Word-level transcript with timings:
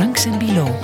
Franks 0.00 0.24
en 0.24 0.38
Bilo. 0.38 0.78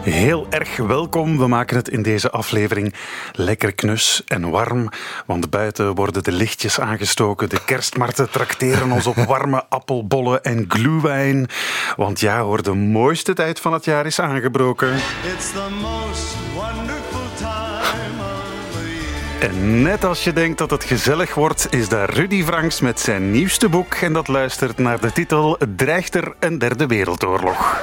Heel 0.00 0.46
erg 0.50 0.76
welkom. 0.76 1.38
We 1.38 1.46
maken 1.46 1.76
het 1.76 1.88
in 1.88 2.02
deze 2.02 2.30
aflevering 2.30 2.94
lekker 3.32 3.74
knus 3.74 4.22
en 4.26 4.50
warm. 4.50 4.88
Want 5.26 5.50
buiten 5.50 5.94
worden 5.94 6.22
de 6.22 6.32
lichtjes 6.32 6.80
aangestoken. 6.80 7.48
De 7.48 7.64
kerstmarten 7.64 8.30
trakteren 8.30 8.92
ons 8.92 9.06
op 9.06 9.14
warme 9.14 9.64
appelbollen 9.68 10.42
en 10.42 10.64
glühwein. 10.68 11.48
Want 11.96 12.20
ja 12.20 12.42
hoor, 12.42 12.62
de 12.62 12.74
mooiste 12.74 13.32
tijd 13.32 13.60
van 13.60 13.72
het 13.72 13.84
jaar 13.84 14.06
is 14.06 14.20
aangebroken. 14.20 14.94
It's 15.34 15.52
the 15.52 15.68
most 15.82 16.34
En 19.40 19.82
net 19.82 20.04
als 20.04 20.24
je 20.24 20.32
denkt 20.32 20.58
dat 20.58 20.70
het 20.70 20.84
gezellig 20.84 21.34
wordt, 21.34 21.66
is 21.70 21.88
daar 21.88 22.10
Rudy 22.10 22.44
Franks 22.44 22.80
met 22.80 23.00
zijn 23.00 23.30
nieuwste 23.30 23.68
boek. 23.68 23.94
En 23.94 24.12
dat 24.12 24.28
luistert 24.28 24.78
naar 24.78 25.00
de 25.00 25.12
titel 25.12 25.58
Dreigt 25.76 26.14
er 26.14 26.34
een 26.38 26.58
derde 26.58 26.86
wereldoorlog? 26.86 27.80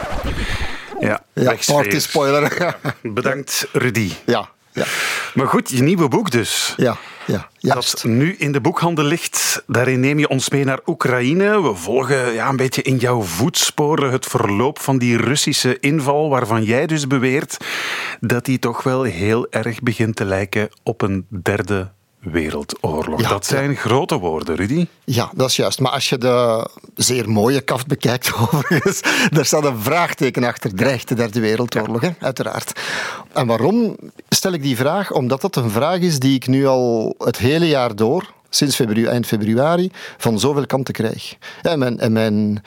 Ja, 1.00 1.22
ja 1.34 1.56
party 1.66 2.00
spoiler. 2.00 2.76
Bedankt, 3.02 3.68
Rudy. 3.72 4.12
Ja, 4.26 4.50
ja. 4.72 4.86
Maar 5.34 5.48
goed, 5.48 5.70
je 5.70 5.82
nieuwe 5.82 6.08
boek 6.08 6.32
dus. 6.32 6.74
Ja, 6.78 6.98
ja. 7.26 7.50
Dat 7.60 8.04
nu 8.08 8.36
in 8.36 8.52
de 8.52 8.62
boekhandel 8.62 9.06
ligt. 9.06 9.64
Daarin 9.68 10.00
neem 10.00 10.20
je 10.20 10.28
ons 10.28 10.50
mee 10.50 10.64
naar 10.64 10.80
Oekraïne. 10.86 11.62
We 11.62 11.76
volgen 11.76 12.34
ja, 12.34 12.50
een 12.50 12.56
beetje 12.56 12.82
in 12.82 12.98
jouw 12.98 13.22
voetsporen 13.22 14.12
het 14.12 14.26
verloop 14.26 14.80
van 14.80 14.98
die 14.98 15.18
Russische 15.18 15.80
inval, 15.80 16.30
waarvan 16.30 16.64
jij 16.64 16.88
dus 16.88 17.08
beweert 17.08 17.58
dat 18.20 18.46
die 18.46 18.60
toch 18.60 18.84
wel 18.84 19.04
heel 19.04 19.48
erg 19.50 19.82
begint 19.82 20.16
te 20.16 20.26
lijken 20.26 20.70
op 20.84 21.02
een 21.02 21.26
derde 21.30 21.92
Wereldoorlog. 22.32 23.22
Ja, 23.22 23.30
dat 23.30 23.46
zijn 23.46 23.76
grote 23.76 24.18
woorden, 24.18 24.56
Rudy. 24.56 24.88
Ja, 25.04 25.32
dat 25.34 25.50
is 25.50 25.56
juist. 25.56 25.80
Maar 25.80 25.92
als 25.92 26.10
je 26.10 26.18
de 26.18 26.68
zeer 26.96 27.30
mooie 27.30 27.62
kaft 27.62 27.88
bekijkt, 27.88 28.34
overigens, 28.52 29.02
daar 29.30 29.46
staat 29.46 29.66
een 29.66 29.82
vraagteken 29.82 30.44
achter. 30.44 30.76
Dreigt 30.76 31.08
de 31.08 31.16
Derde 31.16 31.40
Wereldoorlog, 31.40 32.02
hè? 32.02 32.10
uiteraard. 32.20 32.80
En 33.34 33.48
waarom 33.48 33.96
stel 34.30 34.52
ik 34.52 34.62
die 34.62 34.76
vraag? 34.76 35.12
Omdat 35.12 35.42
dat 35.42 35.56
een 35.56 35.70
vraag 35.70 36.00
is 36.00 36.20
die 36.20 36.36
ik 36.36 36.48
nu 36.48 36.66
al 36.66 37.16
het 37.18 37.38
hele 37.38 37.68
jaar 37.68 37.96
door, 37.96 38.32
sinds 38.50 38.76
februari, 38.76 39.06
eind 39.08 39.26
februari, 39.26 39.92
van 40.18 40.40
zoveel 40.40 40.66
kanten 40.66 40.94
krijg. 40.94 41.36
En 41.62 41.80
mijn, 41.80 42.00
en 42.00 42.12
mijn 42.12 42.64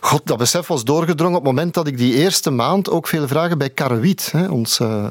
God, 0.00 0.26
dat 0.26 0.38
besef 0.38 0.66
was 0.66 0.84
doorgedrongen 0.84 1.38
op 1.38 1.44
het 1.44 1.52
moment 1.54 1.74
dat 1.74 1.86
ik 1.86 1.98
die 1.98 2.14
eerste 2.14 2.50
maand 2.50 2.90
ook 2.90 3.08
veel 3.08 3.28
vragen 3.28 3.58
bij 3.58 3.70
Karawiet, 3.70 4.32
ons 4.50 4.78
uh, 4.78 5.06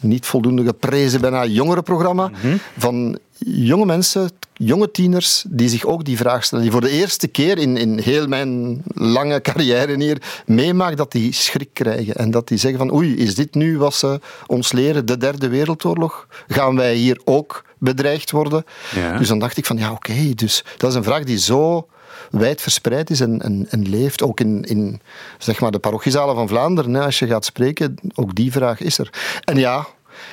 niet 0.00 0.26
voldoende 0.26 0.64
geprezen 0.64 1.20
bijna 1.20 1.46
jongerenprogramma, 1.46 2.30
mm 2.42 2.60
van 2.78 3.18
jonge 3.38 3.86
mensen, 3.86 4.30
jonge 4.52 4.90
tieners, 4.90 5.44
die 5.48 5.68
zich 5.68 5.84
ook 5.84 6.04
die 6.04 6.16
vraag 6.16 6.44
stellen. 6.44 6.64
Die 6.64 6.72
voor 6.72 6.80
de 6.80 6.90
eerste 6.90 7.28
keer 7.28 7.58
in, 7.58 7.76
in 7.76 7.98
heel 7.98 8.26
mijn 8.26 8.82
lange 8.94 9.40
carrière 9.40 9.96
hier 9.96 10.42
meemaakt 10.46 10.96
dat 10.96 11.12
die 11.12 11.32
schrik 11.32 11.68
krijgen. 11.72 12.14
En 12.14 12.30
dat 12.30 12.48
die 12.48 12.58
zeggen 12.58 12.78
van 12.78 12.94
oei, 12.94 13.16
is 13.16 13.34
dit 13.34 13.54
nu 13.54 13.78
wat 13.78 13.94
ze 13.94 14.20
ons 14.46 14.72
leren, 14.72 15.06
de 15.06 15.16
derde 15.16 15.48
wereldoorlog? 15.48 16.26
Gaan 16.48 16.76
wij 16.76 16.94
hier 16.94 17.20
ook 17.24 17.64
bedreigd 17.78 18.30
worden? 18.30 18.64
Ja. 18.94 19.18
Dus 19.18 19.28
dan 19.28 19.38
dacht 19.38 19.56
ik 19.56 19.66
van 19.66 19.76
ja, 19.76 19.92
oké, 19.92 20.34
dus 20.34 20.64
dat 20.76 20.90
is 20.90 20.96
een 20.96 21.04
vraag 21.04 21.24
die 21.24 21.38
zo 21.38 21.86
wijd 22.30 22.60
verspreid 22.60 23.10
is 23.10 23.20
en, 23.20 23.66
leeft. 23.70 24.22
Ook 24.22 24.40
in, 24.40 24.64
in 24.64 25.00
zeg 25.38 25.60
maar 25.60 25.70
de 25.70 25.78
parochiezalen 25.78 26.34
van 26.34 26.48
Vlaanderen, 26.48 26.94
hè, 26.94 27.04
als 27.04 27.18
je 27.18 27.26
gaat 27.26 27.44
spreken, 27.44 27.94
ook 28.14 28.34
die 28.34 28.52
vraag 28.52 28.80
is 28.80 28.98
er. 28.98 29.10
En 29.44 29.56
ja, 29.56 29.86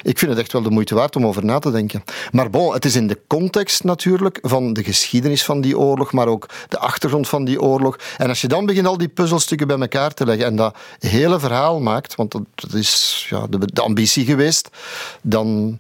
ik 0.04 0.20
vind 0.20 0.32
het 0.32 0.40
echt 0.40 0.52
wel 0.52 0.62
de 0.62 0.70
moeite 0.70 0.96
waard 0.96 1.16
om 1.16 1.26
over 1.26 1.46
na 1.46 1.60
te 1.60 1.72
denken. 1.72 2.04
Maar 2.32 2.50
bon, 2.50 2.74
het 2.74 2.86
is 2.86 2.96
in 2.96 3.08
de 3.08 3.20
context 3.28 3.84
natuurlijk 3.84 4.40
van 4.42 4.74
de 4.74 4.84
geschiedenis 4.84 5.44
van 5.44 5.62
die 5.62 5.78
oorlog, 5.78 6.12
maar 6.12 6.28
ook 6.28 6.50
de 6.70 6.78
achtergrond 6.78 7.28
van 7.28 7.46
die 7.46 7.62
oorlog. 7.62 7.98
En 8.18 8.30
als 8.30 8.42
je 8.42 8.48
dan 8.48 8.66
begint 8.66 8.88
al 8.88 8.98
die 8.98 9.08
puzzelstukken 9.08 9.68
bij 9.68 9.80
elkaar 9.80 10.14
te 10.14 10.26
leggen 10.26 10.46
en 10.46 10.56
dat 10.56 10.78
hele 11.00 11.40
verhaal 11.40 11.80
maakt, 11.80 12.16
want 12.16 12.32
dat 12.32 12.74
is 12.74 13.26
ja, 13.30 13.48
de 13.50 13.82
ambitie 13.82 14.26
geweest, 14.26 14.70
dan 15.22 15.78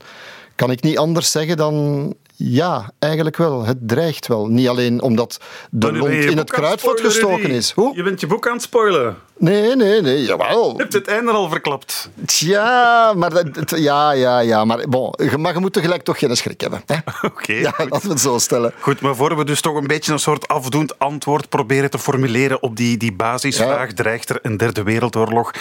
kan 0.56 0.72
ik 0.72 0.82
niet 0.82 0.98
anders 0.98 1.32
zeggen 1.32 1.58
dan 1.58 2.16
ja, 2.36 2.92
eigenlijk 3.00 3.38
wel. 3.38 3.66
Het 3.66 3.78
dreigt 3.82 4.28
wel. 4.28 4.48
Niet 4.48 4.68
alleen 4.68 5.02
omdat 5.02 5.40
de 5.70 5.94
lont 5.94 6.14
in 6.14 6.38
het 6.38 6.52
kruidvat 6.52 7.00
gestoken 7.00 7.50
is. 7.50 7.72
Hoe? 7.72 7.96
Je 7.96 8.04
bent 8.04 8.20
je 8.20 8.28
boek 8.28 8.48
aan 8.48 8.54
het 8.54 8.62
spoilen. 8.62 9.18
Nee, 9.38 9.76
nee, 9.76 10.02
nee, 10.02 10.24
jawel. 10.24 10.72
Je 10.72 10.82
hebt 10.82 10.94
het 10.94 11.08
einde 11.08 11.32
al 11.32 11.50
verklapt. 11.50 12.10
Tja, 12.26 13.14
maar, 13.14 13.30
dat, 13.30 13.80
ja, 13.80 14.12
ja, 14.12 14.40
ja, 14.40 14.66
maar, 14.66 14.88
bon, 14.90 15.14
maar 15.38 15.54
je 15.54 15.60
moet 15.60 15.74
tegelijk 15.74 16.04
toch 16.04 16.20
geen 16.20 16.36
schrik 16.36 16.62
hebben. 16.62 16.84
Oké. 17.22 17.54
ja, 17.54 17.74
laten 17.78 18.02
we 18.02 18.10
het 18.10 18.20
zo 18.20 18.38
stellen. 18.38 18.74
Goed, 18.80 19.02
maar 19.02 19.16
voor 19.16 19.38
we 19.38 19.46
dus 19.46 19.62
toch 19.62 19.76
een 19.76 19.88
beetje 19.88 20.12
een 20.12 20.20
soort 20.20 20.48
afdoend 20.48 21.00
antwoord 21.00 21.50
proberen 21.50 21.90
te 21.90 22.00
formuleren 22.00 22.62
op 22.62 22.76
die, 22.76 22.98
die 22.98 23.14
basisvraag, 23.14 23.94
dreigt 23.94 24.30
er 24.30 24.40
een 24.42 24.58
derde 24.58 24.84
wereldoorlog? 24.84 25.52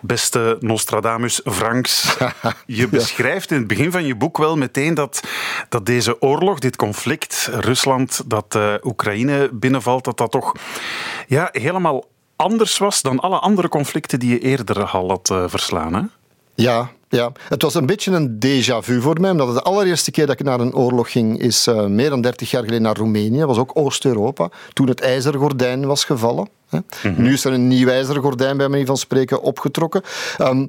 Beste 0.00 0.56
Nostradamus 0.60 1.40
Franks, 1.44 2.16
je 2.66 2.88
beschrijft 2.88 3.50
in 3.50 3.58
het 3.58 3.66
begin 3.66 3.90
van 3.90 4.06
je 4.06 4.14
boek 4.14 4.38
wel 4.38 4.56
meteen 4.56 4.94
dat, 4.94 5.20
dat 5.68 5.86
deze 5.86 6.17
oorlog, 6.22 6.58
dit 6.58 6.76
conflict, 6.76 7.50
Rusland 7.52 8.22
dat 8.26 8.54
uh, 8.56 8.74
Oekraïne 8.82 9.50
binnenvalt, 9.52 10.04
dat 10.04 10.16
dat 10.16 10.30
toch 10.30 10.52
ja, 11.26 11.48
helemaal 11.52 12.04
anders 12.36 12.78
was 12.78 13.02
dan 13.02 13.20
alle 13.20 13.38
andere 13.38 13.68
conflicten 13.68 14.18
die 14.18 14.30
je 14.30 14.38
eerder 14.38 14.84
al 14.84 15.08
had 15.08 15.30
uh, 15.32 15.44
verslaan. 15.46 15.94
Hè? 15.94 16.02
Ja, 16.54 16.90
ja, 17.08 17.32
het 17.48 17.62
was 17.62 17.74
een 17.74 17.86
beetje 17.86 18.10
een 18.10 18.38
déjà 18.38 18.78
vu 18.84 19.00
voor 19.00 19.20
mij, 19.20 19.30
omdat 19.30 19.46
het 19.46 19.56
de 19.56 19.62
allereerste 19.62 20.10
keer 20.10 20.26
dat 20.26 20.40
ik 20.40 20.46
naar 20.46 20.60
een 20.60 20.74
oorlog 20.74 21.10
ging 21.10 21.38
is 21.38 21.66
uh, 21.66 21.86
meer 21.86 22.10
dan 22.10 22.20
30 22.20 22.50
jaar 22.50 22.62
geleden 22.62 22.82
naar 22.82 22.96
Roemenië. 22.96 23.38
Dat 23.38 23.48
was 23.48 23.58
ook 23.58 23.70
Oost-Europa, 23.74 24.50
toen 24.72 24.88
het 24.88 25.00
ijzergordijn 25.00 25.86
was 25.86 26.04
gevallen. 26.04 26.48
Hè. 26.68 26.78
Mm 26.78 27.14
-hmm. 27.14 27.22
Nu 27.22 27.32
is 27.32 27.44
er 27.44 27.52
een 27.52 27.68
nieuw 27.68 27.88
ijzergordijn, 27.88 28.56
bij 28.56 28.68
manier 28.68 28.86
van 28.86 28.96
spreken, 28.96 29.42
opgetrokken. 29.42 30.02
Um, 30.38 30.68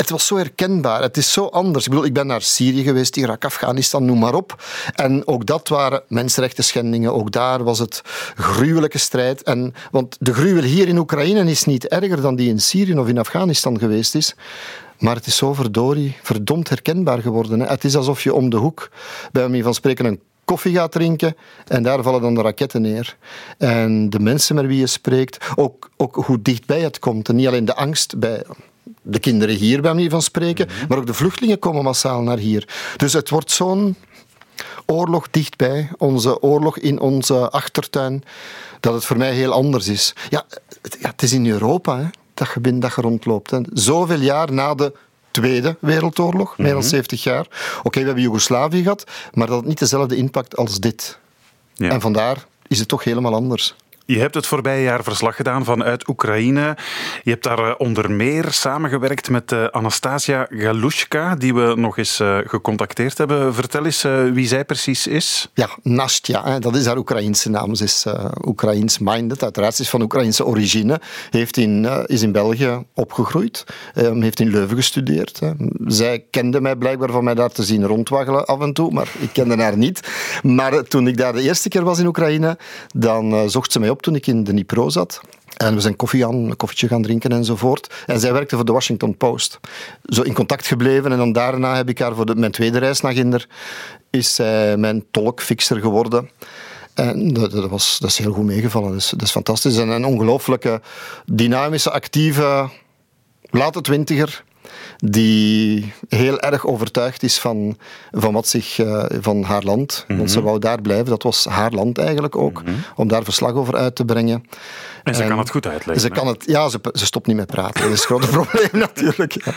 het 0.00 0.10
was 0.10 0.26
zo 0.26 0.36
herkenbaar. 0.36 1.02
Het 1.02 1.16
is 1.16 1.32
zo 1.32 1.44
anders. 1.44 1.84
Ik 1.84 1.90
bedoel, 1.90 2.06
ik 2.06 2.12
ben 2.12 2.26
naar 2.26 2.42
Syrië 2.42 2.82
geweest, 2.82 3.16
Irak, 3.16 3.44
Afghanistan, 3.44 4.04
noem 4.04 4.18
maar 4.18 4.34
op. 4.34 4.62
En 4.94 5.26
ook 5.26 5.46
dat 5.46 5.68
waren 5.68 6.02
mensenrechten 6.08 6.64
schendingen. 6.64 7.14
Ook 7.14 7.30
daar 7.32 7.64
was 7.64 7.78
het 7.78 8.02
gruwelijke 8.36 8.98
strijd. 8.98 9.42
En, 9.42 9.74
want 9.90 10.16
de 10.20 10.34
gruwel 10.34 10.62
hier 10.62 10.88
in 10.88 10.98
Oekraïne 10.98 11.50
is 11.50 11.64
niet 11.64 11.88
erger 11.88 12.20
dan 12.20 12.36
die 12.36 12.48
in 12.48 12.60
Syrië 12.60 12.98
of 12.98 13.08
in 13.08 13.18
Afghanistan 13.18 13.78
geweest 13.78 14.14
is. 14.14 14.34
Maar 14.98 15.14
het 15.14 15.26
is 15.26 15.36
zo 15.36 15.54
verdorie, 15.54 16.16
verdomd 16.22 16.68
herkenbaar 16.68 17.18
geworden. 17.18 17.60
Hè. 17.60 17.66
Het 17.66 17.84
is 17.84 17.96
alsof 17.96 18.22
je 18.22 18.34
om 18.34 18.50
de 18.50 18.56
hoek, 18.56 18.90
bij 19.32 19.42
manier 19.42 19.62
van 19.62 19.74
spreken, 19.74 20.04
een 20.04 20.20
koffie 20.44 20.74
gaat 20.74 20.92
drinken 20.92 21.36
en 21.66 21.82
daar 21.82 22.02
vallen 22.02 22.20
dan 22.20 22.34
de 22.34 22.42
raketten 22.42 22.82
neer. 22.82 23.16
En 23.58 24.10
de 24.10 24.20
mensen 24.20 24.54
met 24.54 24.66
wie 24.66 24.78
je 24.78 24.86
spreekt, 24.86 25.46
ook, 25.56 25.90
ook 25.96 26.14
hoe 26.14 26.42
dichtbij 26.42 26.80
het 26.80 26.98
komt. 26.98 27.28
En 27.28 27.36
niet 27.36 27.46
alleen 27.46 27.64
de 27.64 27.74
angst 27.74 28.18
bij 28.18 28.42
de 29.02 29.18
kinderen 29.18 29.54
hier, 29.54 29.82
bij 29.82 29.92
manier 29.92 30.10
van 30.10 30.22
spreken, 30.22 30.66
mm 30.66 30.74
-hmm. 30.78 30.86
maar 30.88 30.98
ook 30.98 31.06
de 31.06 31.14
vluchtelingen 31.14 31.58
komen 31.58 31.82
massaal 31.82 32.22
naar 32.22 32.38
hier. 32.38 32.68
Dus 32.96 33.12
het 33.12 33.28
wordt 33.28 33.50
zo'n 33.50 33.96
oorlog 34.86 35.30
dichtbij, 35.30 35.90
onze 35.98 36.42
oorlog 36.42 36.78
in 36.78 37.00
onze 37.00 37.50
achtertuin, 37.50 38.24
dat 38.80 38.94
het 38.94 39.04
voor 39.04 39.16
mij 39.16 39.32
heel 39.32 39.52
anders 39.52 39.88
is. 39.88 40.14
Ja, 40.28 40.44
het, 40.82 40.96
ja, 41.00 41.10
het 41.10 41.22
is 41.22 41.32
in 41.32 41.46
Europa 41.46 41.98
hè, 41.98 42.06
dat, 42.34 42.48
je, 42.54 42.78
dat 42.78 42.94
je 42.94 43.00
rondloopt. 43.00 43.50
Hè. 43.50 43.60
Zoveel 43.72 44.20
jaar 44.20 44.52
na 44.52 44.74
de 44.74 44.92
Tweede 45.30 45.76
Wereldoorlog, 45.80 46.58
meer 46.58 46.72
dan 46.72 46.82
70 46.82 47.22
jaar. 47.22 47.40
Oké, 47.40 47.86
okay, 47.86 48.02
we 48.02 48.06
hebben 48.06 48.22
Joegoslavië 48.22 48.82
gehad, 48.82 49.04
maar 49.32 49.46
dat 49.46 49.56
had 49.56 49.66
niet 49.66 49.78
dezelfde 49.78 50.16
impact 50.16 50.56
als 50.56 50.80
dit. 50.80 51.18
Ja. 51.74 51.90
En 51.90 52.00
vandaar 52.00 52.46
is 52.66 52.78
het 52.78 52.88
toch 52.88 53.04
helemaal 53.04 53.34
anders. 53.34 53.74
Je 54.10 54.18
hebt 54.18 54.34
het 54.34 54.46
voorbije 54.46 54.82
jaar 54.82 55.02
verslag 55.02 55.36
gedaan 55.36 55.64
vanuit 55.64 56.08
Oekraïne. 56.08 56.76
Je 57.22 57.30
hebt 57.30 57.42
daar 57.42 57.58
eh, 57.58 57.74
onder 57.78 58.10
meer 58.10 58.52
samengewerkt 58.52 59.30
met 59.30 59.52
uh, 59.52 59.64
Anastasia 59.64 60.46
Galushka, 60.50 61.34
die 61.36 61.54
we 61.54 61.72
nog 61.76 61.98
eens 61.98 62.20
uh, 62.20 62.38
gecontacteerd 62.44 63.18
hebben. 63.18 63.54
Vertel 63.54 63.84
eens 63.84 64.02
wie 64.32 64.46
zij 64.46 64.64
precies 64.64 65.06
is. 65.06 65.50
Ja, 65.54 65.68
Nastja, 65.82 66.58
dat 66.58 66.76
is 66.76 66.86
haar 66.86 66.96
Oekraïense 66.96 67.50
naam. 67.50 67.74
Ze 67.74 67.84
is 67.84 68.06
Oekraïens 68.46 68.98
minded, 68.98 69.42
uiteraard. 69.42 69.74
Ze 69.74 69.82
is 69.82 69.90
van 69.90 70.02
Oekraïnse 70.02 70.46
origine. 70.46 71.00
Heeft 71.30 71.56
in, 71.56 71.88
is 72.06 72.22
in 72.22 72.32
België 72.32 72.84
opgegroeid. 72.94 73.64
Ehm, 73.94 74.20
heeft 74.20 74.40
in 74.40 74.50
Leuven 74.50 74.76
gestudeerd. 74.76 75.38
Zij 75.86 76.24
kende 76.30 76.60
mij 76.60 76.76
blijkbaar 76.76 77.10
van 77.10 77.24
mij 77.24 77.34
daar 77.34 77.50
te 77.50 77.62
zien 77.62 77.86
rondwaggelen 77.86 78.46
af 78.46 78.60
en 78.60 78.72
toe, 78.72 78.90
maar 78.92 79.08
ik 79.18 79.32
kende 79.32 79.62
haar 79.62 79.76
niet. 79.76 80.00
Maar 80.42 80.82
toen 80.82 81.08
ik 81.08 81.16
daar 81.16 81.32
de 81.32 81.42
eerste 81.42 81.68
keer 81.68 81.84
was 81.84 81.98
in 81.98 82.06
Oekraïne, 82.06 82.58
dan 82.94 83.50
zocht 83.50 83.72
ze 83.72 83.80
mij 83.80 83.90
op 83.90 83.99
toen 84.00 84.14
ik 84.14 84.26
in 84.26 84.44
de 84.44 84.50
Dnipro 84.50 84.88
zat. 84.88 85.20
En 85.56 85.74
we 85.74 85.80
zijn 85.80 85.96
koffie 85.96 86.26
aan, 86.26 86.34
een 86.34 86.56
koffietje 86.56 86.88
gaan 86.88 87.02
drinken 87.02 87.32
enzovoort. 87.32 87.94
En 88.06 88.20
zij 88.20 88.32
werkte 88.32 88.56
voor 88.56 88.64
de 88.64 88.72
Washington 88.72 89.16
Post. 89.16 89.60
Zo 90.04 90.22
in 90.22 90.34
contact 90.34 90.66
gebleven. 90.66 91.12
En 91.12 91.18
dan 91.18 91.32
daarna 91.32 91.76
heb 91.76 91.88
ik 91.88 91.98
haar 91.98 92.14
voor 92.14 92.36
mijn 92.36 92.52
tweede 92.52 92.78
reis 92.78 93.00
naar 93.00 93.12
Ginder... 93.12 93.48
is 94.10 94.34
zij 94.34 94.76
mijn 94.76 95.04
tolkfixer 95.10 95.80
geworden. 95.80 96.30
En 96.94 97.32
dat, 97.32 97.50
dat, 97.50 97.70
was, 97.70 97.98
dat 97.98 98.10
is 98.10 98.18
heel 98.18 98.32
goed 98.32 98.44
meegevallen. 98.44 98.88
Dat 98.90 98.98
is, 98.98 99.10
dat 99.10 99.22
is 99.22 99.30
fantastisch. 99.30 99.76
En 99.76 99.88
een 99.88 100.04
ongelooflijke, 100.04 100.80
dynamische, 101.26 101.90
actieve, 101.90 102.68
late 103.50 103.80
twintiger 103.80 104.44
die 104.96 105.92
heel 106.08 106.40
erg 106.40 106.66
overtuigd 106.66 107.22
is 107.22 107.38
van, 107.38 107.76
van 108.10 108.32
wat 108.32 108.48
zich 108.48 108.78
uh, 108.78 109.04
van 109.20 109.42
haar 109.42 109.62
land. 109.62 110.04
Want 110.08 110.30
ze 110.30 110.36
mhm. 110.36 110.46
wou 110.46 110.58
daar 110.58 110.80
blijven, 110.80 111.06
dat 111.06 111.22
was 111.22 111.44
haar 111.44 111.72
land 111.72 111.98
eigenlijk 111.98 112.36
ook, 112.36 112.62
mhm. 112.62 112.74
om 112.96 113.08
daar 113.08 113.24
verslag 113.24 113.52
over 113.52 113.76
uit 113.76 113.94
te 113.94 114.04
brengen. 114.04 114.44
En 115.02 115.14
ze 115.14 115.24
kan 115.24 115.38
het 115.38 115.50
goed 115.50 115.66
uitleggen. 115.66 116.00
Ze 116.00 116.08
kan 116.08 116.26
het, 116.26 116.44
ja, 116.46 116.68
ze, 116.68 116.80
ze 116.92 117.06
stopt 117.06 117.26
niet 117.26 117.36
met 117.36 117.46
praten. 117.46 117.82
Dat 117.82 117.90
is 117.90 117.98
het 117.98 118.06
grote 118.06 118.28
probleem 118.38 118.68
natuurlijk. 118.72 119.44
Ja. 119.44 119.52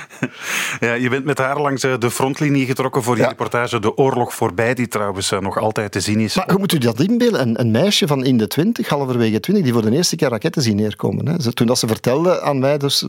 ja. 0.80 0.94
je 0.94 1.10
bent 1.10 1.26
met 1.26 1.38
haar 1.38 1.62
langs 1.62 1.84
eh, 1.84 1.98
de 2.00 2.12
frontlinie 2.12 2.66
getrokken 2.66 3.04
voor 3.04 3.16
die 3.16 3.28
reportage 3.28 3.80
De 3.80 3.98
Oorlog 3.98 4.34
voorbij, 4.34 4.74
die 4.74 4.88
trouwens 4.88 5.32
eh, 5.32 5.40
nog 5.40 5.58
altijd 5.58 5.92
te 5.92 6.00
zien 6.00 6.20
is. 6.20 6.36
Maar 6.36 6.50
hoe 6.50 6.60
moet 6.60 6.74
u 6.74 6.78
dat 6.78 7.00
inbeelden? 7.00 7.42
Een, 7.42 7.60
een 7.60 7.72
meisje 7.72 8.08
van 8.08 8.26
in 8.26 8.38
de 8.38 8.48
twintig, 8.48 8.90
halverwege 8.90 9.40
twintig, 9.40 9.64
die 9.64 9.74
voor 9.74 9.82
de 9.82 9.92
eerste 9.92 10.16
keer 10.16 10.30
raketten 10.30 10.62
zien 10.62 10.76
neerkomen. 10.76 11.28
Hè. 11.28 11.54
Toen 11.54 11.68
dat 11.68 11.80
ze 11.80 11.88
vertelde 11.88 12.42
aan 12.42 12.60
mij, 12.60 12.78
dus 12.78 13.06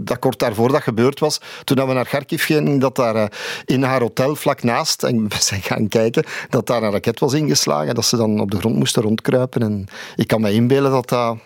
dat 0.00 0.18
kort 0.18 0.38
daarvoor 0.38 0.72
dat 0.72 0.82
gebeurd 0.82 1.20
was, 1.20 1.40
toen 1.64 1.86
we 1.86 1.92
naar 1.92 2.06
Kharkiv 2.06 2.44
gingen, 2.44 2.78
dat 2.78 2.96
daar 2.96 3.14
eh, 3.14 3.26
in 3.64 3.82
haar 3.82 4.00
hotel 4.00 4.36
vlak 4.36 4.62
naast, 4.62 5.02
en 5.02 5.22
we 5.28 5.36
zijn 5.38 5.62
gaan 5.62 5.88
kijken, 5.88 6.24
dat 6.48 6.66
daar 6.66 6.82
een 6.82 6.90
raket 6.90 7.20
was 7.20 7.32
ingeslagen, 7.32 7.94
dat 7.94 8.04
ze 8.04 8.16
dan 8.16 8.40
op 8.40 8.50
de 8.50 8.58
grond 8.58 8.76
moesten 8.76 9.02
rondkruipen. 9.02 9.62
En 9.62 9.86
ik 10.16 10.26
kan 10.26 10.40
me 10.40 10.52
inbeelden 10.52 10.90
dat 10.90 11.08
dat, 11.08 11.38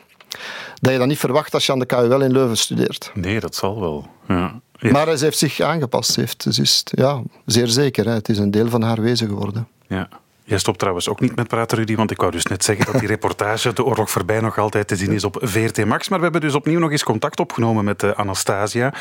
dat 0.80 0.92
je 0.92 0.98
dat 0.98 1.06
niet 1.06 1.18
verwacht 1.18 1.54
als 1.54 1.66
je 1.66 1.72
aan 1.72 1.78
de 1.78 1.86
KUL 1.86 2.20
in 2.20 2.32
Leuven 2.32 2.56
studeert. 2.56 3.10
Nee, 3.14 3.40
dat 3.40 3.54
zal 3.54 3.80
wel. 3.80 4.06
Ja. 4.28 4.60
Maar 4.80 5.16
ze 5.16 5.24
heeft 5.24 5.38
zich 5.38 5.60
aangepast. 5.60 6.16
Heeft, 6.16 6.46
ze 6.50 6.62
is, 6.62 6.82
ja, 6.84 7.22
zeer 7.46 7.66
zeker. 7.66 8.04
Hè. 8.04 8.12
Het 8.12 8.28
is 8.28 8.38
een 8.38 8.50
deel 8.50 8.68
van 8.68 8.82
haar 8.82 9.00
wezen 9.00 9.28
geworden. 9.28 9.68
Ja. 9.88 10.08
Jij 10.50 10.58
stopt 10.58 10.78
trouwens 10.78 11.08
ook 11.08 11.20
niet 11.20 11.36
met 11.36 11.48
praten, 11.48 11.78
Rudy, 11.78 11.96
want 11.96 12.10
ik 12.10 12.20
wou 12.20 12.32
dus 12.32 12.46
net 12.46 12.64
zeggen 12.64 12.86
dat 12.92 13.00
die 13.00 13.08
reportage 13.16 13.72
De 13.72 13.84
Oorlog 13.84 14.10
Voorbij 14.10 14.40
nog 14.40 14.58
altijd 14.58 14.88
te 14.88 14.96
zien 14.96 15.12
is 15.12 15.24
op 15.24 15.36
VRT 15.40 15.84
Max. 15.84 16.08
Maar 16.08 16.18
we 16.18 16.24
hebben 16.24 16.40
dus 16.40 16.54
opnieuw 16.54 16.78
nog 16.78 16.90
eens 16.90 17.04
contact 17.04 17.40
opgenomen 17.40 17.84
met 17.84 18.02
uh, 18.02 18.10
Anastasia. 18.10 18.94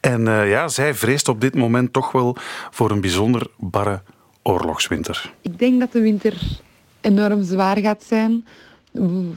En 0.00 0.20
uh, 0.20 0.50
ja, 0.50 0.68
zij 0.68 0.94
vreest 0.94 1.28
op 1.28 1.40
dit 1.40 1.54
moment 1.54 1.92
toch 1.92 2.12
wel 2.12 2.36
voor 2.70 2.90
een 2.90 3.00
bijzonder 3.00 3.46
barre 3.56 4.02
oorlogswinter. 4.42 5.32
Ik 5.40 5.58
denk 5.58 5.80
dat 5.80 5.92
de 5.92 6.00
winter 6.00 6.60
enorm 7.00 7.42
zwaar 7.42 7.78
gaat 7.78 8.04
zijn. 8.06 8.44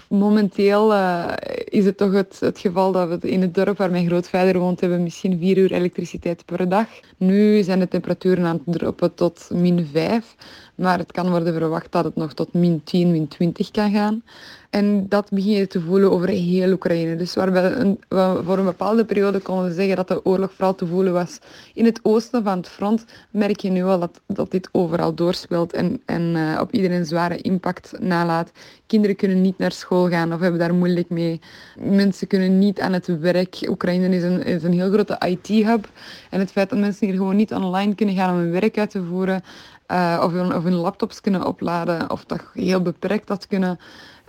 Momenteel 0.07 0.93
uh, 0.93 1.33
is 1.65 1.85
het 1.85 1.97
toch 1.97 2.11
het, 2.11 2.37
het, 2.39 2.59
geval 2.59 2.91
dat 2.91 3.21
we 3.21 3.29
in 3.29 3.41
het 3.41 3.53
dorp 3.53 3.77
waar 3.77 3.91
mijn 3.91 4.07
grootvader 4.07 4.59
woont, 4.59 4.79
hebben 4.79 5.03
misschien 5.03 5.37
vier 5.39 5.57
uur 5.57 5.71
elektriciteit 5.71 6.45
per 6.45 6.69
dag. 6.69 6.87
Nu 7.17 7.63
zijn 7.63 7.79
de 7.79 7.87
temperaturen 7.87 8.45
aan 8.45 8.61
het 8.65 8.77
droppen 8.77 9.13
tot 9.13 9.49
min 9.53 9.89
5. 9.91 10.35
Maar 10.77 10.97
het 10.97 11.11
kan 11.11 11.29
worden 11.29 11.53
verwacht 11.53 11.91
dat 11.91 12.03
het 12.03 12.15
nog 12.15 12.33
tot 12.33 12.53
min 12.53 12.81
10, 12.83 13.11
min 13.11 13.27
20 13.27 13.71
kan 13.71 13.91
gaan. 13.91 14.23
En 14.69 15.09
dat 15.09 15.29
begin 15.29 15.51
je 15.51 15.67
te 15.67 15.81
voelen 15.81 16.11
over 16.11 16.27
heel 16.27 16.71
Oekraïne. 16.71 17.15
Dus 17.15 17.33
waarbij 17.33 17.71
een, 17.71 17.99
voor 18.45 18.57
een 18.57 18.65
bepaalde 18.65 19.05
periode 19.05 19.39
konden 19.39 19.65
we 19.65 19.73
zeggen 19.73 19.95
dat 19.95 20.07
de 20.07 20.25
oorlog 20.25 20.53
vooral 20.53 20.75
te 20.75 20.87
voelen 20.87 21.13
was 21.13 21.39
in 21.73 21.85
het 21.85 21.99
oosten 22.03 22.43
van 22.43 22.57
het 22.57 22.67
front, 22.67 23.05
merk 23.31 23.59
je 23.59 23.69
nu 23.69 23.83
al 23.83 23.99
dat, 23.99 24.21
dat 24.27 24.51
dit 24.51 24.69
overal 24.71 25.13
doorspeelt 25.13 25.73
en, 25.73 26.01
en 26.05 26.21
uh, 26.35 26.59
op 26.61 26.71
iedereen 26.71 27.05
zware 27.05 27.37
impact 27.37 27.93
nalaat. 27.99 28.51
Kinderen 28.85 29.15
kunnen 29.15 29.41
niet 29.41 29.57
naar 29.57 29.71
school 29.71 30.09
gaan 30.09 30.33
of 30.33 30.39
hebben 30.39 30.59
daar 30.59 30.73
moeilijk 30.73 31.09
mee. 31.09 31.39
Mensen 31.79 32.27
kunnen 32.27 32.59
niet 32.59 32.79
aan 32.79 32.93
het 32.93 33.19
werk. 33.19 33.57
Oekraïne 33.69 34.15
is 34.15 34.23
een, 34.23 34.43
is 34.43 34.63
een 34.63 34.73
heel 34.73 34.91
grote 34.91 35.21
IT-hub. 35.27 35.89
En 36.29 36.39
het 36.39 36.51
feit 36.51 36.69
dat 36.69 36.79
mensen 36.79 37.07
hier 37.07 37.15
gewoon 37.15 37.35
niet 37.35 37.53
online 37.53 37.95
kunnen 37.95 38.15
gaan 38.15 38.33
om 38.33 38.39
hun 38.39 38.51
werk 38.51 38.77
uit 38.77 38.89
te 38.89 39.03
voeren, 39.03 39.43
uh, 39.91 40.21
of, 40.23 40.31
hun, 40.31 40.55
of 40.55 40.63
hun 40.63 40.73
laptops 40.73 41.21
kunnen 41.21 41.45
opladen, 41.45 42.11
of 42.11 42.25
dat 42.25 42.41
heel 42.53 42.81
beperkt 42.81 43.27
dat 43.27 43.47
kunnen, 43.47 43.79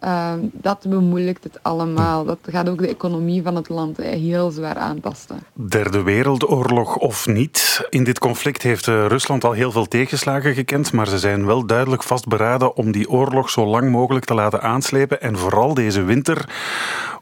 uh, 0.04 0.32
dat 0.52 0.86
bemoeilijkt 0.88 1.44
het 1.44 1.58
allemaal. 1.62 2.24
Dat 2.24 2.38
gaat 2.42 2.68
ook 2.68 2.78
de 2.78 2.88
economie 2.88 3.42
van 3.42 3.56
het 3.56 3.68
land 3.68 3.96
heel 3.96 4.50
zwaar 4.50 4.76
aantasten. 4.76 5.38
Derde 5.52 6.02
Wereldoorlog 6.02 6.96
of 6.96 7.26
niet, 7.26 7.86
in 7.90 8.04
dit 8.04 8.18
conflict 8.18 8.62
heeft 8.62 8.86
uh, 8.86 9.06
Rusland 9.06 9.44
al 9.44 9.52
heel 9.52 9.72
veel 9.72 9.86
tegenslagen 9.86 10.54
gekend, 10.54 10.92
maar 10.92 11.08
ze 11.08 11.18
zijn 11.18 11.46
wel 11.46 11.66
duidelijk 11.66 12.02
vastberaden 12.02 12.76
om 12.76 12.92
die 12.92 13.10
oorlog 13.10 13.50
zo 13.50 13.66
lang 13.66 13.90
mogelijk 13.90 14.24
te 14.24 14.34
laten 14.34 14.62
aanslepen 14.62 15.20
en 15.20 15.38
vooral 15.38 15.74
deze 15.74 16.02
winter 16.02 16.48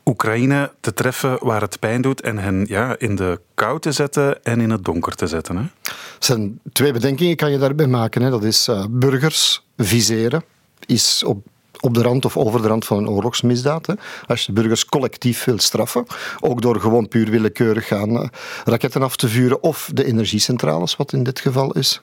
Oekraïne 0.09 0.73
te 0.81 0.95
treffen 0.95 1.39
waar 1.41 1.61
het 1.61 1.79
pijn 1.79 2.03
doet 2.03 2.21
en 2.21 2.39
hen 2.39 2.65
ja, 2.69 2.99
in 2.99 3.15
de 3.15 3.41
kou 3.55 3.81
te 3.81 3.93
zetten 3.93 4.45
en 4.45 4.61
in 4.61 4.71
het 4.71 4.85
donker 4.85 5.15
te 5.15 5.27
zetten. 5.27 5.57
Hè? 5.57 5.65
Zijn 6.19 6.61
twee 6.73 6.93
bedenkingen 6.93 7.37
kan 7.37 7.51
je 7.51 7.59
daarbij 7.59 7.87
maken. 7.87 8.23
Hè. 8.23 8.31
Dat 8.31 8.45
is 8.45 8.69
uh, 8.69 8.85
burgers 8.91 9.65
viseren, 9.77 10.45
is 10.87 11.25
op 11.25 11.47
op 11.81 11.95
de 11.95 12.03
rand 12.03 12.25
of 12.25 12.37
over 12.37 12.63
de 12.63 12.69
rand 12.69 12.85
van 12.85 12.99
een 12.99 13.09
oorlogsmisdaad. 13.09 13.95
Als 14.27 14.47
je 14.47 14.53
burgers 14.53 14.85
collectief 14.85 15.45
wil 15.45 15.59
straffen, 15.59 16.07
ook 16.41 16.63
door 16.63 16.81
gewoon 16.81 17.09
puur 17.09 17.31
willekeurig 17.31 17.87
gaan 17.87 18.11
uh, 18.11 18.27
raketten 18.65 19.03
af 19.03 19.17
te 19.17 19.29
vuren 19.29 19.63
of 19.63 19.91
de 19.93 20.05
energiecentrales, 20.05 20.97
wat 20.97 21.13
in 21.13 21.23
dit 21.23 21.41
geval 21.41 21.73
is. 21.73 22.03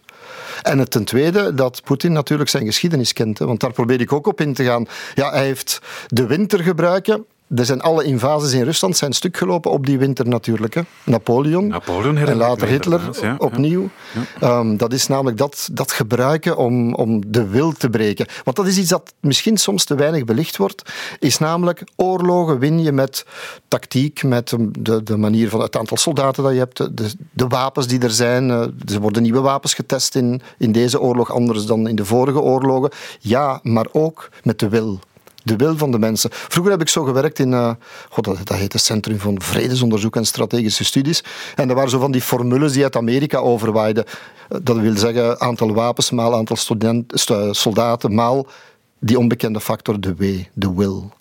En 0.61 0.79
het 0.79 0.91
ten 0.91 1.03
tweede, 1.03 1.53
dat 1.53 1.81
Poetin 1.83 2.11
natuurlijk 2.11 2.49
zijn 2.49 2.65
geschiedenis 2.65 3.13
kent. 3.13 3.39
Hè, 3.39 3.45
want 3.45 3.59
daar 3.59 3.73
probeer 3.73 4.01
ik 4.01 4.13
ook 4.13 4.27
op 4.27 4.41
in 4.41 4.53
te 4.53 4.63
gaan. 4.63 4.87
Ja, 5.15 5.31
hij 5.31 5.43
heeft 5.43 5.81
de 6.07 6.25
winter 6.25 6.63
gebruiken 6.63 7.25
er 7.55 7.65
zijn 7.65 7.81
alle 7.81 8.03
invasies 8.03 8.53
in 8.53 8.63
Rusland 8.63 8.97
zijn 8.97 9.13
stuk 9.13 9.37
gelopen 9.37 9.71
op 9.71 9.85
die 9.85 9.97
winter 9.97 10.27
natuurlijk. 10.27 10.73
Hè. 10.73 10.81
Napoleon, 11.03 11.67
Napoleon 11.67 12.17
en 12.17 12.35
later 12.35 12.67
Hitler 12.67 13.01
opnieuw. 13.37 13.89
Ehm, 14.39 14.77
dat 14.77 14.93
is 14.93 15.07
namelijk 15.07 15.37
dat, 15.37 15.69
dat 15.71 15.91
gebruiken 15.91 16.57
om, 16.57 16.93
om 16.93 17.31
de 17.31 17.47
wil 17.47 17.71
te 17.71 17.89
breken. 17.89 18.25
Want 18.43 18.55
dat 18.55 18.67
is 18.67 18.77
iets 18.77 18.89
dat 18.89 19.13
misschien 19.19 19.57
soms 19.57 19.85
te 19.85 19.95
weinig 19.95 20.25
belicht 20.25 20.57
wordt. 20.57 20.91
Is 21.19 21.37
namelijk 21.37 21.83
oorlogen 21.95 22.59
win 22.59 22.81
je 22.81 22.91
met 22.91 23.25
tactiek, 23.67 24.23
met 24.23 24.55
de, 24.79 25.03
de 25.03 25.17
manier 25.17 25.49
van 25.49 25.61
het 25.61 25.77
aantal 25.77 25.97
soldaten 25.97 26.43
dat 26.43 26.51
je 26.51 26.57
hebt, 26.57 26.77
de, 26.77 27.11
de 27.31 27.47
wapens 27.47 27.87
die 27.87 27.99
er 27.99 28.11
zijn. 28.11 28.49
Eh, 28.49 28.93
er 28.93 28.99
worden 28.99 29.21
nieuwe 29.21 29.41
wapens 29.41 29.73
getest 29.73 30.15
in, 30.15 30.41
in 30.57 30.71
deze 30.71 31.01
oorlog, 31.01 31.31
anders 31.31 31.65
dan 31.65 31.87
in 31.87 31.95
de 31.95 32.05
vorige 32.05 32.39
oorlogen. 32.39 32.91
Ja, 33.19 33.59
maar 33.63 33.87
ook 33.91 34.29
met 34.43 34.59
de 34.59 34.69
wil 34.69 34.99
de 35.43 35.55
wil 35.55 35.77
van 35.77 35.91
de 35.91 35.99
mensen. 35.99 36.29
Vroeger 36.31 36.71
heb 36.71 36.81
ik 36.81 36.89
zo 36.89 37.03
gewerkt 37.03 37.39
in, 37.39 37.51
uh, 37.51 37.71
God, 38.09 38.23
dat, 38.23 38.37
dat 38.43 38.57
heet 38.57 38.73
het 38.73 38.81
Centrum 38.81 39.19
van 39.19 39.41
Vredesonderzoek 39.41 40.15
en 40.15 40.25
Strategische 40.25 40.83
Studies. 40.83 41.23
En 41.55 41.69
er 41.69 41.75
waren 41.75 41.89
zo 41.89 41.99
van 41.99 42.11
die 42.11 42.21
formules 42.21 42.73
die 42.73 42.83
uit 42.83 42.95
Amerika 42.95 43.37
overwaaiden. 43.37 44.05
Eh, 44.05 44.57
dat 44.63 44.77
wil 44.77 44.97
zeggen 44.97 45.39
aantal 45.39 45.73
wapens 45.73 46.11
maal 46.11 46.35
aantal 46.35 46.57
soldaten 47.51 48.13
maal 48.13 48.47
die 48.99 49.19
onbekende 49.19 49.59
factor, 49.59 49.99
de 49.99 50.15
W, 50.15 50.23
de 50.53 50.73
wil. 50.73 51.11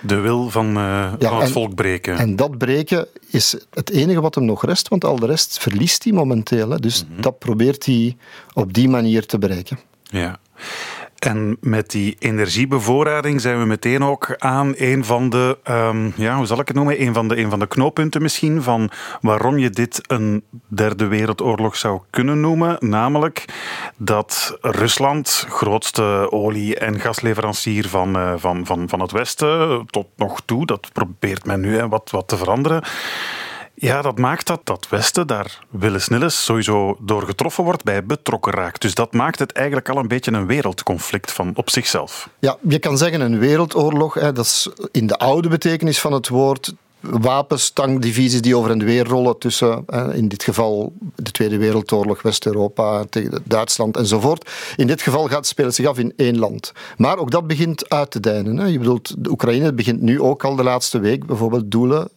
De 0.00 0.16
wil 0.16 0.50
van, 0.50 0.78
uh, 0.78 1.12
van 1.18 1.40
het 1.40 1.50
volk 1.50 1.74
breken. 1.74 2.16
En 2.16 2.36
dat 2.36 2.58
breken 2.58 3.06
is 3.30 3.56
het 3.70 3.90
enige 3.90 4.20
wat 4.20 4.34
hem 4.34 4.44
nog 4.44 4.64
rest, 4.64 4.88
want 4.88 5.04
al 5.04 5.18
de 5.18 5.26
rest 5.26 5.58
verliest 5.58 6.04
hij 6.04 6.12
momenteel. 6.12 6.70
Hè. 6.70 6.78
Dus 6.78 7.04
mhm. 7.04 7.20
dat 7.20 7.38
probeert 7.38 7.86
hij 7.86 8.16
op 8.54 8.72
die 8.72 8.88
manier 8.88 9.26
te 9.26 9.38
bereiken. 9.38 9.78
Ja. 10.02 10.38
En 11.18 11.56
met 11.60 11.90
die 11.90 12.16
energiebevoorrading 12.18 13.40
zijn 13.40 13.58
we 13.58 13.64
meteen 13.64 14.04
ook 14.04 14.34
aan 14.38 14.72
een 14.76 15.04
van 15.04 15.30
de, 15.30 15.58
um, 15.70 16.12
ja, 16.16 16.36
hoe 16.36 16.46
zal 16.46 16.60
ik 16.60 16.68
het 16.68 16.76
noemen, 16.76 17.02
een 17.02 17.14
van 17.14 17.28
de, 17.28 17.38
een 17.38 17.50
van 17.50 17.58
de 17.58 17.66
knooppunten 17.66 18.22
misschien 18.22 18.62
van 18.62 18.90
waarom 19.20 19.58
je 19.58 19.70
dit 19.70 20.00
een 20.06 20.44
derde 20.68 21.06
wereldoorlog 21.06 21.76
zou 21.76 22.00
kunnen 22.10 22.40
noemen. 22.40 22.76
Namelijk 22.80 23.44
dat 23.96 24.58
Rusland, 24.60 25.46
grootste 25.48 26.26
olie- 26.30 26.76
en 26.76 27.00
gasleverancier 27.00 27.88
van, 27.88 28.16
uh, 28.16 28.32
van, 28.36 28.66
van, 28.66 28.88
van 28.88 29.00
het 29.00 29.10
Westen, 29.10 29.86
tot 29.86 30.06
nog 30.16 30.40
toe, 30.44 30.66
dat 30.66 30.92
probeert 30.92 31.44
men 31.44 31.60
nu 31.60 31.76
hè, 31.76 31.88
wat, 31.88 32.10
wat 32.10 32.28
te 32.28 32.36
veranderen 32.36 32.82
ja, 33.80 34.02
dat 34.02 34.18
maakt 34.18 34.46
dat 34.46 34.60
dat 34.64 34.86
Westen 34.90 35.26
daar 35.26 35.58
willens 35.70 36.44
sowieso 36.44 36.96
door 37.00 37.22
getroffen 37.22 37.64
wordt, 37.64 37.84
bij 37.84 38.04
betrokken 38.04 38.52
raakt. 38.52 38.80
Dus 38.80 38.94
dat 38.94 39.12
maakt 39.12 39.38
het 39.38 39.52
eigenlijk 39.52 39.88
al 39.88 39.96
een 39.96 40.08
beetje 40.08 40.32
een 40.32 40.46
wereldconflict 40.46 41.32
van 41.32 41.52
op 41.54 41.70
zichzelf. 41.70 42.28
Ja, 42.38 42.56
je 42.68 42.78
kan 42.78 42.98
zeggen 42.98 43.20
een 43.20 43.38
wereldoorlog. 43.38 44.14
Hè, 44.14 44.32
dat 44.32 44.44
is 44.44 44.70
in 44.90 45.06
de 45.06 45.18
oude 45.18 45.48
betekenis 45.48 46.00
van 46.00 46.12
het 46.12 46.28
woord 46.28 46.74
wapens, 47.00 47.70
tankdivisies 47.70 48.42
die 48.42 48.56
over 48.56 48.70
en 48.70 48.84
weer 48.84 49.06
rollen 49.06 49.38
tussen, 49.38 49.84
in 50.12 50.28
dit 50.28 50.42
geval 50.42 50.92
de 51.14 51.30
Tweede 51.30 51.58
Wereldoorlog, 51.58 52.22
West-Europa, 52.22 53.04
Duitsland 53.44 53.96
enzovoort. 53.96 54.50
In 54.76 54.86
dit 54.86 55.02
geval 55.02 55.26
gaat 55.26 55.36
het 55.36 55.46
spelen 55.46 55.74
zich 55.74 55.86
af 55.86 55.98
in 55.98 56.12
één 56.16 56.38
land. 56.38 56.72
Maar 56.96 57.18
ook 57.18 57.30
dat 57.30 57.46
begint 57.46 57.88
uit 57.88 58.10
te 58.10 58.20
dijnen. 58.20 58.72
Je 58.72 58.78
bedoelt, 58.78 59.24
de 59.24 59.30
Oekraïne 59.30 59.72
begint 59.72 60.00
nu 60.00 60.20
ook 60.20 60.44
al 60.44 60.56
de 60.56 60.62
laatste 60.62 60.98
week 60.98 61.26
bijvoorbeeld 61.26 61.70
doelen 61.70 62.08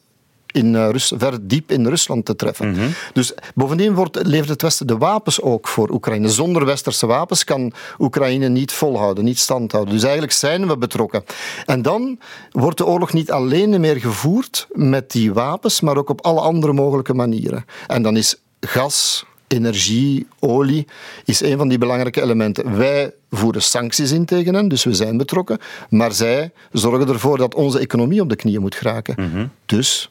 in 0.52 0.74
uh, 0.74 0.90
Rus 0.90 1.14
ver 1.18 1.48
diep 1.48 1.72
in 1.72 1.88
Rusland 1.88 2.26
te 2.26 2.36
treffen. 2.36 2.72
Mhm. 2.72 2.88
Dus 3.14 3.34
bovendien 3.56 3.94
wordt, 3.94 4.26
levert 4.26 4.50
het 4.50 4.62
Westen 4.62 4.88
de 4.88 4.98
wapens 4.98 5.42
ook 5.42 5.68
voor 5.68 5.90
Oekraïne. 5.90 6.30
Zonder 6.30 6.66
westerse 6.66 7.06
wapens 7.06 7.44
kan 7.44 7.74
Oekraïne 8.00 8.50
niet 8.50 8.72
volhouden, 8.72 9.24
niet 9.24 9.40
standhouden. 9.40 9.94
Dus 9.94 10.04
eigenlijk 10.04 10.34
zijn 10.34 10.68
we 10.68 10.78
betrokken. 10.78 11.24
En 11.66 11.82
dan 11.82 12.20
wordt 12.52 12.78
de 12.78 12.86
oorlog 12.86 13.14
niet 13.14 13.32
alleen 13.32 13.80
meer 13.80 14.00
gevoerd 14.00 14.68
met 14.72 15.12
die 15.12 15.34
wapens, 15.34 15.82
maar 15.82 15.98
ook 15.98 16.10
op 16.10 16.22
alle 16.22 16.40
andere 16.40 16.74
mogelijke 16.74 17.14
manieren. 17.14 17.66
En 17.88 18.02
dan 18.02 18.18
is 18.18 18.36
gas, 18.60 19.26
energie, 19.48 20.28
olie, 20.40 20.88
is 21.26 21.42
een 21.42 21.58
van 21.58 21.68
die 21.68 21.78
belangrijke 21.78 22.22
elementen. 22.22 22.78
Wij 22.78 23.14
voeren 23.30 23.62
sancties 23.62 24.12
in 24.12 24.26
tegen 24.26 24.54
hen, 24.54 24.68
dus 24.68 24.84
we 24.84 24.94
zijn 24.94 25.18
betrokken. 25.18 25.58
Maar 25.90 26.12
zij 26.12 26.52
zorgen 26.72 27.08
ervoor 27.08 27.38
dat 27.38 27.56
onze 27.56 27.80
economie 27.80 28.22
op 28.22 28.30
de 28.30 28.36
knieën 28.36 28.62
moet 28.62 28.76
geraken. 28.76 29.16
Mhm. 29.18 29.48
Dus 29.66 30.10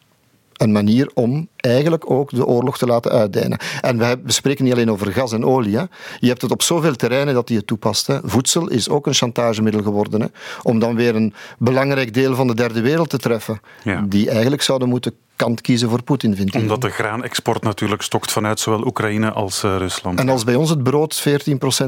een 0.60 0.72
manier 0.72 1.10
om 1.14 1.48
eigenlijk 1.56 2.10
ook 2.10 2.30
de 2.30 2.46
oorlog 2.46 2.78
te 2.78 2.86
laten 2.86 3.10
uitdijnen. 3.10 3.58
En 3.80 3.98
we, 3.98 4.18
spreken 4.26 4.64
niet 4.64 4.72
alleen 4.72 4.90
over 4.90 5.12
gas 5.12 5.32
en 5.32 5.44
olie. 5.44 5.76
Hè. 5.76 5.84
Je 6.18 6.28
hebt 6.28 6.42
het 6.42 6.50
op 6.50 6.62
zoveel 6.62 6.96
terreinen 6.96 7.34
dat 7.34 7.46
die 7.46 7.56
het 7.56 7.66
toepast. 7.66 8.06
Hè. 8.06 8.18
Voedsel 8.24 8.68
is 8.68 8.88
ook 8.88 9.06
een 9.06 9.14
chantagemiddel 9.14 9.82
geworden. 9.82 10.20
Hè, 10.20 10.26
om 10.62 10.78
dan 10.78 10.94
weer 10.94 11.14
een 11.14 11.34
belangrijk 11.58 12.14
deel 12.14 12.34
van 12.34 12.46
de 12.46 12.54
derde 12.54 12.80
wereld 12.80 13.10
te 13.10 13.18
treffen. 13.18 13.60
Die 14.08 14.30
eigenlijk 14.30 14.62
zouden 14.62 14.88
moeten 14.88 15.14
kant 15.36 15.60
kiezen 15.60 15.88
voor 15.88 16.02
Poetin, 16.02 16.36
vind 16.36 16.54
ik. 16.54 16.60
Omdat 16.60 16.80
de 16.80 16.90
graanexport 16.90 17.62
natuurlijk 17.62 18.02
stokt 18.02 18.32
vanuit 18.32 18.60
zowel 18.60 18.86
Oekraïne 18.86 19.30
als 19.30 19.64
uh, 19.64 19.76
Rusland. 19.76 20.18
En 20.18 20.28
als 20.28 20.44
bij 20.44 20.54
ons 20.54 20.70
het 20.70 20.82
brood 20.82 21.24
14% 21.28 21.32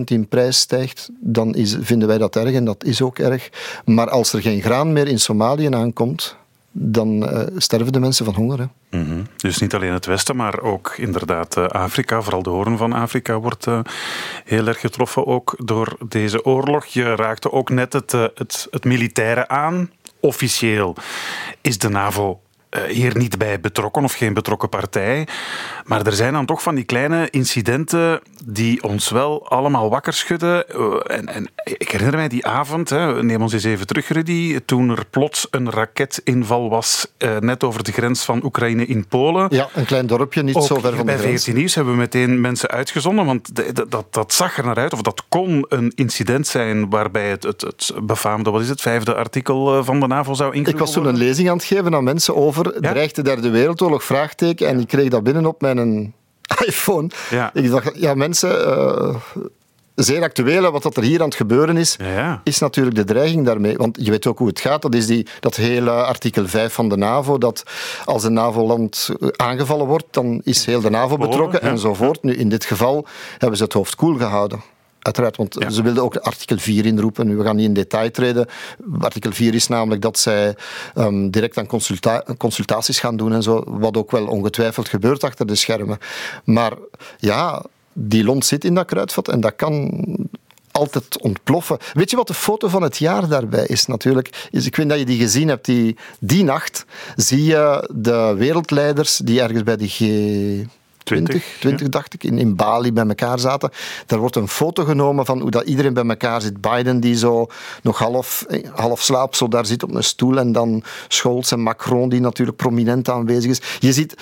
in 0.04 0.28
prijs 0.28 0.58
stijgt, 0.58 1.10
dan 1.20 1.54
is, 1.54 1.76
vinden 1.80 2.08
wij 2.08 2.18
dat 2.18 2.36
erg 2.36 2.54
en 2.54 2.64
dat 2.64 2.84
is 2.84 3.02
ook 3.02 3.18
erg. 3.18 3.48
Maar 3.84 4.10
als 4.10 4.32
er 4.32 4.42
geen 4.42 4.62
graan 4.62 4.92
meer 4.92 5.08
in 5.08 5.20
Somalië 5.20 5.74
aankomt, 5.74 6.36
dan 6.72 7.32
uh, 7.32 7.40
sterven 7.56 7.92
de 7.92 8.00
mensen 8.00 8.24
van 8.24 8.34
honger. 8.34 8.58
Hè. 8.58 8.66
-hmm. 8.90 9.26
Dus 9.36 9.58
niet 9.58 9.74
alleen 9.74 9.92
het 9.92 10.06
Westen, 10.06 10.36
maar 10.36 10.60
ook 10.60 10.94
inderdaad 10.96 11.56
uh, 11.56 11.66
Afrika, 11.66 12.22
vooral 12.22 12.42
de 12.42 12.50
hoorn 12.50 12.76
van 12.76 12.92
Afrika, 12.92 13.38
wordt 13.38 13.66
uh, 13.66 13.80
heel 14.44 14.66
erg 14.66 14.80
getroffen 14.80 15.26
ook 15.26 15.54
door 15.64 15.96
deze 16.08 16.44
oorlog. 16.44 16.84
Je 16.86 17.16
raakte 17.16 17.52
ook 17.52 17.70
net 17.70 17.92
het, 17.92 18.12
het, 18.12 18.66
het 18.70 18.84
militaire 18.84 19.48
aan. 19.48 19.90
Officieel 20.20 20.96
is 21.60 21.78
de 21.78 21.88
NAVO 21.88 22.30
eh, 22.30 22.41
hier 22.88 23.16
niet 23.16 23.38
bij 23.38 23.60
betrokken 23.60 24.04
of 24.04 24.12
geen 24.12 24.34
betrokken 24.34 24.68
partij. 24.68 25.26
Maar 25.84 26.06
er 26.06 26.12
zijn 26.12 26.32
dan 26.32 26.46
toch 26.46 26.62
van 26.62 26.74
die 26.74 26.84
kleine 26.84 27.30
incidenten 27.30 28.20
die 28.44 28.82
ons 28.82 29.10
wel 29.10 29.48
allemaal 29.48 29.90
wakker 29.90 30.12
schudden. 30.12 30.68
Eh, 30.68 31.16
en, 31.16 31.26
en 31.26 31.50
ik 31.64 31.90
herinner 31.90 32.16
mij 32.16 32.28
die 32.28 32.46
avond, 32.46 32.88
hè, 32.88 33.22
neem 33.22 33.42
ons 33.42 33.52
eens 33.52 33.64
even 33.64 33.86
terug 33.86 34.08
Rudy, 34.08 34.58
toen 34.64 34.90
er 34.90 35.04
plots 35.10 35.46
een 35.50 35.70
raketinval 35.70 36.70
was 36.70 37.06
uh, 37.18 37.38
net 37.38 37.64
over 37.64 37.84
de 37.84 37.92
grens 37.92 38.24
van 38.24 38.44
Oekraïne 38.44 38.86
in 38.86 39.06
Polen. 39.06 39.46
Ja, 39.50 39.68
een 39.74 39.84
klein 39.84 40.06
dorpje, 40.06 40.42
niet 40.42 40.54
zo 40.54 40.60
ver 40.60 40.80
van 40.80 40.80
de 40.82 40.92
grens. 40.92 41.04
Bij 41.04 41.18
14 41.18 41.54
Nieuws 41.54 41.74
hebben 41.74 41.92
we 41.92 41.98
meteen 41.98 42.40
mensen 42.40 42.70
uitgezonden, 42.70 43.24
want 43.24 43.54
dat, 43.74 43.90
dat, 43.90 44.06
dat 44.10 44.32
zag 44.32 44.58
er 44.58 44.64
naar 44.64 44.76
uit, 44.76 44.92
of 44.92 45.02
dat 45.02 45.24
kon 45.28 45.66
een 45.68 45.92
incident 45.94 46.46
zijn 46.46 46.90
waarbij 46.90 47.28
het, 47.30 47.42
het, 47.42 47.60
het 47.60 47.92
befaamde, 48.02 48.50
wat 48.50 48.60
is 48.60 48.68
het, 48.68 48.80
vijfde 48.80 49.14
artikel 49.14 49.84
van 49.84 50.00
de 50.00 50.06
NAVO 50.06 50.34
zou 50.34 50.48
ingrijpen. 50.48 50.72
Ik 50.72 50.78
was 50.78 50.92
toen 50.92 51.06
een 51.06 51.16
lezing 51.16 51.50
aan 51.50 51.56
het 51.56 51.64
geven 51.64 51.94
aan 51.94 52.04
mensen 52.04 52.36
over 52.36 52.61
over 52.68 52.82
ja? 52.82 52.92
dreigt 52.92 53.16
de 53.16 53.22
derde 53.22 53.50
wereldoorlog? 53.50 54.04
Vraagteken. 54.04 54.68
En 54.68 54.80
ik 54.80 54.86
kreeg 54.86 55.08
dat 55.08 55.22
binnen 55.22 55.46
op 55.46 55.60
mijn 55.60 56.14
iPhone. 56.66 57.10
Ja. 57.30 57.50
Ik 57.54 57.70
dacht, 57.70 57.90
ja 57.94 58.14
mensen, 58.14 58.50
uh, 58.50 59.14
zeer 59.94 60.22
actueel, 60.22 60.70
wat 60.70 60.82
dat 60.82 60.96
er 60.96 61.02
hier 61.02 61.20
aan 61.20 61.28
het 61.28 61.34
gebeuren 61.34 61.76
is, 61.76 61.96
ja, 61.98 62.40
is 62.44 62.58
natuurlijk 62.58 62.96
de 62.96 63.04
dreiging 63.04 63.46
daarmee. 63.46 63.76
Want 63.76 63.98
je 64.00 64.10
weet 64.10 64.26
ook 64.26 64.38
hoe 64.38 64.48
het 64.48 64.60
gaat. 64.60 64.82
Dat 64.82 64.94
is 64.94 65.06
die, 65.06 65.26
dat 65.40 65.56
hele 65.56 65.90
artikel 65.90 66.48
5 66.48 66.72
van 66.72 66.88
de 66.88 66.96
NAVO, 66.96 67.38
dat 67.38 67.62
als 68.04 68.24
een 68.24 68.32
NAVO-land 68.32 69.08
aangevallen 69.36 69.86
wordt, 69.86 70.06
dan 70.10 70.40
is 70.44 70.66
heel 70.66 70.80
de 70.80 70.90
NAVO 70.90 71.16
betrokken 71.16 71.62
enzovoort. 71.62 72.22
Nu, 72.22 72.34
in 72.34 72.48
dit 72.48 72.64
geval 72.64 73.06
hebben 73.38 73.56
ze 73.56 73.64
het 73.64 73.72
hoofd 73.72 73.94
koel 73.94 74.16
gehouden. 74.16 74.62
Uiteraard, 75.02 75.36
want 75.36 75.56
ze 75.68 75.82
wilden 75.82 76.02
ook 76.02 76.16
artikel 76.16 76.58
4 76.58 76.86
inroepen. 76.86 77.36
We 77.36 77.44
gaan 77.44 77.56
niet 77.56 77.66
in 77.66 77.74
detail 77.74 78.10
treden. 78.10 78.46
Artikel 79.00 79.32
4 79.32 79.54
is 79.54 79.68
namelijk 79.68 80.02
dat 80.02 80.18
zij 80.18 80.54
um, 80.94 81.30
direct 81.30 81.58
aan 81.58 81.66
consulta 81.66 82.24
consultaties 82.38 83.00
gaan 83.00 83.16
doen 83.16 83.32
en 83.32 83.42
zo. 83.42 83.64
Wat 83.66 83.96
ook 83.96 84.10
wel 84.10 84.26
ongetwijfeld 84.26 84.88
gebeurt 84.88 85.24
achter 85.24 85.46
de 85.46 85.54
schermen. 85.54 85.98
Maar 86.44 86.72
ja, 87.18 87.64
die 87.92 88.24
lont 88.24 88.44
zit 88.44 88.64
in 88.64 88.74
dat 88.74 88.86
kruidvat 88.86 89.28
en 89.28 89.40
dat 89.40 89.56
kan 89.56 90.04
altijd 90.72 91.20
ontploffen. 91.20 91.78
Weet 91.92 92.10
je 92.10 92.16
wat 92.16 92.26
de 92.26 92.34
foto 92.34 92.68
van 92.68 92.82
het 92.82 92.96
jaar 92.96 93.28
daarbij 93.28 93.66
is 93.66 93.86
natuurlijk? 93.86 94.48
Is, 94.50 94.66
ik 94.66 94.76
weet 94.76 94.88
dat 94.88 94.98
je 94.98 95.04
die 95.04 95.18
gezien 95.18 95.48
hebt. 95.48 95.64
Die, 95.64 95.96
die 96.20 96.44
nacht 96.44 96.84
zie 97.16 97.44
je 97.44 97.90
de 97.94 98.34
wereldleiders 98.36 99.16
die 99.16 99.40
ergens 99.40 99.62
bij 99.62 99.76
de 99.76 99.88
G 99.88 100.00
20, 101.04 101.56
20 101.60 101.88
dacht 101.88 102.14
ik, 102.14 102.24
in, 102.24 102.38
in 102.38 102.56
Bali 102.56 102.92
bij 102.92 103.06
elkaar 103.06 103.38
zaten. 103.38 103.70
Daar 104.06 104.18
wordt 104.18 104.36
een 104.36 104.48
foto 104.48 104.84
genomen 104.84 105.24
van 105.24 105.40
hoe 105.40 105.50
dat 105.50 105.64
iedereen 105.64 105.94
bij 105.94 106.06
elkaar 106.06 106.40
zit. 106.40 106.60
Biden 106.60 107.00
die 107.00 107.16
zo 107.16 107.46
nog 107.82 107.98
half, 107.98 108.46
half 108.74 109.02
slaap 109.02 109.34
zo 109.34 109.48
daar 109.48 109.66
zit 109.66 109.82
op 109.82 109.94
een 109.94 110.04
stoel. 110.04 110.38
En 110.38 110.52
dan 110.52 110.82
Scholz 111.08 111.52
en 111.52 111.60
Macron 111.60 112.08
die 112.08 112.20
natuurlijk 112.20 112.56
prominent 112.56 113.08
aanwezig 113.08 113.50
is. 113.50 113.60
Je 113.78 113.92
ziet 113.92 114.14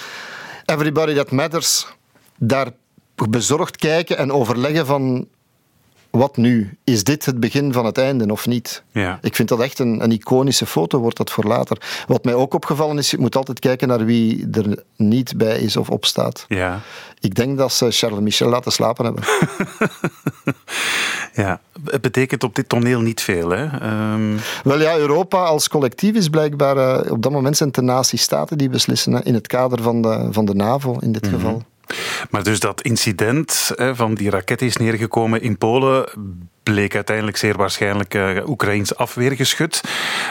everybody 0.64 1.14
that 1.14 1.30
matters 1.30 1.86
daar 2.38 2.70
bezorgd 3.28 3.76
kijken 3.76 4.18
en 4.18 4.32
overleggen 4.32 4.86
van 4.86 5.28
wat 6.10 6.36
nu? 6.36 6.78
Is 6.84 7.04
dit 7.04 7.26
het 7.26 7.40
begin 7.40 7.72
van 7.72 7.84
het 7.84 7.98
einde 7.98 8.32
of 8.32 8.46
niet? 8.46 8.82
Ja. 8.92 9.18
Ik 9.22 9.36
vind 9.36 9.48
dat 9.48 9.60
echt 9.60 9.78
een, 9.78 10.02
een, 10.02 10.12
iconische 10.12 10.66
foto, 10.66 10.98
wordt 10.98 11.16
dat 11.16 11.30
voor 11.30 11.44
later. 11.44 12.04
Wat 12.06 12.24
mij 12.24 12.34
ook 12.34 12.54
opgevallen 12.54 12.98
is, 12.98 13.10
je 13.10 13.18
moet 13.18 13.36
altijd 13.36 13.58
kijken 13.58 13.88
naar 13.88 14.04
wie 14.04 14.48
er 14.52 14.82
niet 14.96 15.36
bij 15.36 15.58
is 15.58 15.76
of 15.76 15.90
opstaat. 15.90 16.44
Ja. 16.48 16.80
Ik 17.20 17.34
denk 17.34 17.58
dat 17.58 17.72
ze 17.72 17.90
Charles 17.90 18.20
Michel 18.20 18.48
laten 18.48 18.72
slapen 18.72 19.04
hebben. 19.04 19.24
ja, 21.44 21.60
het 21.84 22.00
betekent 22.00 22.44
op 22.44 22.54
dit 22.54 22.68
toneel 22.68 23.00
niet 23.00 23.20
veel, 23.20 23.50
hè? 23.50 23.64
Um... 24.12 24.38
Wel 24.64 24.80
ja, 24.80 24.96
Europa 24.96 25.44
als 25.44 25.68
collectief 25.68 26.14
is 26.14 26.28
blijkbaar... 26.28 26.76
Uh, 26.76 27.12
op 27.12 27.22
dat 27.22 27.32
moment 27.32 27.56
zijn 27.56 27.68
het 27.68 27.78
de 27.78 27.84
nazistaten 27.84 28.58
die 28.58 28.68
beslissen, 28.68 29.12
hè, 29.12 29.24
in 29.24 29.34
het 29.34 29.46
kader 29.46 29.82
van 29.82 30.02
de, 30.02 30.28
van 30.30 30.44
de 30.44 30.54
NAVO 30.54 30.98
in 31.00 31.12
dit 31.12 31.22
mm 31.22 31.30
-hmm. 31.30 31.40
geval. 31.40 31.62
Maar 32.30 32.42
dus 32.42 32.60
dat 32.60 32.82
incident 32.82 33.72
van 33.92 34.14
die 34.14 34.30
raket 34.30 34.62
is 34.62 34.76
neergekomen 34.76 35.42
in 35.42 35.58
Polen 35.58 36.08
bleek 36.62 36.94
uiteindelijk 36.94 37.36
zeer 37.36 37.56
waarschijnlijk 37.56 38.14
uh, 38.14 38.48
Oekraïns 38.48 38.96
afweergeschut. 38.96 39.80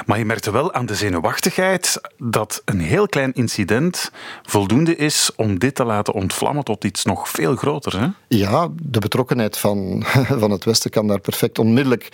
Maar 0.06 0.18
je 0.18 0.26
merkte 0.26 0.52
wel 0.52 0.74
aan 0.74 0.86
de 0.86 0.96
zenuwachtigheid 0.96 2.02
dat 2.18 2.62
een 2.66 2.80
heel 2.80 3.08
klein 3.08 3.34
incident 3.34 4.12
voldoende 4.44 4.96
is 4.96 5.32
om 5.36 5.60
dit 5.60 5.76
te 5.76 5.84
laten 5.84 6.14
ontvlammen 6.14 6.64
tot 6.64 6.84
iets 6.84 7.06
nog 7.06 7.30
veel 7.30 7.56
groter. 7.56 8.00
Hè? 8.00 8.08
Ja, 8.28 8.68
de 8.82 9.00
betrokkenheid 9.00 9.58
van, 9.58 10.04
van 10.42 10.52
het 10.52 10.66
Westen 10.66 10.92
kan 10.92 11.08
daar 11.08 11.20
perfect 11.20 11.60
onmiddellijk. 11.60 12.10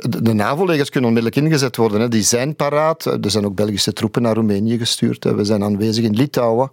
De 0.00 0.32
NAVO-legers 0.32 0.90
kunnen 0.90 1.08
onmiddellijk 1.08 1.44
ingezet 1.44 1.76
worden. 1.76 2.00
Hè. 2.00 2.08
Die 2.08 2.22
zijn 2.22 2.56
paraat. 2.56 3.04
Er 3.04 3.30
zijn 3.30 3.44
ook 3.44 3.54
Belgische 3.54 3.92
troepen 3.92 4.22
naar 4.22 4.34
Roemenië 4.34 4.78
gestuurd. 4.78 5.24
We 5.24 5.44
zijn 5.44 5.62
aanwezig 5.62 6.04
in 6.04 6.14
Litouwen. 6.14 6.70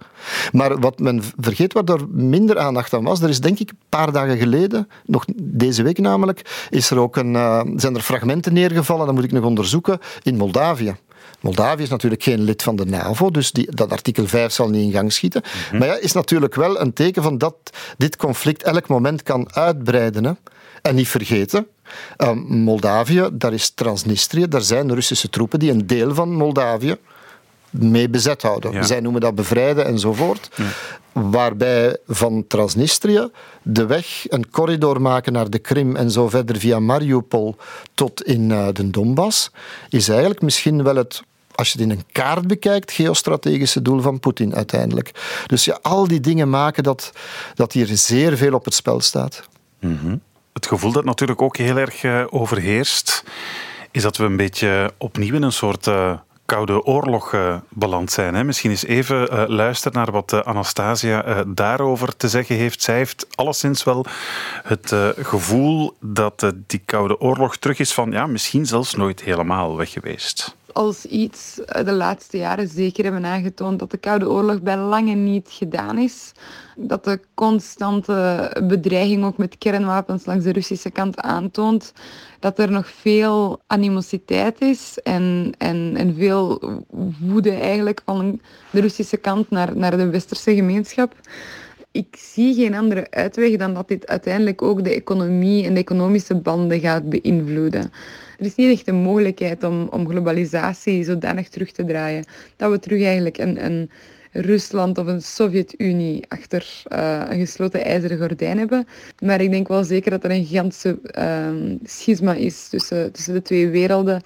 Maar 0.51 0.79
wat 0.79 0.99
men 0.99 1.21
vergeet, 1.39 1.73
waar 1.73 1.83
er 1.83 2.07
minder 2.09 2.59
aandacht 2.59 2.93
aan 2.93 3.03
was, 3.03 3.21
er 3.21 3.29
is 3.29 3.41
denk 3.41 3.59
ik 3.59 3.69
een 3.69 3.77
paar 3.89 4.11
dagen 4.11 4.37
geleden, 4.37 4.87
nog 5.05 5.25
deze 5.35 5.83
week 5.83 5.97
namelijk, 5.97 6.41
is 6.69 6.89
er 6.89 6.99
ook 6.99 7.15
een, 7.15 7.33
uh, 7.33 7.61
zijn 7.75 7.95
er 7.95 8.01
fragmenten 8.01 8.53
neergevallen, 8.53 9.05
dat 9.05 9.15
moet 9.15 9.23
ik 9.23 9.31
nog 9.31 9.43
onderzoeken, 9.43 9.99
in 10.23 10.37
Moldavië. 10.37 10.95
Moldavië 11.39 11.83
is 11.83 11.89
natuurlijk 11.89 12.23
geen 12.23 12.41
lid 12.41 12.63
van 12.63 12.75
de 12.75 12.85
NAVO, 12.85 13.31
dus 13.31 13.51
die, 13.51 13.75
dat 13.75 13.91
artikel 13.91 14.27
5 14.27 14.51
zal 14.51 14.69
niet 14.69 14.83
in 14.83 14.91
gang 14.91 15.13
schieten. 15.13 15.41
Mhm. 15.41 15.77
Maar 15.77 15.87
ja, 15.87 15.99
is 15.99 16.11
natuurlijk 16.11 16.55
wel 16.55 16.79
een 16.79 16.93
teken 16.93 17.23
van 17.23 17.37
dat 17.37 17.55
dit 17.97 18.15
conflict 18.15 18.63
elk 18.63 18.87
moment 18.87 19.23
kan 19.23 19.53
uitbreiden. 19.53 20.23
Hè. 20.23 20.31
En 20.81 20.95
niet 20.95 21.07
vergeten, 21.07 21.67
uh, 22.17 22.31
Moldavië, 22.47 23.29
daar 23.33 23.53
is 23.53 23.69
Transnistrië, 23.69 24.47
daar 24.47 24.61
zijn 24.61 24.93
Russische 24.93 25.29
troepen 25.29 25.59
die 25.59 25.71
een 25.71 25.87
deel 25.87 26.13
van 26.13 26.31
Moldavië 26.31 26.97
mee 27.69 28.09
bezet 28.09 28.41
houden. 28.41 28.85
Zij 28.85 28.99
noemen 28.99 29.21
dat 29.21 29.35
bevrijden 29.35 29.85
enzovoort. 29.85 30.49
Ja. 30.55 30.65
Waarbij 31.11 31.97
van 32.07 32.47
Transnistrië 32.47 33.29
de 33.61 33.85
weg, 33.85 34.25
een 34.27 34.49
corridor 34.49 35.01
maken 35.01 35.33
naar 35.33 35.49
de 35.49 35.59
Krim 35.59 35.95
en 35.95 36.11
zo 36.11 36.29
verder 36.29 36.57
via 36.57 36.79
Mariupol 36.79 37.55
tot 37.93 38.23
in 38.23 38.49
uh, 38.49 38.67
de 38.73 38.89
Donbass, 38.89 39.51
is 39.89 40.09
eigenlijk 40.09 40.41
misschien 40.41 40.83
wel 40.83 40.95
het 40.95 41.23
als 41.59 41.71
je 41.71 41.79
het 41.79 41.89
in 41.89 41.97
een 41.97 42.05
kaart 42.11 42.47
bekijkt, 42.47 42.91
geostrategische 42.91 43.81
doel 43.81 44.01
van 44.01 44.19
Poetin 44.19 44.55
uiteindelijk. 44.55 45.11
Dus 45.45 45.65
ja, 45.65 45.79
al 45.81 46.07
die 46.07 46.19
dingen 46.19 46.49
maken 46.49 46.83
dat, 46.83 47.11
dat 47.53 47.73
hier 47.73 47.88
zeer 47.91 48.38
veel 48.38 48.53
op 48.53 48.65
het 48.65 48.73
spel 48.73 49.01
staat. 49.01 49.47
Mm 49.79 49.97
-hmm. 50.01 50.21
Het 50.53 50.67
gevoel 50.67 50.91
dat 50.91 51.05
natuurlijk 51.05 51.41
ook 51.41 51.57
heel 51.57 51.77
erg 51.77 52.03
uh, 52.03 52.25
overheerst, 52.29 53.23
is 53.91 54.01
dat 54.01 54.17
we 54.17 54.23
een 54.23 54.35
beetje 54.35 54.93
opnieuw 54.97 55.35
in 55.35 55.43
een 55.43 55.51
soort 55.51 55.88
uh, 55.88 56.13
Koude 56.49 56.83
Oorlog 56.83 57.33
uh, 57.33 57.55
beland 57.69 58.11
zijn. 58.11 58.35
Hè? 58.35 58.43
Misschien 58.43 58.69
eens 58.69 58.85
even 58.85 59.33
uh, 59.33 59.43
luisteren 59.47 59.97
naar 59.97 60.11
wat 60.11 60.33
uh, 60.33 60.39
Anastasia 60.39 61.43
daarover 61.47 62.17
te 62.17 62.29
zeggen 62.29 62.55
heeft. 62.55 62.81
Zij 62.81 62.95
heeft 62.95 63.27
alleszins 63.35 63.83
wel 63.83 64.05
het 64.63 64.95
gevoel 65.17 65.97
dat 65.99 66.53
die 66.67 66.81
Koude 66.85 67.19
Oorlog 67.19 67.57
terug 67.57 67.79
is 67.79 67.93
van 67.93 68.11
ja, 68.11 68.27
misschien 68.27 68.65
zelfs 68.65 68.95
nooit 68.95 69.21
helemaal 69.21 69.77
weg 69.77 69.91
geweest 69.91 70.57
als 70.73 71.05
iets 71.05 71.59
de 71.83 71.91
laatste 71.91 72.38
jaren 72.38 72.67
zeker 72.67 73.03
hebben 73.03 73.25
aangetoond 73.25 73.79
dat 73.79 73.91
de 73.91 73.97
Koude 73.97 74.29
Oorlog 74.29 74.61
bij 74.61 74.77
lange 74.77 75.13
niet 75.13 75.47
gedaan 75.51 75.97
is. 75.97 76.31
Dat 76.75 77.03
de 77.03 77.19
constante 77.33 78.51
bedreiging 78.63 79.23
ook 79.23 79.38
met 79.38 79.57
kernwapens 79.57 80.25
langs 80.25 80.43
de 80.43 80.51
Russische 80.51 80.91
kant 80.91 81.19
aantoont 81.19 81.93
dat 82.39 82.59
er 82.59 82.71
nog 82.71 82.88
veel 82.88 83.61
animositeit 83.67 84.61
is 84.61 84.97
en, 85.03 85.53
en, 85.57 85.93
en 85.95 86.15
veel 86.15 86.61
woede 87.19 87.51
eigenlijk 87.51 88.01
van 88.05 88.39
de 88.71 88.81
Russische 88.81 89.17
kant 89.17 89.49
naar, 89.49 89.77
naar 89.77 89.97
de 89.97 90.09
westerse 90.09 90.55
gemeenschap 90.55 91.15
ik 91.91 92.15
zie 92.17 92.53
geen 92.53 92.75
andere 92.75 93.07
uitweg 93.09 93.55
dan 93.55 93.73
dat 93.73 93.88
dit 93.88 94.07
uiteindelijk 94.07 94.61
ook 94.61 94.83
de 94.83 94.93
economie 94.93 95.65
en 95.65 95.73
de 95.73 95.79
economische 95.79 96.35
banden 96.35 96.79
gaat 96.79 97.09
beïnvloeden. 97.09 97.91
Er 98.39 98.46
is 98.46 98.55
niet 98.55 98.72
echt 98.72 98.88
een 98.88 98.96
mogelijkheid 98.96 99.63
om, 99.63 99.88
om 99.91 100.10
globalisatie 100.10 101.03
zodanig 101.03 101.50
terug 101.50 101.72
te 101.72 101.86
draaien 101.86 102.25
dat 102.55 102.72
we 102.72 102.79
terug 102.79 103.03
eigenlijk 103.03 103.38
een, 103.38 103.65
een, 103.65 103.89
Rusland 104.31 104.98
of 104.98 105.08
een 105.08 105.22
Sovjet-Unie 105.22 106.25
achter 106.27 106.84
uh, 106.93 107.24
een 107.29 107.39
gesloten 107.39 107.84
ijzeren 107.84 108.17
gordijn 108.17 108.58
hebben. 108.58 108.88
Maar 109.24 109.41
ik 109.41 109.51
denk 109.51 109.67
wel 109.67 109.84
zeker 109.84 110.12
dat 110.12 110.24
er 110.24 110.31
een 110.31 110.46
gigantische 110.46 111.00
uh, 111.17 111.77
schisma 111.84 112.34
is 112.34 112.69
tussen, 112.69 113.12
tussen 113.12 113.34
de 113.34 113.41
twee 113.41 113.69
werelden. 113.69 114.22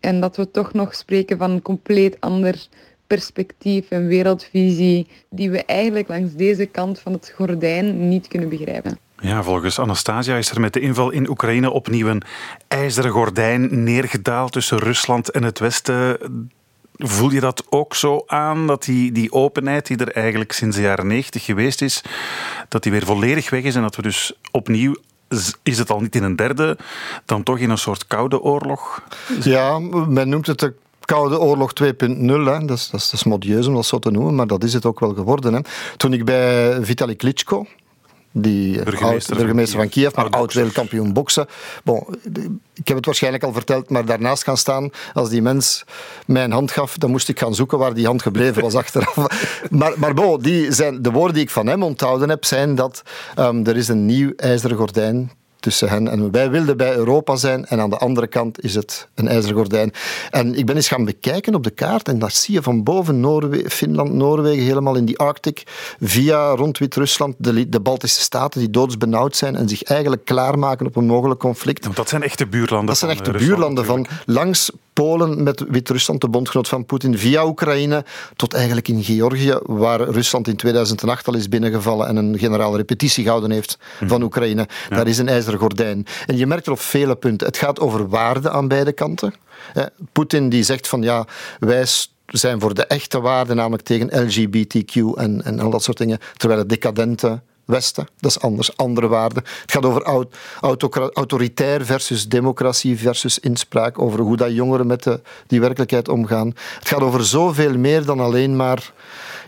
En 0.00 0.20
dat 0.20 0.36
we 0.36 0.50
toch 0.50 0.72
nog 0.72 0.94
spreken 0.94 1.38
van 1.38 1.50
een 1.50 1.62
compleet 1.62 2.16
ander 2.20 2.68
perspectief 3.06 3.90
en 3.90 4.06
wereldvisie 4.06 5.06
die 5.30 5.50
we 5.50 5.64
eigenlijk 5.64 6.08
langs 6.08 6.34
deze 6.34 6.66
kant 6.66 6.98
van 6.98 7.12
het 7.12 7.32
gordijn 7.34 8.08
niet 8.08 8.28
kunnen 8.28 8.48
begrijpen. 8.48 8.98
Ja, 9.22 9.42
volgens 9.42 9.78
Anastasia 9.78 10.36
is 10.36 10.50
er 10.50 10.60
met 10.60 10.72
de 10.72 10.80
inval 10.80 11.10
in 11.10 11.28
Oekraïne 11.28 11.70
opnieuw 11.70 12.08
een 12.08 12.22
ijzeren 12.68 13.10
gordijn 13.10 13.82
neergedaald 13.84 14.52
tussen 14.52 14.78
Rusland 14.78 15.30
en 15.30 15.42
het 15.42 15.58
Westen. 15.58 16.18
Voel 16.96 17.30
je 17.30 17.40
dat 17.40 17.64
ook 17.68 17.94
zo 17.94 18.22
aan, 18.26 18.66
dat 18.66 18.84
die, 18.84 19.12
die 19.12 19.32
openheid 19.32 19.86
die 19.86 19.96
er 19.96 20.12
eigenlijk 20.12 20.52
sinds 20.52 20.76
de 20.76 20.82
jaren 20.82 21.06
negentig 21.06 21.44
geweest 21.44 21.82
is, 21.82 22.02
dat 22.68 22.82
die 22.82 22.92
weer 22.92 23.04
volledig 23.04 23.50
weg 23.50 23.62
is 23.62 23.74
en 23.74 23.82
dat 23.82 23.96
we 23.96 24.02
dus 24.02 24.32
opnieuw 24.50 24.94
is 25.62 25.78
het 25.78 25.90
al 25.90 26.00
niet 26.00 26.14
in 26.14 26.22
een 26.22 26.36
derde, 26.36 26.78
dan 27.24 27.42
toch 27.42 27.58
in 27.58 27.70
een 27.70 27.78
soort 27.78 28.06
koude 28.06 28.40
oorlog? 28.40 29.02
Ja, 29.42 29.78
men 29.78 30.28
noemt 30.28 30.46
het 30.46 30.58
de 30.58 30.74
Koude 31.04 31.40
Oorlog 31.40 31.72
2.0, 31.82 31.86
dat 32.66 32.70
is, 32.70 32.90
dat, 32.90 33.24
modieus 33.24 33.66
om 33.66 33.74
dat 33.74 33.86
zo 33.86 33.98
te 33.98 34.10
noemen, 34.10 34.34
maar 34.34 34.46
dat 34.46 34.64
is 34.64 34.72
het 34.72 34.86
ook 34.86 35.00
wel 35.00 35.14
geworden. 35.14 35.54
Hè. 35.54 35.60
Toen 35.96 36.12
ik 36.12 36.24
bij 36.24 36.78
Vitali 36.84 37.16
Klitschko, 37.16 37.66
die 38.32 38.82
burgemeester, 38.82 39.36
burgemeester 39.36 39.78
van, 39.78 39.88
Kiev, 39.88 40.14
maar 40.14 40.30
oud 40.30 40.52
wereldkampioen 40.52 41.12
boksen. 41.12 41.46
Bon, 41.84 42.04
ik 42.74 42.88
heb 42.88 42.96
het 42.96 43.06
waarschijnlijk 43.06 43.44
al 43.44 43.52
verteld, 43.52 43.90
maar 43.90 44.04
daarnaast 44.04 44.42
gaan 44.42 44.56
staan, 44.56 44.90
als 45.12 45.28
die 45.28 45.42
mens 45.42 45.84
mijn 46.26 46.52
hand 46.52 46.70
gaf, 46.70 46.98
dan 46.98 47.10
moest 47.10 47.28
ik 47.28 47.38
gaan 47.38 47.54
zoeken 47.54 47.78
waar 47.78 47.94
die 47.94 48.06
hand 48.06 48.22
gebleven 48.22 48.62
was 48.62 48.74
achteraf. 48.74 49.16
maar 49.70 49.92
maar 49.96 50.14
bon, 50.14 50.40
die 50.40 50.72
zijn, 50.72 51.02
de 51.02 51.10
woorden 51.10 51.34
die 51.34 51.42
ik 51.42 51.50
van 51.50 51.66
hem 51.66 51.82
onthouden 51.82 52.28
heb, 52.28 52.44
zijn 52.44 52.74
dat 52.74 53.02
um, 53.38 53.66
er 53.66 53.76
is 53.76 53.88
een 53.88 54.06
nieuw 54.06 54.32
ijzeren 54.36 54.76
gordijn 54.76 55.30
tussen 55.62 55.88
hen 55.88 56.08
en 56.08 56.30
wij 56.30 56.50
wilden 56.50 56.76
bij 56.76 56.94
Europa 56.94 57.36
zijn 57.36 57.64
en 57.64 57.80
aan 57.80 57.90
de 57.90 57.96
andere 57.96 58.26
kant 58.26 58.64
is 58.64 58.74
het 58.74 59.08
een 59.14 59.28
ijzeren 59.28 59.56
gordijn. 59.56 59.92
En 60.30 60.54
ik 60.54 60.66
ben 60.66 60.76
eens 60.76 60.88
gaan 60.88 61.04
bekijken 61.04 61.54
op 61.54 61.62
de 61.62 61.70
kaart 61.70 62.08
en 62.08 62.18
daar 62.18 62.30
zie 62.30 62.54
je 62.54 62.62
van 62.62 62.82
boven 62.82 63.20
Noorwe 63.20 63.70
Finland, 63.70 64.12
Noorwegen, 64.12 64.64
helemaal 64.64 64.96
in 64.96 65.04
die 65.04 65.18
Arctic, 65.18 65.62
via 66.00 66.50
rond 66.50 66.78
Wit-Rusland, 66.78 67.34
de, 67.38 67.68
de 67.68 67.80
Baltische 67.80 68.20
staten 68.20 68.60
die 68.60 68.70
doodsbenauwd 68.70 69.36
zijn 69.36 69.56
en 69.56 69.68
zich 69.68 69.82
eigenlijk 69.82 70.24
klaarmaken 70.24 70.86
op 70.86 70.96
een 70.96 71.06
mogelijk 71.06 71.40
conflict. 71.40 71.96
Dat 71.96 72.08
zijn 72.08 72.22
echte 72.22 72.46
buurlanden 72.46 72.86
Dat 72.86 72.98
zijn 72.98 73.10
echte 73.10 73.32
eh, 73.32 73.38
buurlanden 73.38 73.84
van 73.84 74.06
langs 74.26 74.70
Polen 75.02 75.42
met 75.42 75.64
Wit-Rusland, 75.68 76.20
de 76.20 76.28
bondgenoot 76.28 76.68
van 76.68 76.86
Poetin, 76.86 77.18
via 77.18 77.46
Oekraïne 77.46 78.04
tot 78.36 78.54
eigenlijk 78.54 78.88
in 78.88 79.02
Georgië, 79.02 79.58
waar 79.62 80.00
Rusland 80.00 80.48
in 80.48 80.56
2008 80.56 81.26
al 81.26 81.34
is 81.34 81.48
binnengevallen 81.48 82.06
en 82.06 82.16
een 82.16 82.38
generale 82.38 82.76
repetitie 82.76 83.24
gehouden 83.24 83.50
heeft 83.50 83.78
van 83.98 84.06
mhm. 84.06 84.22
Oekraïne. 84.22 84.68
Daar 84.88 85.06
is 85.06 85.18
een 85.18 85.28
ijzeren 85.28 85.58
gordijn. 85.58 86.06
En 86.26 86.36
je 86.36 86.46
merkt 86.46 86.66
er 86.66 86.72
op 86.72 86.80
vele 86.80 87.16
punten. 87.16 87.46
Het 87.46 87.56
gaat 87.56 87.80
over 87.80 88.08
waarde 88.08 88.50
aan 88.50 88.68
beide 88.68 88.92
kanten. 88.92 89.34
Poetin 90.12 90.48
die 90.48 90.62
zegt 90.62 90.88
van 90.88 91.02
ja, 91.02 91.26
wij 91.58 91.84
zijn 92.26 92.60
voor 92.60 92.74
de 92.74 92.84
echte 92.84 93.20
waarden, 93.20 93.56
namelijk 93.56 93.82
tegen 93.82 94.26
LGBTQ 94.26 94.94
en, 95.14 95.44
en 95.44 95.60
al 95.60 95.70
dat 95.70 95.82
soort 95.82 95.98
dingen, 95.98 96.18
terwijl 96.36 96.60
het 96.60 96.68
decadente 96.68 97.40
Westen, 97.64 98.08
dat 98.20 98.30
is 98.30 98.40
anders, 98.40 98.76
andere 98.76 99.08
waarden. 99.08 99.42
Het 99.60 99.72
gaat 99.72 99.84
over 99.84 100.02
autoritair 101.12 101.84
versus 101.84 102.28
democratie 102.28 102.98
versus 102.98 103.38
inspraak, 103.38 103.98
over 103.98 104.20
hoe 104.20 104.36
dat 104.36 104.54
jongeren 104.54 104.86
met 104.86 105.02
de, 105.02 105.20
die 105.46 105.60
werkelijkheid 105.60 106.08
omgaan. 106.08 106.46
Het 106.78 106.88
gaat 106.88 107.00
over 107.00 107.24
zoveel 107.24 107.78
meer 107.78 108.04
dan 108.04 108.20
alleen 108.20 108.56
maar 108.56 108.92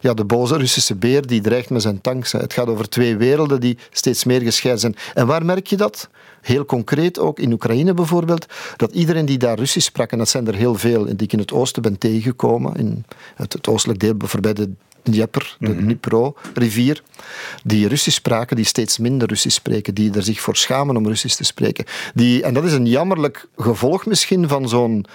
ja, 0.01 0.15
de 0.15 0.25
boze 0.25 0.57
Russische 0.57 0.95
beer 0.95 1.27
die 1.27 1.41
dreigt 1.41 1.71
met 1.71 1.83
zijn 1.83 2.01
tanks. 2.01 2.33
Het 2.33 2.53
gaat 2.53 2.67
over 2.67 2.89
twee 2.89 3.17
werelden 3.17 3.61
die 3.61 3.79
steeds 3.91 4.25
meer 4.25 4.41
gescheiden 4.41 4.81
zijn. 4.81 4.97
En 5.15 5.27
waar 5.27 5.45
merk 5.45 5.67
je 5.67 5.77
dat? 5.77 6.09
Heel 6.41 6.65
concreet 6.65 7.19
ook 7.19 7.39
in 7.39 7.53
Oekraïne 7.53 7.95
bijvoorbeeld, 7.95 8.47
dat 8.77 8.93
iedereen 8.93 9.27
die 9.27 9.39
daar 9.39 9.59
Russisch 9.59 9.87
sprak, 9.87 10.13
en 10.13 10.19
dat 10.19 10.29
zijn 10.29 10.47
er 10.47 10.55
heel 10.55 10.75
veel, 10.75 11.05
die 11.05 11.17
ik 11.17 11.33
in 11.33 11.39
het 11.39 11.53
oosten 11.53 11.83
ben 11.83 11.99
tegengekomen, 11.99 12.77
in 12.77 13.05
het, 13.35 13.53
het 13.53 13.69
oostelijk 13.69 14.01
deel 14.01 14.15
voorbij 14.19 14.53
de 14.53 14.71
Dnieper, 15.05 15.57
de 15.59 15.69
mm 15.69 15.79
Dnipro-rivier, 15.79 17.03
die 17.65 17.89
Russisch 17.89 18.17
spraken, 18.17 18.57
die 18.57 18.65
steeds 18.65 18.99
minder 18.99 19.29
Russisch 19.29 19.57
spreken, 19.57 19.95
die 19.95 20.15
er 20.15 20.23
zich 20.23 20.41
voor 20.41 20.57
schamen 20.57 20.97
om 20.97 21.07
Russisch 21.07 21.37
te 21.37 21.45
spreken. 21.45 21.85
Die, 22.15 22.43
en 22.43 22.55
dat 22.55 22.65
is 22.65 22.73
een 22.73 22.87
jammerlijk 22.87 23.47
gevolg 23.57 24.07
misschien 24.07 24.49
van 24.49 24.69
zo'n 24.69 25.07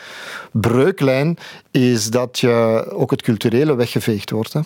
breuklijn, 0.52 1.38
is 1.72 2.10
dat 2.10 2.40
je 2.40 2.86
ook 2.94 3.12
het 3.12 3.22
culturele 3.22 3.76
weggeveegd 3.76 4.30
wordt. 4.30 4.54
Hè. 4.54 4.60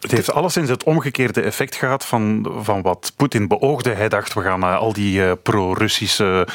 Het 0.00 0.10
heeft 0.10 0.32
alleszins 0.32 0.68
het 0.68 0.84
omgekeerde 0.84 1.40
effect 1.40 1.74
gehad 1.74 2.06
van, 2.06 2.52
van 2.58 2.82
wat 2.82 3.12
Poetin 3.16 3.48
beoogde. 3.48 3.90
Hij 3.90 4.08
dacht, 4.08 4.34
we 4.34 4.40
gaan 4.40 4.62
al 4.62 4.92
die 4.92 5.20
uh, 5.20 5.32
pro-Russische 5.42 6.48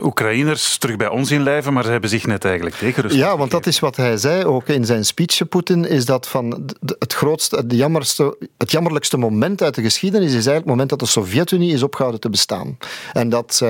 Oekraïners 0.00 0.78
terug 0.78 0.96
bij 0.96 1.08
ons 1.08 1.30
inlijven, 1.30 1.72
maar 1.72 1.84
ze 1.84 1.90
hebben 1.90 2.10
zich 2.10 2.26
net 2.26 2.44
eigenlijk 2.44 2.76
tegen 2.76 3.02
Rusland 3.02 3.24
Ja, 3.24 3.36
want 3.36 3.50
dat 3.50 3.66
is 3.66 3.78
wat 3.78 3.96
hij 3.96 4.16
zei 4.16 4.44
ook 4.44 4.68
in 4.68 4.84
zijn 4.84 5.04
speech, 5.04 5.48
Poetin, 5.48 5.84
is 5.84 6.04
dat 6.04 6.28
van 6.28 6.64
het 6.98 7.14
grootste, 7.14 7.56
het, 7.56 7.72
jammerste, 7.72 8.36
het 8.56 8.70
jammerlijkste 8.70 9.16
moment 9.16 9.62
uit 9.62 9.74
de 9.74 9.82
geschiedenis 9.82 10.26
is 10.26 10.32
eigenlijk 10.32 10.58
het 10.58 10.68
moment 10.68 10.88
dat 10.88 10.98
de 10.98 11.06
Sovjet-Unie 11.06 11.72
is 11.72 11.82
opgehouden 11.82 12.20
te 12.20 12.30
bestaan. 12.30 12.78
En 13.12 13.28
dat 13.28 13.62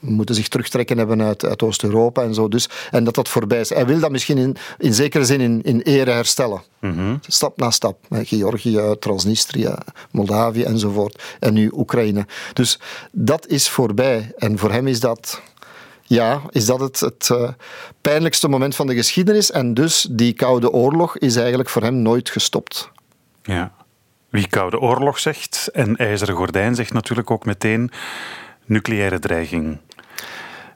moeten 0.00 0.34
zich 0.34 0.48
terugtrekken 0.48 0.98
hebben 0.98 1.22
uit, 1.22 1.44
uit 1.44 1.62
Oost-Europa 1.62 2.22
en 2.22 2.34
zo. 2.34 2.48
Dus, 2.48 2.68
en 2.90 3.04
dat 3.04 3.14
dat 3.14 3.28
voorbij 3.28 3.60
is. 3.60 3.68
Hij 3.68 3.86
wil 3.86 4.00
dat 4.00 4.10
misschien 4.10 4.38
in, 4.38 4.56
in 4.78 4.94
zekere 4.94 5.24
zin 5.24 5.40
in, 5.40 5.62
in 5.62 5.80
ere 5.80 6.10
herstellen. 6.10 6.62
Mhm. 6.78 7.16
Stap 7.20 7.56
na 7.56 7.70
stap. 7.70 7.98
Georgië, 8.10 8.96
Transnistrië, 8.98 9.74
Moldavië 10.10 10.62
enzovoort. 10.62 11.36
En 11.40 11.52
nu 11.52 11.70
Oekraïne. 11.72 12.26
Dus 12.52 12.78
dat 13.12 13.46
is 13.46 13.68
voorbij. 13.68 14.32
En 14.36 14.58
voor 14.58 14.72
hem 14.72 14.86
is 14.86 15.00
dat 15.00 15.42
ja, 16.02 16.42
is 16.50 16.66
dat 16.66 16.80
het, 16.80 17.00
het 17.00 17.28
uh, 17.32 17.48
pijnlijkste 18.00 18.48
moment 18.48 18.76
van 18.76 18.86
de 18.86 18.94
geschiedenis. 18.94 19.50
En 19.50 19.74
dus 19.74 20.06
die 20.10 20.32
Koude 20.32 20.70
Oorlog 20.70 21.18
is 21.18 21.36
eigenlijk 21.36 21.68
voor 21.68 21.82
hem 21.82 21.94
nooit 21.94 22.30
gestopt. 22.30 22.90
Ja. 23.42 23.72
Wie 24.30 24.48
Koude 24.48 24.80
Oorlog 24.80 25.18
zegt 25.18 25.68
en 25.72 25.96
IJzeren 25.96 26.34
Gordijn 26.34 26.74
zegt 26.74 26.92
natuurlijk 26.92 27.30
ook 27.30 27.44
meteen 27.44 27.90
nucleaire 28.68 29.18
dreiging. 29.18 29.78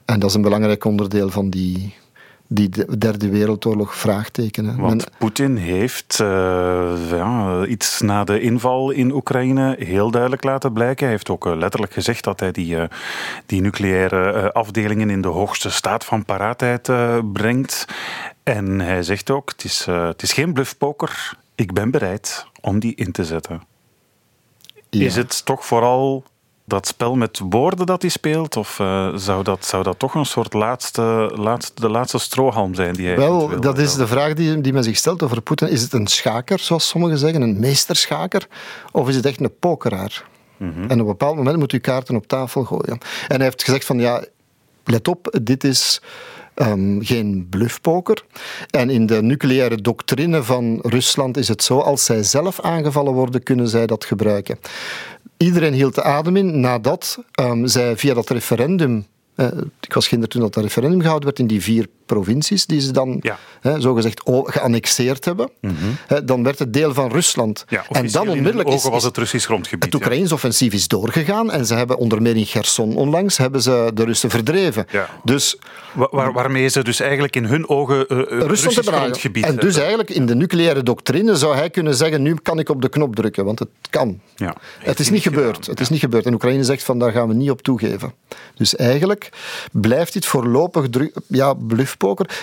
En 0.05 0.19
dat 0.19 0.29
is 0.29 0.35
een 0.35 0.41
belangrijk 0.41 0.85
onderdeel 0.85 1.29
van 1.29 1.49
die, 1.49 1.95
die 2.47 2.97
derde 2.97 3.29
wereldoorlog 3.29 3.95
vraagtekenen. 3.95 4.77
Want 4.77 5.09
Poetin 5.17 5.55
heeft 5.55 6.19
uh, 6.21 6.27
ja, 7.09 7.65
iets 7.65 8.01
na 8.01 8.23
de 8.23 8.41
inval 8.41 8.91
in 8.91 9.11
Oekraïne 9.11 9.75
heel 9.79 10.11
duidelijk 10.11 10.43
laten 10.43 10.73
blijken. 10.73 11.03
Hij 11.03 11.13
heeft 11.13 11.29
ook 11.29 11.45
uh, 11.45 11.55
letterlijk 11.55 11.93
gezegd 11.93 12.23
dat 12.23 12.39
hij 12.39 12.51
die, 12.51 12.75
uh, 12.75 12.83
die 13.45 13.61
nucleaire 13.61 14.53
afdelingen 14.53 15.09
in 15.09 15.21
de 15.21 15.27
hoogste 15.27 15.71
staat 15.71 16.05
van 16.05 16.25
paraatheid 16.25 16.91
brengt. 17.33 17.85
En 18.43 18.79
hij 18.79 19.03
zegt 19.03 19.29
ook, 19.29 19.49
het 19.49 19.63
is, 19.63 19.85
het 19.85 20.21
is 20.21 20.33
geen 20.33 20.53
bluffpoker, 20.53 21.37
ik 21.55 21.73
ben 21.73 21.91
bereid 21.91 22.47
om 22.61 22.79
die 22.79 22.95
in 22.95 23.11
te 23.11 23.25
zetten. 23.25 23.61
Ja. 24.89 25.05
Is 25.05 25.15
het 25.15 25.45
toch 25.45 25.65
vooral 25.65 26.23
dat 26.65 26.87
spel 26.87 27.15
met 27.15 27.41
woorden 27.49 27.85
dat 27.85 28.01
hij 28.01 28.11
speelt? 28.11 28.57
Of 28.57 28.79
uh, 28.79 29.15
zou, 29.15 29.43
dat, 29.43 29.65
zou 29.65 29.83
dat 29.83 29.99
toch 29.99 30.13
een 30.15 30.25
soort 30.25 30.53
laatste, 30.53 31.31
laatste, 31.35 31.81
de 31.81 31.89
laatste 31.89 32.17
strohalm 32.17 32.75
zijn 32.75 32.93
die 32.93 33.07
hij 33.07 33.15
Wel, 33.15 33.59
dat 33.59 33.77
is 33.77 33.95
de 33.95 34.07
vraag 34.07 34.33
die, 34.33 34.61
die 34.61 34.73
men 34.73 34.83
zich 34.83 34.97
stelt 34.97 35.23
over 35.23 35.41
Poetin. 35.41 35.69
Is 35.69 35.81
het 35.81 35.93
een 35.93 36.07
schaker, 36.07 36.59
zoals 36.59 36.87
sommigen 36.87 37.17
zeggen, 37.17 37.41
een 37.41 37.59
meesterschaker? 37.59 38.47
Of 38.91 39.07
is 39.07 39.15
het 39.15 39.25
echt 39.25 39.39
een 39.39 39.57
pokeraar? 39.59 40.23
Mm 40.57 40.73
En 40.73 40.83
op 40.83 40.99
een 40.99 41.05
bepaald 41.05 41.35
moment 41.35 41.57
moet 41.57 41.73
u 41.73 41.77
kaarten 41.77 42.15
op 42.15 42.27
tafel 42.27 42.63
gooien. 42.63 42.97
En 43.27 43.35
hij 43.35 43.43
heeft 43.43 43.63
gezegd 43.63 43.85
van, 43.85 43.99
ja, 43.99 44.23
let 44.83 45.07
op, 45.07 45.37
dit 45.41 45.63
is... 45.63 46.01
Um, 46.55 47.03
geen 47.03 47.47
bluffpoker. 47.49 48.25
En 48.69 48.89
in 48.89 49.05
de 49.05 49.21
nucleaire 49.21 49.81
doctrine 49.81 50.43
van 50.43 50.79
Rusland 50.81 51.37
is 51.37 51.47
het 51.47 51.63
zo, 51.63 51.79
als 51.79 52.05
zij 52.05 52.23
zelf 52.23 52.59
aangevallen 52.59 53.13
worden, 53.13 53.43
kunnen 53.43 53.67
zij 53.67 53.85
dat 53.85 54.05
gebruiken. 54.05 54.57
Iedereen 55.43 55.73
hield 55.73 55.95
de 55.95 56.03
adem 56.03 56.35
in 56.35 56.59
nadat 56.59 57.17
um, 57.41 57.67
zij 57.67 57.97
via 57.97 58.13
dat 58.13 58.29
referendum 58.29 59.05
uh, 59.35 59.47
ik 59.81 59.93
was 59.93 60.07
ginder 60.07 60.29
toen 60.29 60.41
dat 60.41 60.55
referendum 60.55 60.99
gehouden 61.01 61.27
werd 61.27 61.39
in 61.39 61.47
die 61.47 61.61
vier 61.61 61.87
provincies 62.05 62.65
die 62.65 62.81
ze 62.81 62.91
dan 62.91 63.17
ja. 63.21 63.37
hè, 63.61 63.81
zogezegd 63.81 64.21
geannexeerd 64.25 65.25
hebben. 65.25 65.49
Mm 65.61 65.75
-hmm. 65.75 66.25
dan 66.25 66.43
werd 66.43 66.59
het 66.59 66.73
deel 66.73 66.93
van 66.93 67.11
Rusland. 67.11 67.65
Ja, 67.67 67.85
en 67.89 68.07
dan 68.07 68.29
onmiddellijk 68.29 68.69
is, 68.69 68.83
was 68.83 69.03
het 69.03 69.17
Russisch 69.17 69.45
grondgebied. 69.45 69.83
Het 69.83 69.93
Oekraïns 69.93 70.31
offensief 70.31 70.73
is 70.73 70.87
doorgegaan 70.87 71.51
en 71.51 71.65
ze 71.65 71.73
hebben 71.73 71.97
onder 71.97 72.21
meer 72.21 72.35
in 72.35 72.45
Gerson 72.45 72.95
onlangs 72.95 73.37
hebben 73.37 73.61
ze 73.61 73.91
de 73.93 74.03
Russen 74.03 74.29
verdreven. 74.29 74.85
Dus, 75.23 75.57
Waar, 75.93 76.33
waarmee 76.33 76.67
ze 76.67 76.83
dus 76.83 76.99
eigenlijk 76.99 77.35
in 77.35 77.45
hun 77.45 77.69
ogen 77.69 78.05
uh, 78.13 78.39
Russisch 78.39 78.79
grondgebied 78.81 79.45
En 79.45 79.55
dus 79.55 79.77
eigenlijk 79.77 80.09
in 80.09 80.25
de 80.25 80.35
nucleaire 80.35 80.83
doctrine 80.83 81.35
zou 81.35 81.55
hij 81.55 81.69
kunnen 81.69 81.95
zeggen 81.95 82.21
nu 82.21 82.35
kan 82.35 82.59
ik 82.59 82.69
op 82.69 82.81
de 82.81 82.89
knop 82.89 83.15
drukken, 83.15 83.45
want 83.45 83.59
het 83.59 83.69
kan. 83.89 84.19
Ja, 84.35 84.55
het 84.79 84.99
is 84.99 85.09
niet 85.09 85.21
gebeurd. 85.21 85.65
Het 85.65 85.79
is 85.79 85.89
niet 85.89 85.99
gebeurd. 85.99 86.25
En 86.25 86.33
Oekraïne 86.33 86.63
zegt 86.63 86.83
van 86.83 86.99
daar 86.99 87.11
gaan 87.11 87.27
we 87.27 87.33
niet 87.33 87.49
op 87.49 87.61
toegeven. 87.61 88.13
Dus 88.55 88.75
eigenlijk 88.75 89.29
blijft 89.71 90.13
dit 90.13 90.25
voorlopig 90.25 90.87
ja, 91.27 91.55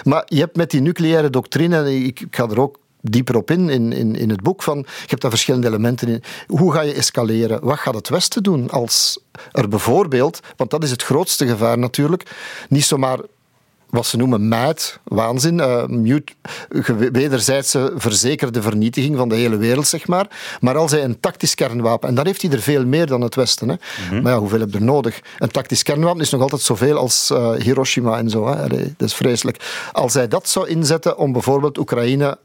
Maar 0.04 0.22
je 0.26 0.38
hebt 0.38 0.56
met 0.56 0.70
die 0.70 0.80
nucleaire 0.80 1.30
doctrine, 1.30 2.04
ik 2.04 2.26
ga 2.30 2.48
er 2.48 2.60
ook 2.60 2.78
dieper 3.00 3.36
op 3.36 3.50
in, 3.50 3.68
in, 3.68 3.92
in, 3.92 4.16
in 4.16 4.30
het 4.30 4.42
boek. 4.42 4.62
Van, 4.62 4.78
je 4.78 5.06
hebt 5.06 5.22
daar 5.22 5.30
verschillende 5.30 5.66
elementen 5.66 6.08
in. 6.08 6.22
Hoe 6.46 6.72
ga 6.72 6.80
je 6.80 6.92
escaleren? 6.92 7.64
Wat 7.64 7.78
gaat 7.78 7.94
het 7.94 8.08
Westen 8.08 8.42
doen 8.42 8.70
als 8.70 9.20
er 9.52 9.68
bijvoorbeeld, 9.68 10.40
want 10.56 10.70
dat 10.70 10.82
is 10.82 10.90
het 10.90 11.02
grootste 11.02 11.46
gevaar 11.46 11.78
natuurlijk, 11.78 12.36
niet 12.68 12.84
zomaar 12.84 13.18
wat 13.90 14.06
ze 14.06 14.16
noemen 14.16 14.48
maat, 14.48 14.98
waanzin, 15.04 15.58
uh, 15.58 15.86
mute, 15.86 16.32
wederzijdse 17.12 17.92
verzekerde 17.96 18.62
vernietiging 18.62 19.16
van 19.16 19.28
de 19.28 19.34
hele 19.34 19.56
wereld, 19.56 19.86
zeg 19.86 20.06
maar. 20.06 20.26
Maar 20.60 20.76
als 20.76 20.90
hij 20.90 21.04
een 21.04 21.20
tactisch 21.20 21.54
kernwapen, 21.54 22.08
en 22.08 22.14
dan 22.14 22.26
heeft 22.26 22.42
hij 22.42 22.50
er 22.50 22.60
veel 22.60 22.86
meer 22.86 23.06
dan 23.06 23.20
het 23.20 23.34
Westen. 23.34 23.68
Hè. 23.68 23.74
Mhm. 24.10 24.22
Maar 24.22 24.32
ja, 24.32 24.38
hoeveel 24.38 24.60
heb 24.60 24.70
je 24.72 24.78
er 24.78 24.84
nodig? 24.84 25.20
Een 25.38 25.50
tactisch 25.50 25.82
kernwapen 25.82 26.20
is 26.20 26.30
nog 26.30 26.40
altijd 26.40 26.60
zoveel 26.60 26.96
als 26.96 27.30
uh, 27.32 27.52
Hiroshima 27.52 28.18
en 28.18 28.30
zo. 28.30 28.48
Hè. 28.48 28.68
dat 28.68 29.08
is 29.08 29.14
vreselijk. 29.14 29.88
Als 29.92 30.14
hij 30.14 30.28
dat 30.28 30.48
zou 30.48 30.68
inzetten 30.68 31.18
om 31.18 31.32
bijvoorbeeld 31.32 31.78
Oekraïne 31.78 32.38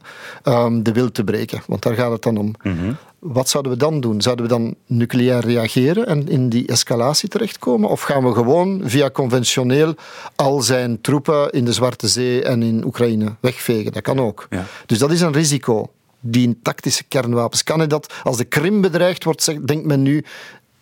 um, 0.43 0.83
de 0.83 0.91
wil 0.91 1.11
te 1.11 1.23
breken, 1.23 1.61
want 1.67 1.81
daar 1.81 1.95
gaat 1.95 2.11
het 2.11 2.21
dan 2.21 2.37
om. 2.37 2.53
Mm 2.61 2.97
wat 3.33 3.49
zouden 3.49 3.71
we 3.71 3.77
dan 3.77 3.99
doen? 3.99 4.21
Zouden 4.21 4.45
we 4.45 4.51
dan 4.51 4.75
nucleair 4.85 5.45
reageren 5.45 6.07
en 6.07 6.27
in 6.27 6.49
die 6.49 6.67
escalatie 6.67 7.29
terechtkomen? 7.29 7.89
Of 7.89 8.01
gaan 8.01 8.23
we 8.23 8.33
gewoon 8.33 8.81
via 8.83 9.09
conventioneel 9.09 9.95
al 10.35 10.61
zijn 10.61 11.01
troepen 11.01 11.51
in 11.51 11.65
de 11.65 11.73
Zwarte 11.73 12.07
Zee 12.07 12.43
en 12.43 12.63
in 12.63 12.85
Oekraïne 12.85 13.35
wegvegen? 13.39 13.91
Dat 13.91 14.01
kan 14.01 14.19
ook. 14.19 14.47
Ja. 14.49 14.65
Dus 14.85 14.97
dat 14.97 15.11
is 15.11 15.21
een 15.21 15.33
risico. 15.33 15.89
Die 16.19 16.59
tactische 16.61 17.03
kernwapens. 17.03 17.63
Kan 17.63 17.77
hij 17.77 17.87
dat, 17.87 18.13
als 18.23 18.37
de 18.37 18.45
Krim 18.45 18.81
bedreigd 18.81 19.23
wordt, 19.23 19.67
denkt 19.67 19.85
men 19.85 20.01
nu, 20.01 20.23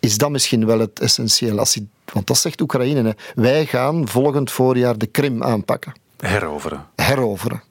is 0.00 0.18
dat 0.18 0.30
misschien 0.30 0.66
wel 0.66 0.78
het 0.78 1.00
essentieel? 1.00 1.58
Als 1.58 1.74
hij, 1.74 1.86
want 2.12 2.26
dat 2.26 2.38
zegt 2.38 2.60
Oekraïne. 2.60 3.02
Hè. 3.02 3.42
Wij 3.42 3.66
gaan 3.66 4.08
volgend 4.08 4.50
voorjaar 4.50 4.98
de 4.98 5.06
Krim 5.06 5.42
aanpakken. 5.42 5.92
Heroveren. 6.16 6.86
Heroveren. 6.96 7.62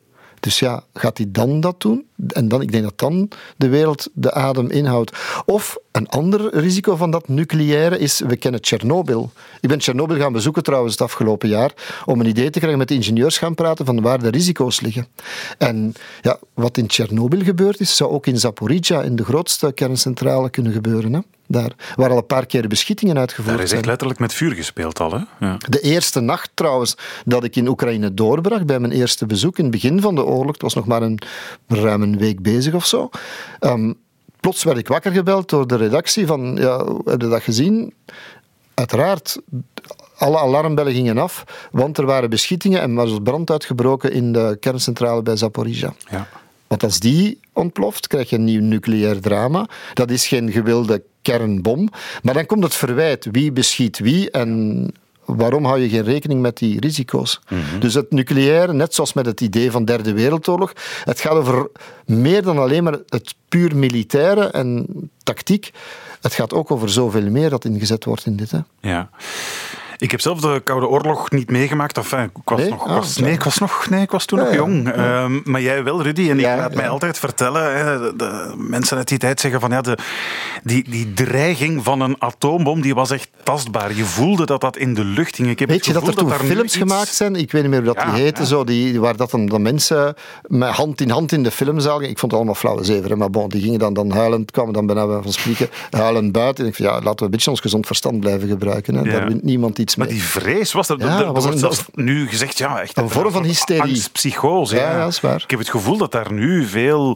Dus 0.44 0.60
ja, 0.60 0.84
gaat 0.94 1.18
hij 1.18 1.28
dan 1.30 1.60
dat 1.60 1.82
doen? 1.82 2.06
En 2.28 2.48
dan, 2.48 2.62
ik 2.62 2.72
denk 2.72 2.84
dat 2.84 3.00
dan 3.00 3.30
de 3.58 3.70
wereld 3.70 4.10
de 4.14 4.34
adem 4.34 4.70
inhoudt. 4.70 5.12
Of 5.46 5.78
een 5.92 6.08
ander 6.08 6.56
risico 6.58 6.96
van 6.96 7.12
dat 7.12 7.28
nucleaire 7.28 8.00
is, 8.00 8.20
we 8.20 8.36
kennen 8.36 8.62
Tsjernobyl. 8.62 9.32
Ik 9.62 9.70
ben 9.70 9.78
Tsjernobyl 9.78 10.18
gaan 10.18 10.34
bezoeken 10.34 10.64
trouwens 10.64 10.94
het 10.94 11.02
afgelopen 11.02 11.50
jaar, 11.50 11.74
om 12.06 12.20
een 12.20 12.26
idee 12.26 12.50
te 12.50 12.58
krijgen 12.58 12.80
met 12.80 12.88
de 12.88 12.94
ingenieurs 12.94 13.38
gaan 13.38 13.56
praten 13.56 13.86
van 13.86 14.02
waar 14.02 14.20
de 14.20 14.30
risico's 14.30 14.82
liggen. 14.82 15.08
En 15.58 15.94
ja, 16.22 16.40
wat 16.54 16.78
in 16.78 16.88
Tsjernobyl 16.88 17.42
gebeurd 17.42 17.80
is, 17.80 17.96
zou 17.96 18.12
ook 18.12 18.28
in 18.28 18.40
Zaporizhia, 18.40 19.02
in 19.02 19.16
de 19.16 19.24
grootste 19.24 19.72
kerncentrale, 19.72 20.50
kunnen 20.50 20.72
gebeuren. 20.72 21.14
Hè? 21.14 21.20
Daar, 21.48 21.72
waar 21.96 22.10
al 22.10 22.18
een 22.18 22.26
paar 22.26 22.46
keer 22.46 22.68
beschietingen 22.68 23.18
uitgevoerd 23.18 23.46
zijn. 23.46 23.58
Daar 23.58 23.66
is 23.66 23.74
echt 23.74 23.86
letterlijk 23.86 24.20
met 24.20 24.34
vuur 24.34 24.52
gespeeld 24.52 25.00
al. 25.00 25.12
Hè? 25.12 25.20
Ja. 25.40 25.58
De 25.70 25.80
eerste 25.80 26.20
nacht 26.20 26.50
trouwens 26.54 26.98
dat 27.26 27.44
ik 27.44 27.56
in 27.56 27.68
Oekraïne 27.68 28.14
doorbracht, 28.14 28.66
bij 28.66 28.80
mijn 28.80 28.92
eerste 28.92 29.26
bezoek 29.26 29.58
in 29.58 29.64
het 29.64 29.74
begin 29.74 30.02
van 30.02 30.16
de 30.16 30.24
oorlog, 30.24 30.52
het 30.52 30.62
was 30.62 30.74
nog 30.74 30.86
maar 30.86 31.02
een 31.02 31.20
ruim 31.68 32.02
een 32.02 32.18
week 32.18 32.42
bezig 32.42 32.74
of 32.74 32.86
zo, 32.86 33.10
um, 33.60 33.96
plots 34.40 34.64
werd 34.64 34.78
ik 34.78 34.88
wakker 34.88 35.12
gebeld 35.12 35.50
door 35.50 35.68
de 35.68 35.76
redactie 35.76 36.28
van, 36.28 36.56
ja, 36.56 36.78
heb 37.06 37.22
je 37.22 37.28
dat 37.28 37.44
gezien? 37.44 37.94
Uiteraard, 38.74 39.40
alle 40.18 40.40
alarmbellen 40.40 40.94
gingen 40.94 41.18
af, 41.18 41.44
want 41.72 41.98
er 41.98 42.06
waren 42.06 42.30
beschietingen 42.30 42.82
en 42.82 42.94
was 42.94 43.18
brand 43.24 43.52
uitgebroken 43.52 44.12
in 44.12 44.32
de 44.32 44.58
kerncentrale 44.60 45.22
bij 45.22 45.36
Zaporizhia. 45.36 45.94
Ja. 46.10 46.28
Want 46.74 46.86
als 46.86 47.00
die 47.00 47.40
ontploft, 47.52 48.08
krijg 48.08 48.30
je 48.30 48.36
een 48.36 48.44
nieuw 48.44 48.62
nucleair 48.62 49.22
drama. 49.22 49.68
Dat 49.94 50.12
is 50.12 50.28
geen 50.28 50.52
gewilde 50.52 51.04
kernbom. 51.22 51.90
Maar 52.22 52.34
dan 52.34 52.46
komt 52.46 52.64
het 52.64 52.76
verwijt. 52.76 53.28
Wie 53.32 53.52
beschiet 53.52 54.00
wie 54.00 54.32
en 54.32 54.88
waarom 55.26 55.66
hou 55.66 55.80
je 55.80 55.90
geen 55.90 56.04
rekening 56.04 56.42
met 56.42 56.58
die 56.58 56.80
risico's? 56.80 57.40
Mhm. 57.50 57.80
Dus 57.80 57.94
het 57.94 58.12
nucleaire, 58.12 58.74
net 58.74 58.94
zoals 58.94 59.14
met 59.14 59.26
het 59.26 59.42
idee 59.42 59.72
van 59.72 59.86
derde 59.86 60.14
wereldoorlog, 60.14 60.74
het 61.04 61.20
gaat 61.20 61.34
over 61.34 61.70
meer 62.06 62.42
dan 62.42 62.58
alleen 62.58 62.84
maar 62.84 62.98
het 63.08 63.36
puur 63.50 63.76
militaire 63.76 64.46
en 64.46 64.88
tactiek. 65.24 65.72
Het 66.22 66.34
gaat 66.34 66.54
ook 66.54 66.72
over 66.72 66.90
zoveel 66.90 67.30
meer 67.30 67.50
dat 67.50 67.66
ingezet 67.66 68.06
wordt 68.06 68.26
in 68.26 68.36
dit. 68.36 68.52
Hè. 68.52 68.60
Ja. 68.82 69.10
Ik 70.04 70.12
heb 70.12 70.22
zelf 70.22 70.40
de 70.40 70.62
Koude 70.64 70.88
Oorlog 70.88 71.32
niet 71.32 71.50
meegemaakt. 71.50 71.98
Enfin, 71.98 72.24
ik 72.24 72.50
was 72.50 72.60
nee? 72.60 72.70
Nog, 72.70 72.88
ah, 72.88 72.96
was, 72.96 73.18
nee, 73.18 73.32
ik 73.32 73.44
was 73.44 73.58
nog, 73.58 73.90
nee, 73.90 74.02
ik 74.02 74.12
was 74.12 74.26
toen 74.26 74.40
nog 74.40 74.54
jong. 74.54 74.92
Ehm, 74.92 75.40
maar 75.44 75.62
jij 75.62 75.84
wel, 75.84 76.02
Rudy. 76.02 76.30
En 76.30 76.40
ik 76.40 76.46
laat 76.46 76.76
mij 76.76 76.90
altijd 76.90 77.20
vertellen, 77.20 77.78
hè, 77.78 78.16
de 78.16 78.54
mensen 78.58 78.98
uit 78.98 79.08
die 79.08 79.18
tijd 79.18 79.40
zeggen 79.40 79.60
van 79.60 79.72
ja, 79.72 79.82
de, 79.82 79.98
die, 80.64 80.90
die 80.90 81.14
dreiging 81.14 81.84
van 81.84 82.02
een 82.02 82.16
atoombom 82.20 82.82
die 82.82 82.96
was 82.96 83.12
echt 83.12 83.30
tastbaar. 83.44 83.96
Je 83.96 84.04
voelde 84.04 84.46
dat 84.46 84.62
dat 84.62 84.78
in 84.78 84.94
de 84.94 85.04
lucht 85.04 85.36
ging. 85.36 85.50
Ik 85.50 85.60
heb 85.60 85.70
Weet 85.70 85.86
je 85.86 85.94
dat 85.94 86.08
er 86.08 86.16
toen 86.16 86.32
films 86.32 86.76
gemaakt 86.76 87.14
zijn? 87.14 87.36
Ik 87.36 87.52
weet 87.52 87.62
niet 87.62 87.72
meer 87.72 87.84
hoe 87.84 87.94
dat 87.94 88.06
die 88.06 88.22
heten. 88.22 88.46
Zo, 88.46 88.64
die, 88.64 89.00
waar 89.00 89.16
dat 89.16 89.32
dan, 89.32 89.62
mensen 89.62 90.16
met 90.48 90.70
hand 90.70 91.02
in 91.02 91.10
hand 91.10 91.32
in 91.32 91.44
de 91.44 91.52
filmzaal 91.52 92.02
Ik 92.02 92.20
vond 92.20 92.22
het 92.22 92.34
allemaal 92.34 92.56
flauwe 92.56 92.84
zeveren. 92.84 93.18
Maar 93.18 93.30
bon, 93.30 93.50
die 93.50 93.62
gingen 93.62 93.80
dan, 93.80 93.94
dan 93.94 94.12
huilend, 94.12 94.52
kwamen 94.52 94.74
dan 94.74 94.86
bijna 94.86 95.22
van 95.22 95.34
spreken, 95.34 95.70
huilend 95.90 96.32
buiten. 96.32 96.64
En 96.64 96.70
ik 96.70 96.76
van 96.76 96.86
ja, 96.86 96.92
laten 96.92 97.16
we 97.16 97.24
een 97.24 97.32
beetje 97.32 97.50
ons 97.50 97.60
gezond 97.60 97.86
verstand 97.86 98.20
blijven 98.20 98.48
gebruiken. 98.48 98.96
Hè. 98.96 99.12
Daar 99.12 99.28
wint 99.28 99.44
niemand 99.44 99.78
iets 99.78 99.92
maar 99.96 100.08
die 100.08 100.24
vrees 100.24 100.72
was 100.72 100.88
dat. 100.88 101.02
Ja, 101.02 101.20
er, 101.20 101.34
was 101.34 101.46
wordt 101.46 101.96
nu 101.96 102.28
gezegd, 102.28 102.58
ja, 102.58 102.82
echt. 102.82 102.98
Een 102.98 103.10
vorm 103.10 103.32
van 103.32 103.44
hysterie. 103.44 104.04
psychose. 104.12 104.76
Ja, 104.76 104.92
ja, 104.92 105.00
dat 105.00 105.12
is 105.12 105.22
waar. 105.22 105.42
Ik 105.44 105.50
heb 105.50 105.60
het 105.60 105.70
gevoel 105.70 105.98
dat 105.98 106.12
daar 106.12 106.32
nu 106.32 106.66
veel, 106.66 107.16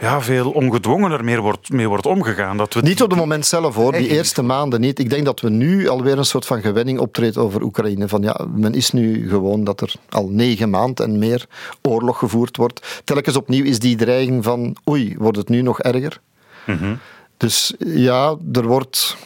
ja, 0.00 0.20
veel 0.20 0.50
ongedwongener 0.50 1.24
mee 1.24 1.40
wordt, 1.40 1.70
mee 1.70 1.88
wordt 1.88 2.06
omgegaan. 2.06 2.56
Dat 2.56 2.74
we 2.74 2.80
niet 2.80 3.02
op 3.02 3.10
het 3.10 3.18
moment 3.18 3.46
zelf 3.46 3.74
hoor, 3.74 3.92
die 3.92 4.08
eerste 4.08 4.42
maanden 4.42 4.80
niet. 4.80 4.98
Ik 4.98 5.10
denk 5.10 5.24
dat 5.24 5.40
we 5.40 5.50
nu 5.50 5.88
alweer 5.88 6.18
een 6.18 6.24
soort 6.24 6.46
van 6.46 6.60
gewenning 6.60 6.98
optreedt 6.98 7.36
over 7.36 7.62
Oekraïne. 7.62 8.08
Van 8.08 8.22
ja, 8.22 8.46
men 8.54 8.74
is 8.74 8.90
nu 8.90 9.28
gewoon 9.28 9.64
dat 9.64 9.80
er 9.80 9.94
al 10.08 10.28
negen 10.28 10.70
maanden 10.70 11.06
en 11.06 11.18
meer 11.18 11.46
oorlog 11.82 12.18
gevoerd 12.18 12.56
wordt. 12.56 13.02
Telkens 13.04 13.36
opnieuw 13.36 13.64
is 13.64 13.78
die 13.78 13.96
dreiging 13.96 14.44
van 14.44 14.76
oei, 14.88 15.14
wordt 15.18 15.36
het 15.36 15.48
nu 15.48 15.62
nog 15.62 15.80
erger? 15.80 16.20
Mm 16.66 16.98
Dus 17.36 17.74
ja, 17.78 18.36
er 18.52 18.66
wordt 18.66 19.16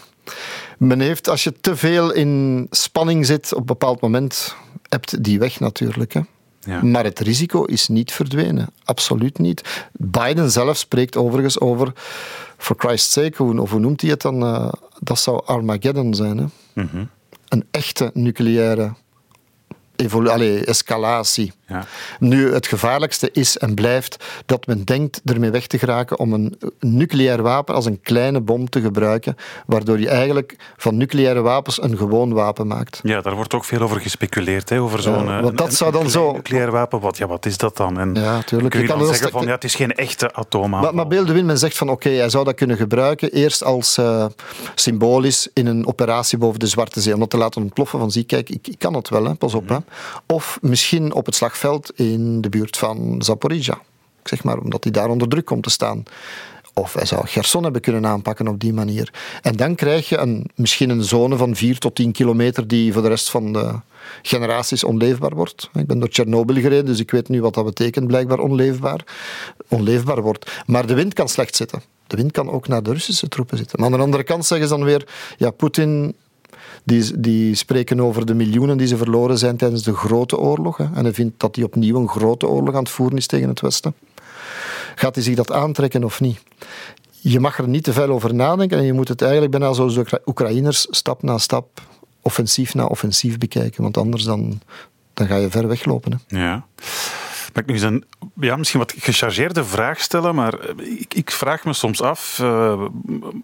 men 0.79 1.01
heeft, 1.01 1.29
als 1.29 1.45
je 1.45 1.53
te 1.61 1.77
veel 1.77 2.13
in 2.13 2.67
spanning 2.71 3.27
zit 3.27 3.53
op 3.53 3.59
een 3.61 3.67
bepaald 3.67 4.01
moment, 4.01 4.57
hebt 4.89 5.25
die 5.25 5.39
weg 5.39 5.61
natuurlijk. 5.61 6.13
Hè. 6.13 6.21
Ja. 6.61 6.83
Maar 6.83 7.05
het 7.05 7.19
risico 7.19 7.65
is 7.65 7.89
niet 7.89 8.13
verdwenen. 8.13 8.69
Absoluut 8.85 9.39
niet. 9.39 9.89
Biden 9.93 10.51
zelf 10.51 10.77
spreekt 10.77 11.17
overigens 11.17 11.61
over, 11.61 11.93
for 12.57 12.77
Christ's 12.79 13.13
sake, 13.13 13.43
hoe, 13.43 13.61
of 13.61 13.71
hoe 13.71 13.81
noemt 13.81 14.01
hij 14.01 14.11
het 14.11 14.23
dan? 14.23 14.43
Uh, 14.43 14.73
dat 15.01 15.19
zou 15.19 15.45
Armageddon 15.45 16.15
zijn. 16.15 16.39
Hè? 16.39 16.45
Mm 16.83 17.11
Een 17.49 17.65
echte 17.71 18.11
nucleaire 18.15 18.95
allee, 20.31 20.65
escalatie. 20.65 21.53
Ja. 21.67 21.85
Nu, 22.19 22.53
het 22.53 22.67
gevaarlijkste 22.67 23.29
is 23.33 23.59
en 23.59 23.75
blijft 23.75 24.25
dat 24.47 24.67
men 24.67 24.85
denkt 24.85 25.21
ermee 25.25 25.51
weg 25.51 25.67
te 25.67 25.79
geraken 25.79 26.19
om 26.19 26.33
een 26.33 26.59
nucleair 26.81 27.43
wapen 27.43 27.75
als 27.75 27.85
een 27.85 28.01
kleine 28.03 28.41
bom 28.41 28.69
te 28.69 28.81
gebruiken, 28.81 29.37
waardoor 29.67 30.01
je 30.01 30.09
eigenlijk 30.09 30.57
van 30.77 30.97
nucleaire 30.97 31.41
wapens 31.41 31.83
een 31.83 31.97
gewoon 31.97 32.33
wapen 32.33 32.67
maakt. 32.67 33.01
Ja, 33.03 33.21
daar 33.21 33.35
wordt 33.35 33.55
ook 33.55 33.65
veel 33.65 33.81
over 33.81 34.01
gespeculeerd, 34.01 34.69
hè, 34.69 34.81
over 34.81 35.03
zo'n 35.03 35.25
ja, 35.25 35.43
want 35.43 35.59
dat 35.59 35.75
zou 35.75 35.93
dan 35.93 36.11
zo... 36.11 36.33
nucleair 36.33 36.71
wapen. 36.71 37.01
Wat, 37.01 37.17
ja, 37.17 37.27
wat 37.27 37.47
is 37.47 37.57
dat 37.57 37.77
dan? 37.77 37.99
En 37.99 38.15
ja, 38.15 38.43
tuurlijk. 38.43 38.71
Kun 38.71 38.81
je, 38.81 38.87
je 38.87 38.93
kan 38.93 39.07
zeggen 39.07 39.31
van, 39.31 39.47
ja, 39.47 39.53
het 39.53 39.65
is 39.65 39.75
geen 39.75 39.93
echte 39.93 40.33
atoomaanval. 40.33 40.81
Maar, 40.81 40.95
maar 40.95 41.07
beelden 41.07 41.47
men 41.47 41.59
zegt 41.59 41.77
van, 41.77 41.89
oké, 41.89 42.09
hij 42.09 42.29
zou 42.29 42.45
dat 42.45 42.55
kunnen 42.55 42.77
gebruiken, 42.77 43.33
eerst 43.33 43.65
als 43.65 43.99
uh, 43.99 44.27
symbolisch 44.75 45.49
in 45.53 45.67
een 45.67 45.87
operatie 45.87 46.39
boven 46.39 46.61
de 46.61 46.67
Zwarte 46.67 47.01
Zee, 47.01 47.15
om 47.15 47.21
dat 47.21 47.31
te 47.31 47.37
laten 47.37 47.63
ontploffen 47.63 47.99
van, 47.99 48.11
zie, 48.11 48.25
kijk, 48.25 48.51
ik, 48.51 48.69
ik 48.69 48.79
kan 48.79 48.95
het 48.95 49.09
wel, 49.09 49.25
hè, 49.25 49.35
pas 49.35 49.55
op. 49.55 49.69
Hè. 49.69 49.77
Of 50.27 50.59
misschien 50.61 51.13
op 51.13 51.27
het 51.27 51.35
slagveld 51.35 51.93
in 51.99 52.41
de 52.41 52.49
buurt 52.49 52.77
van 52.77 53.23
Zaporizhia. 53.23 53.79
Ik 54.23 54.29
zeg 54.29 54.45
maar, 54.45 54.59
omdat 54.59 54.85
hij 54.85 54.93
daar 54.93 55.09
onder 55.09 55.29
druk 55.29 55.45
komt 55.45 55.63
te 55.63 55.71
staan. 55.71 56.05
Of 56.75 56.93
hij 56.95 57.07
zou 57.07 57.27
Gerson 57.27 57.63
hebben 57.63 57.81
kunnen 57.81 58.07
aanpakken 58.07 58.49
op 58.49 58.61
die 58.61 58.73
manier. 58.73 59.13
En 59.43 59.57
dan 59.57 59.75
krijg 59.75 60.09
je 60.09 60.19
een, 60.19 60.51
misschien 60.55 60.91
een 60.91 61.05
zone 61.05 61.37
van 61.37 61.57
4 61.57 61.79
tot 61.79 61.95
10 61.95 62.13
kilometer 62.13 62.69
die 62.69 62.93
voor 62.93 63.03
de 63.03 63.09
rest 63.09 63.31
van 63.31 63.53
de 63.53 63.75
generaties 64.23 64.85
onleefbaar 64.85 65.35
wordt. 65.35 65.71
Ik 65.75 65.87
ben 65.87 65.99
door 65.99 66.09
Tsjernobyl 66.09 66.55
gereden, 66.55 66.87
dus 66.87 67.01
ik 67.01 67.11
weet 67.11 67.29
nu 67.29 67.41
wat 67.41 67.55
dat 67.55 67.65
betekent, 67.65 68.07
blijkbaar 68.07 68.39
onleefbaar. 68.39 69.05
Onleefbaar 69.69 70.23
wordt. 70.23 70.63
Maar 70.67 70.87
de 70.87 70.95
wind 70.95 71.15
kan 71.15 71.29
slecht 71.29 71.57
zitten. 71.57 71.83
De 72.07 72.17
wind 72.17 72.33
kan 72.33 72.51
ook 72.51 72.69
naar 72.69 72.83
de 72.83 72.93
Russische 72.93 73.29
troepen 73.29 73.59
zitten. 73.59 73.81
Maar 73.81 73.91
aan 73.91 73.97
de 73.97 74.05
andere 74.05 74.23
kant 74.23 74.47
zeggen 74.47 74.69
ze 74.69 74.75
dan 74.75 74.85
weer, 74.85 75.07
ja, 75.37 75.51
Poetin 75.51 76.15
die, 76.85 77.21
die 77.21 77.55
spreken 77.55 78.01
over 78.01 78.27
de 78.27 78.35
miljoenen 78.35 78.77
die 78.77 78.87
ze 78.87 78.97
verloren 78.97 79.39
zijn 79.39 79.57
tijdens 79.57 79.83
de 79.83 79.95
grote 79.95 80.39
oorlog. 80.39 80.79
En 80.79 81.05
hij 81.05 81.13
vindt 81.13 81.41
dat 81.41 81.57
hij 81.57 81.65
opnieuw 81.65 81.97
een 81.97 82.09
grote 82.09 82.47
oorlog 82.47 82.75
aan 82.75 82.83
het 82.83 82.93
voeren 82.93 83.17
is 83.19 83.27
tegen 83.27 83.49
het 83.49 83.61
Westen. 83.61 83.95
Gaat 84.95 85.15
hij 85.15 85.25
zich 85.25 85.35
dat 85.35 85.53
aantrekken 85.53 86.05
of 86.05 86.21
niet? 86.21 86.43
Je 87.11 87.41
mag 87.41 87.59
er 87.59 87.69
niet 87.69 87.85
te 87.85 87.93
veel 87.93 88.09
over 88.09 88.35
nadenken 88.35 88.79
en 88.79 88.85
je 88.85 88.93
moet 88.93 89.09
het 89.09 89.23
eigenlijk 89.23 89.51
bijna 89.51 89.73
zoals 89.73 89.95
de 89.95 90.23
Oekraïners 90.27 90.87
stap 90.91 91.23
na 91.23 91.39
stap, 91.39 91.83
offensief 92.23 92.75
na 92.75 92.85
offensief 92.85 93.39
bekijken. 93.39 93.83
Want 93.83 93.97
anders 93.97 94.25
dan, 94.25 94.61
dan 95.15 95.27
ga 95.27 95.37
je 95.37 95.51
ver 95.51 95.69
weglopen. 95.69 96.13
Hè. 96.13 96.39
Ja. 96.39 96.67
Mag 97.55 97.63
ik 97.63 97.69
nu 97.69 97.75
eens 97.75 97.83
een 97.83 98.05
ja, 98.41 98.57
misschien 98.57 98.81
wat 98.81 98.95
gechargeerde 98.99 99.65
vraag 99.65 100.01
stellen, 100.01 100.35
maar 100.35 100.55
ik, 100.99 101.15
ik 101.15 101.31
vraag 101.31 101.65
me 101.65 101.73
soms 101.73 102.03
af. 102.03 102.39
Uh, 102.43 102.85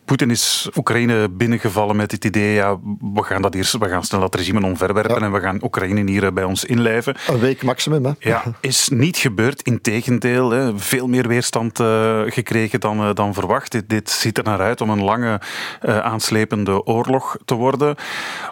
Poetin 0.04 0.30
is 0.30 0.68
Oekraïne 0.76 1.28
binnengevallen 1.28 1.96
met 1.96 2.12
het 2.12 2.24
idee, 2.24 2.54
ja, 2.54 2.78
we 3.14 3.22
gaan 3.22 3.42
dat 3.42 3.54
eerst, 3.54 3.78
we 3.78 3.88
gaan 3.88 4.04
snel 4.04 4.20
dat 4.20 4.34
regime 4.34 4.66
omverwerpen 4.66 5.22
en 5.22 5.32
we 5.32 5.40
gaan 5.40 5.62
Oekraïne 5.62 6.10
hier 6.10 6.32
bij 6.32 6.44
ons 6.44 6.64
inlijven. 6.64 7.16
Een 7.28 7.38
week 7.38 7.62
maximum, 7.62 8.04
hè? 8.04 8.12
Ja, 8.18 8.42
is 8.60 8.88
niet 8.88 9.16
gebeurd. 9.16 9.62
Integendeel, 9.62 10.50
hè, 10.50 10.78
veel 10.78 11.06
meer 11.06 11.28
weerstand 11.28 11.80
uh, 11.80 12.20
gekregen 12.26 12.80
dan, 12.80 13.08
uh, 13.08 13.14
dan 13.14 13.34
verwacht. 13.34 13.72
Dit, 13.72 13.88
dit, 13.88 14.10
ziet 14.10 14.38
er 14.38 14.44
naar 14.44 14.60
uit 14.60 14.80
om 14.80 14.90
een 14.90 15.02
lange 15.02 15.40
aanslepende 15.80 16.84
oorlog 16.86 17.36
te 17.44 17.54
worden. 17.54 17.96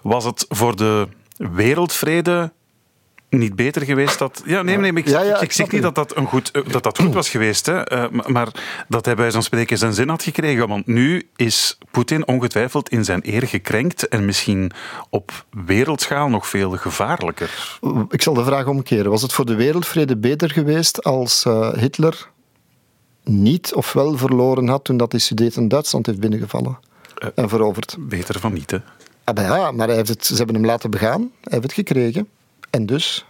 Was 0.03 0.25
het 0.25 0.47
voor 0.49 0.77
de 0.77 1.09
wereldvrede 1.37 2.53
niet 3.31 3.57
beter 3.57 3.83
geweest 3.83 4.19
dat... 4.19 4.43
Ja, 4.45 4.63
nee, 4.63 4.79
nee, 4.79 4.93
ik, 4.93 5.09
ja, 5.09 5.23
ja, 5.23 5.41
ik, 5.41 5.53
zeg 5.53 5.71
niet 5.71 5.83
dat 5.83 5.95
dat, 5.95 6.17
een 6.17 6.27
goed, 6.27 6.51
eh, 6.51 6.63
dat 6.71 6.83
dat 6.83 6.99
goed 6.99 7.15
was 7.15 7.29
geweest, 7.29 7.67
hè, 7.67 7.93
uh, 7.93 8.23
maar 8.27 8.49
dat 8.89 9.05
hij 9.05 9.15
bij 9.15 9.31
zo'n 9.31 9.43
spreken 9.43 9.79
zijn 9.79 9.93
zin 9.93 10.09
had 10.09 10.23
gekregen. 10.23 10.69
Want 10.69 10.87
nu 10.87 11.29
is 11.37 11.79
Poetin 11.91 12.27
ongetwijfeld 12.27 12.89
in 12.89 13.05
zijn 13.05 13.21
eer 13.25 13.47
gekrenkt 13.47 14.09
en 14.09 14.25
misschien 14.25 14.71
op 15.11 15.45
wereldschaal 15.67 16.29
nog 16.29 16.49
veel 16.49 16.71
gevaarlijker. 16.71 17.79
Ik 18.09 18.23
zal 18.23 18.35
de 18.35 18.45
vraag 18.45 18.67
omkeren. 18.67 19.11
Was 19.11 19.23
het 19.23 19.33
voor 19.33 19.47
de 19.47 19.55
wereldvrede 19.55 20.17
beter 20.17 20.51
geweest 20.51 21.05
als 21.05 21.45
uh, 21.45 21.73
Hitler 21.73 22.29
niet 23.25 23.75
of 23.75 23.93
wel 23.93 24.17
verloren 24.17 24.69
had 24.69 24.85
toen 24.85 24.97
dat 24.97 25.11
de 25.11 25.19
Sudeten 25.19 25.69
Duitsland 25.69 26.07
heeft 26.07 26.21
binnengevallen 26.21 26.79
en 27.35 27.49
veroverd? 27.49 27.97
Beter 27.99 28.41
van 28.41 28.53
niet, 28.53 28.71
hè? 28.71 28.79
Ah, 29.25 29.37
ja, 29.37 29.71
maar 29.73 29.87
hij 29.87 29.97
heeft 29.97 30.09
het, 30.09 30.27
ze 30.27 30.35
hebben 30.35 30.55
hem 30.55 30.65
laten 30.65 30.91
begaan. 30.91 31.21
Hij 31.21 31.31
heeft 31.43 31.63
het 31.63 31.73
gekregen. 31.73 32.29
En 32.71 32.87
dus 32.87 33.25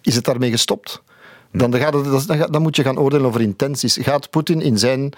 is 0.00 0.14
het 0.14 0.24
daarmee 0.24 0.50
gestopt. 0.50 1.02
Dan, 1.52 1.70
dan, 2.50 2.62
moet 2.62 2.76
je 2.76 2.82
gaan 2.82 2.98
oordelen 2.98 3.26
over 3.26 3.40
intenties. 3.40 3.98
Gaat 4.00 4.30
Poetin 4.30 4.60
in 4.60 4.78
zijn 4.78 5.12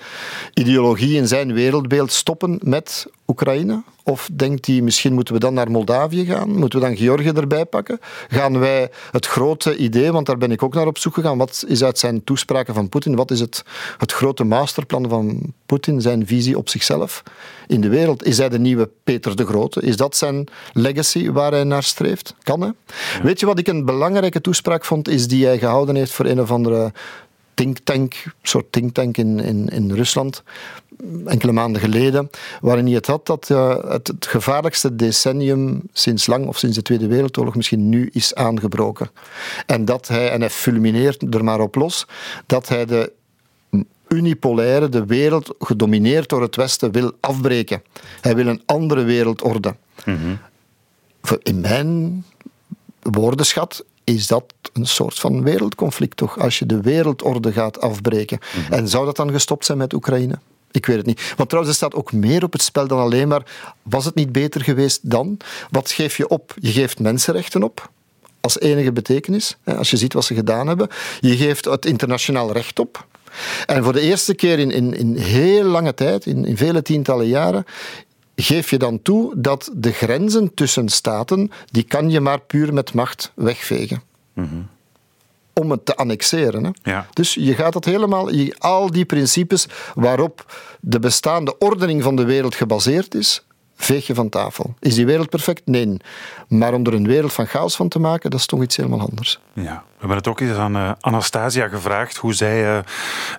ideologie, 0.54 1.16
in 1.16 1.28
zijn 1.28 1.52
wereldbeeld 1.52 2.12
stoppen 2.12 2.58
met 2.62 3.06
Oekraïne? 3.26 3.82
Of 4.02 4.28
denkt 4.32 4.66
hij, 4.66 4.80
misschien 4.80 5.12
moeten 5.12 5.34
we 5.34 5.40
dan 5.40 5.54
naar 5.54 5.70
Moldavië 5.70 6.24
gaan? 6.24 6.58
Moeten 6.58 6.80
we 6.80 6.86
dan 6.86 6.96
Georgië 6.96 7.28
erbij 7.28 7.64
pakken? 7.64 7.98
Gaan 8.28 8.58
wij 8.58 8.90
het 9.10 9.26
grote 9.26 9.76
idee, 9.76 10.12
want 10.12 10.26
daar 10.26 10.38
ben 10.38 10.50
ik 10.50 10.62
ook 10.62 10.74
naar 10.74 10.86
op 10.86 10.98
zoek 10.98 11.14
gegaan, 11.14 11.38
wat 11.38 11.64
is 11.66 11.84
uit 11.84 11.98
zijn 11.98 12.24
toespraken 12.24 12.74
van 12.74 12.88
Poetin, 12.88 13.16
wat 13.16 13.30
is 13.30 13.40
het, 13.40 13.64
het 13.98 14.12
grote 14.12 14.44
masterplan 14.44 15.08
van 15.08 15.52
Poetin, 15.66 16.00
zijn 16.00 16.26
visie 16.26 16.58
op 16.58 16.68
zichzelf 16.68 17.22
in 17.66 17.80
de 17.80 17.88
wereld? 17.88 18.24
Is 18.24 18.38
hij 18.38 18.48
de 18.48 18.58
nieuwe 18.58 18.90
Peter 19.04 19.36
de 19.36 19.46
Grote? 19.46 19.80
Is 19.80 19.96
dat 19.96 20.16
zijn 20.16 20.46
legacy 20.72 21.30
waar 21.30 21.52
hij 21.52 21.64
naar 21.64 21.82
streeft? 21.82 22.34
Kan 22.42 22.60
hè? 22.60 22.68
Weet 23.22 23.40
je 23.40 23.46
wat 23.46 23.58
ik 23.58 23.68
een 23.68 23.84
belangrijke 23.84 24.40
toespraak 24.40 24.84
vond, 24.84 25.08
is 25.08 25.28
die 25.28 25.44
hij 25.44 25.58
gehouden 25.58 25.94
heeft 25.94 26.12
voor 26.12 26.26
een 26.26 26.40
of 26.40 26.50
andere 26.50 26.92
think 27.56 27.78
tank, 27.84 28.24
soort 28.42 28.72
think 28.72 28.94
tank 28.94 29.16
in, 29.16 29.40
in, 29.40 29.68
in 29.68 29.92
Rusland, 29.92 30.42
enkele 31.24 31.52
maanden 31.52 31.80
geleden, 31.80 32.30
waarin 32.60 32.84
hij 32.84 32.94
het 32.94 33.06
had 33.06 33.26
dat 33.26 33.48
uh, 33.48 33.76
het, 33.88 34.06
het, 34.06 34.26
gevaarlijkste 34.26 34.96
decennium 34.96 35.82
sinds 35.92 36.26
lang, 36.26 36.46
of 36.46 36.58
sinds 36.58 36.76
de 36.76 36.82
Tweede 36.82 37.06
Wereldoorlog 37.06 37.54
misschien 37.54 37.88
nu 37.88 38.08
is 38.12 38.34
aangebroken. 38.34 39.10
En 39.66 39.84
dat 39.84 40.08
hij, 40.08 40.30
en 40.30 40.40
hij 40.40 40.50
fulmineert 40.50 41.34
er 41.34 41.44
maar 41.44 41.60
op 41.60 41.74
los, 41.74 42.06
dat 42.46 42.68
hij 42.68 42.84
de 42.84 43.12
unipolaire, 44.08 44.88
de 44.88 45.04
wereld 45.04 45.54
gedomineerd 45.58 46.28
door 46.28 46.42
het 46.42 46.56
Westen, 46.56 46.92
wil 46.92 47.12
afbreken. 47.20 47.82
Hij 48.20 48.34
wil 48.34 48.46
een 48.46 48.62
andere 48.66 49.02
wereldorde. 49.02 49.74
Mm 50.04 50.38
In 51.42 51.60
mijn 51.60 52.24
woordenschat 53.00 53.84
is 54.04 54.26
dat 54.26 54.44
een 54.72 54.86
soort 54.86 55.18
van 55.18 55.42
wereldconflict 55.42 56.16
toch? 56.16 56.38
Als 56.38 56.58
je 56.58 56.66
de 56.66 56.80
wereldorde 56.80 57.52
gaat 57.52 57.80
afbreken. 57.80 58.38
Mhm. 58.38 58.72
En 58.72 58.88
zou 58.88 59.04
dat 59.04 59.16
dan 59.16 59.30
gestopt 59.30 59.64
zijn 59.64 59.78
met 59.78 59.92
Oekraïne? 59.92 60.38
Ik 60.76 60.86
weet 60.86 60.96
het 60.96 61.06
niet. 61.06 61.34
Want 61.36 61.48
trouwens, 61.48 61.74
er 61.74 61.86
staat 61.86 61.94
ook 61.94 62.12
meer 62.12 62.44
op 62.44 62.52
het 62.52 62.62
spel 62.62 62.86
dan 62.86 62.98
alleen 62.98 63.28
maar. 63.28 63.42
Was 63.82 64.04
het 64.04 64.14
niet 64.14 64.32
beter 64.32 64.60
geweest 64.62 65.10
dan? 65.10 65.36
Wat 65.70 65.90
geef 65.90 66.16
je 66.16 66.28
op? 66.28 66.54
Je 66.60 66.72
geeft 66.72 66.98
mensenrechten 66.98 67.62
op. 67.62 67.90
Als 68.40 68.60
enige 68.60 68.92
betekenis. 68.92 69.56
Als 69.64 69.90
je 69.90 69.96
ziet 69.96 70.12
wat 70.12 70.24
ze 70.24 70.34
gedaan 70.34 70.66
hebben. 70.66 70.88
Je 71.20 71.36
geeft 71.36 71.64
het 71.64 71.86
internationaal 71.86 72.52
recht 72.52 72.78
op. 72.78 73.06
En 73.66 73.84
voor 73.84 73.92
de 73.92 74.00
eerste 74.00 74.34
keer 74.34 74.58
in, 74.58 74.70
in, 74.70 74.94
in 74.94 75.16
heel 75.16 75.64
lange 75.64 75.94
tijd, 75.94 76.26
in, 76.26 76.44
in 76.44 76.56
vele 76.56 76.82
tientallen 76.82 77.26
jaren, 77.26 77.64
geef 78.34 78.70
je 78.70 78.78
dan 78.78 79.02
toe 79.02 79.32
dat 79.36 79.70
de 79.74 79.92
grenzen 79.92 80.54
tussen 80.54 80.88
staten, 80.88 81.50
die 81.70 81.82
kan 81.82 82.10
je 82.10 82.20
maar 82.20 82.40
puur 82.40 82.74
met 82.74 82.94
macht 82.94 83.32
wegvegen. 83.34 84.02
Mm 84.32 84.68
Om 85.60 85.70
het 85.70 85.86
te 85.86 85.96
annexeren. 85.96 86.64
Hè. 86.64 86.70
Ja. 86.82 87.06
Dus 87.12 87.34
je 87.34 87.54
gaat 87.54 87.74
het 87.74 87.84
helemaal, 87.84 88.30
al 88.58 88.90
die 88.90 89.04
principes 89.04 89.66
waarop 89.94 90.56
de 90.80 90.98
bestaande 90.98 91.58
ordening 91.58 92.02
van 92.02 92.16
de 92.16 92.24
wereld 92.24 92.54
gebaseerd 92.54 93.14
is, 93.14 93.46
veeg 93.76 94.06
je 94.06 94.14
van 94.14 94.28
tafel. 94.28 94.74
Is 94.80 94.94
die 94.94 95.06
wereld 95.06 95.28
perfect? 95.28 95.62
Nee. 95.64 95.96
Maar 96.48 96.74
om 96.74 96.86
er 96.86 96.94
een 96.94 97.06
wereld 97.06 97.32
van 97.32 97.46
chaos 97.46 97.76
van 97.76 97.88
te 97.88 97.98
maken, 97.98 98.30
dat 98.30 98.40
is 98.40 98.46
toch 98.46 98.62
iets 98.62 98.76
helemaal 98.76 99.00
anders. 99.00 99.40
Ja, 99.52 99.62
we 99.62 99.98
hebben 99.98 100.16
het 100.16 100.28
ook 100.28 100.40
eens 100.40 100.56
aan 100.56 100.76
uh, 100.76 100.92
Anastasia 101.00 101.68
gevraagd 101.68 102.16
hoe 102.16 102.34
zij 102.34 102.76
uh, 102.76 102.78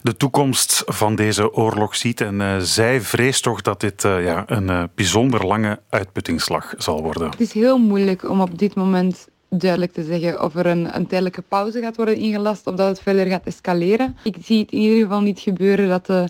de 0.01 0.17
toekomst 0.17 0.83
van 0.85 1.15
deze 1.15 1.53
oorlog 1.53 1.95
ziet. 1.95 2.21
En 2.21 2.39
uh, 2.39 2.57
zij 2.57 3.01
vreest 3.01 3.43
toch 3.43 3.61
dat 3.61 3.79
dit 3.79 4.01
ja, 4.01 4.43
een 4.47 4.89
bijzonder 4.95 5.45
lange 5.45 5.79
uitputtingsslag 5.89 6.73
zal 6.77 7.01
worden. 7.01 7.29
Het 7.29 7.41
is 7.41 7.53
heel 7.53 7.77
moeilijk 7.77 8.29
om 8.29 8.41
op 8.41 8.57
dit 8.57 8.75
moment 8.75 9.27
duidelijk 9.49 9.93
te 9.93 10.03
zeggen 10.03 10.43
of 10.43 10.55
er 10.55 10.65
een, 10.65 10.95
een 10.95 11.07
tijdelijke 11.07 11.41
pauze 11.41 11.81
gaat 11.81 11.95
worden 11.95 12.15
ingelast 12.15 12.67
of 12.67 12.75
dat 12.75 12.87
het 12.87 13.01
verder 13.01 13.25
gaat 13.25 13.45
escaleren. 13.45 14.17
Ik 14.23 14.35
zie 14.41 14.59
het 14.59 14.71
in 14.71 14.79
ieder 14.79 15.01
geval 15.01 15.21
niet 15.21 15.39
gebeuren 15.39 15.89
dat 15.89 16.05
de 16.05 16.27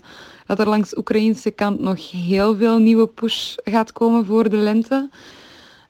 dat 0.48 0.58
er 0.58 0.68
langs 0.68 0.90
de 0.90 0.98
Oekraïnse 0.98 1.50
kant 1.50 1.80
nog 1.80 2.10
heel 2.10 2.56
veel 2.56 2.78
nieuwe 2.78 3.06
push 3.06 3.54
gaat 3.64 3.92
komen 3.92 4.26
voor 4.26 4.48
de 4.50 4.56
lente. 4.56 5.08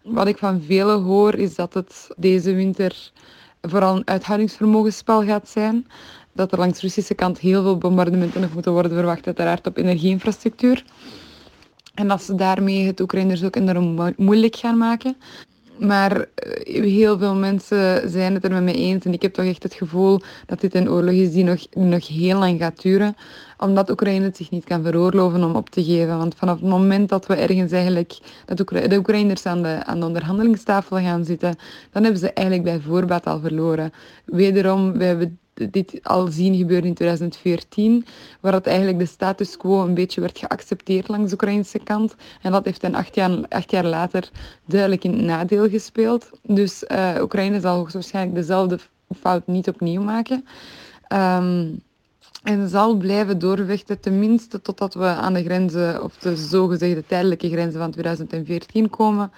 Wat 0.03 0.27
ik 0.27 0.39
van 0.39 0.63
velen 0.63 1.03
hoor 1.03 1.35
is 1.35 1.55
dat 1.55 1.75
het 1.75 2.09
deze 2.17 2.55
winter 2.55 3.11
vooral 3.63 3.97
een 3.97 4.07
uithoudingsvermogensspel 4.09 5.25
gaat 5.25 5.49
zijn. 5.49 5.87
Dat 6.33 6.53
er 6.53 6.59
langs 6.59 6.81
de 6.81 6.87
Russische 6.87 7.15
kant 7.15 7.39
heel 7.39 7.63
veel 7.63 7.79
bombardementen 7.79 8.41
nog 8.41 8.53
moeten 8.53 8.73
worden 8.73 8.93
verwacht, 8.93 9.27
uiteraard 9.27 9.67
op 9.67 9.77
energieinfrastructuur. 9.77 10.85
En 11.95 12.09
dat 12.09 12.23
ze 12.23 12.35
daarmee 12.35 12.87
het 12.87 13.01
Oekraïners 13.01 13.45
ook 13.45 13.57
enorm 13.57 14.15
moeilijk 14.17 14.57
gaan 14.57 14.79
maken. 14.79 15.17
Maar 15.79 16.27
eh, 16.35 16.83
heel 16.83 17.19
veel 17.19 17.35
mensen 17.35 18.11
zijn 18.11 18.35
het 18.35 18.45
er 18.45 18.53
met 18.53 18.63
mij 18.63 18.75
eens. 18.75 19.05
En 19.05 19.13
ik 19.13 19.23
heb 19.23 19.33
toch 19.33 19.45
echt 19.45 19.63
het 19.63 19.75
gevoel 19.75 20.21
dat 20.47 20.61
dit 20.61 20.75
een 20.75 20.91
oorlog 20.91 21.13
is 21.13 21.33
die 21.33 21.45
nog, 21.45 21.67
nog 21.71 22.09
heel 22.09 22.39
lang 22.39 22.61
gaat 22.61 22.83
duren. 22.83 23.17
Omdat 23.59 23.91
Oekraïne 23.91 24.25
het 24.25 24.37
zich 24.37 24.51
niet 24.51 24.65
kan 24.65 24.83
veroorloven 24.83 25.45
om 25.45 25.57
op 25.57 25.71
te 25.71 25.85
geven. 25.85 26.19
Want 26.19 26.35
vanaf 26.35 26.61
het 26.61 26.69
moment 26.69 27.09
dat 27.09 27.27
we 27.27 27.35
ergens 27.35 27.73
eigenlijk, 27.73 28.19
dat 28.45 28.57
de 28.57 28.97
Oekraïners 28.97 29.47
aan 29.47 29.63
de, 29.63 29.85
aan 29.85 30.01
de 30.01 30.07
onderhandelingstafel 30.07 30.97
gaan 30.97 31.25
zitten, 31.25 31.57
dan 31.93 32.03
hebben 32.03 32.21
ze 32.21 32.33
eigenlijk 32.33 32.67
bij 32.69 32.81
voorbaat 32.81 33.27
al 33.27 33.41
verloren. 33.41 33.93
Wederom, 34.25 34.93
we 34.93 35.05
hebben 35.05 35.39
dit 35.71 36.01
al 36.03 36.27
zien 36.27 36.57
gebeuren 36.57 36.89
in 36.89 36.95
2014, 36.95 38.07
waar 38.41 38.53
het 38.53 38.67
eigenlijk 38.67 38.99
de 38.99 39.07
status 39.07 39.57
quo 39.57 39.85
een 39.85 39.95
beetje 39.95 40.21
werd 40.21 40.39
geaccepteerd 40.39 41.09
langs 41.09 41.27
de 41.27 41.35
Oekraïnse 41.35 41.79
kant. 41.79 42.15
En 42.43 42.53
dat 42.53 42.65
heeft 42.65 42.81
dan 42.81 42.95
acht 42.95 43.15
jaar, 43.15 43.31
jaar 43.67 43.85
later 43.85 44.31
duidelijk 44.67 45.05
in 45.05 45.25
nadeel 45.25 45.69
gespeeld. 45.69 46.31
Dus 46.43 46.85
uh, 46.89 47.15
Oekraïne 47.21 47.61
zal 47.61 47.77
hoogstwaarschijnlijk 47.77 48.37
dezelfde 48.37 48.79
fout 49.21 49.47
niet 49.47 49.69
opnieuw 49.69 50.03
maken. 50.03 50.45
Um, 51.13 51.83
en 52.43 52.69
zal 52.69 52.95
blijven 52.95 53.39
doorvechten, 53.39 54.01
tenminste 54.01 54.61
totdat 54.61 54.95
we 54.95 55.05
aan 55.05 55.35
de 55.35 55.43
grenzen, 55.43 56.03
of 56.03 56.17
de 56.17 56.37
zogezegde 56.37 57.07
tijdelijke 57.07 57.49
grenzen 57.49 57.81
van 57.81 57.91
2014 57.91 58.91
komen, 58.91 59.33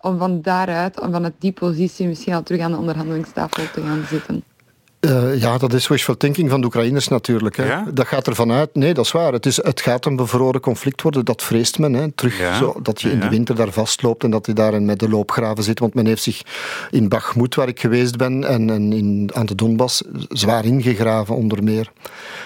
om 0.00 0.18
van 0.18 0.42
daaruit, 0.42 1.00
om 1.00 1.12
vanuit 1.12 1.34
die 1.38 1.52
positie 1.52 2.06
misschien 2.06 2.34
al 2.34 2.42
terug 2.42 2.60
aan 2.60 2.72
de 2.72 2.78
onderhandelingstafel 2.78 3.70
te 3.72 3.80
gaan 3.80 4.04
zitten. 4.08 4.44
Uh, 5.04 5.40
ja, 5.40 5.58
dat 5.58 5.72
is 5.72 5.88
wishful 5.88 6.16
thinking 6.16 6.50
van 6.50 6.60
de 6.60 6.66
Oekraïners 6.66 7.08
natuurlijk. 7.08 7.56
Hè. 7.56 7.92
Dat 7.92 8.06
gaat 8.06 8.26
ervan 8.26 8.52
uit. 8.52 8.74
Nee, 8.74 8.94
dat 8.94 9.04
is 9.04 9.12
waar. 9.12 9.32
Het, 9.32 9.46
is, 9.46 9.56
het 9.56 9.80
gaat 9.80 10.06
een 10.06 10.16
bevroren 10.16 10.60
conflict 10.60 11.02
worden. 11.02 11.24
Dat 11.24 11.42
vreest 11.42 11.78
men. 11.78 11.92
Hè. 11.92 12.12
Terug, 12.12 12.56
zo, 12.58 12.76
dat 12.82 13.00
je 13.00 13.10
in 13.10 13.20
de 13.20 13.28
winter 13.28 13.54
daar 13.54 13.72
vastloopt 13.72 14.24
en 14.24 14.30
dat 14.30 14.46
je 14.46 14.52
daar 14.52 14.82
met 14.82 14.98
de 14.98 15.08
loopgraven 15.08 15.64
zit. 15.64 15.78
Want 15.78 15.94
men 15.94 16.06
heeft 16.06 16.22
zich 16.22 16.42
in 16.90 17.08
Bakhmut, 17.08 17.54
waar 17.54 17.68
ik 17.68 17.80
geweest 17.80 18.16
ben, 18.16 18.44
en, 18.44 18.70
en 18.70 18.92
in, 18.92 19.30
aan 19.32 19.46
de 19.46 19.54
Donbass 19.54 20.02
zwaar 20.28 20.64
ingegraven, 20.64 21.34
onder 21.34 21.62
meer. 21.62 21.90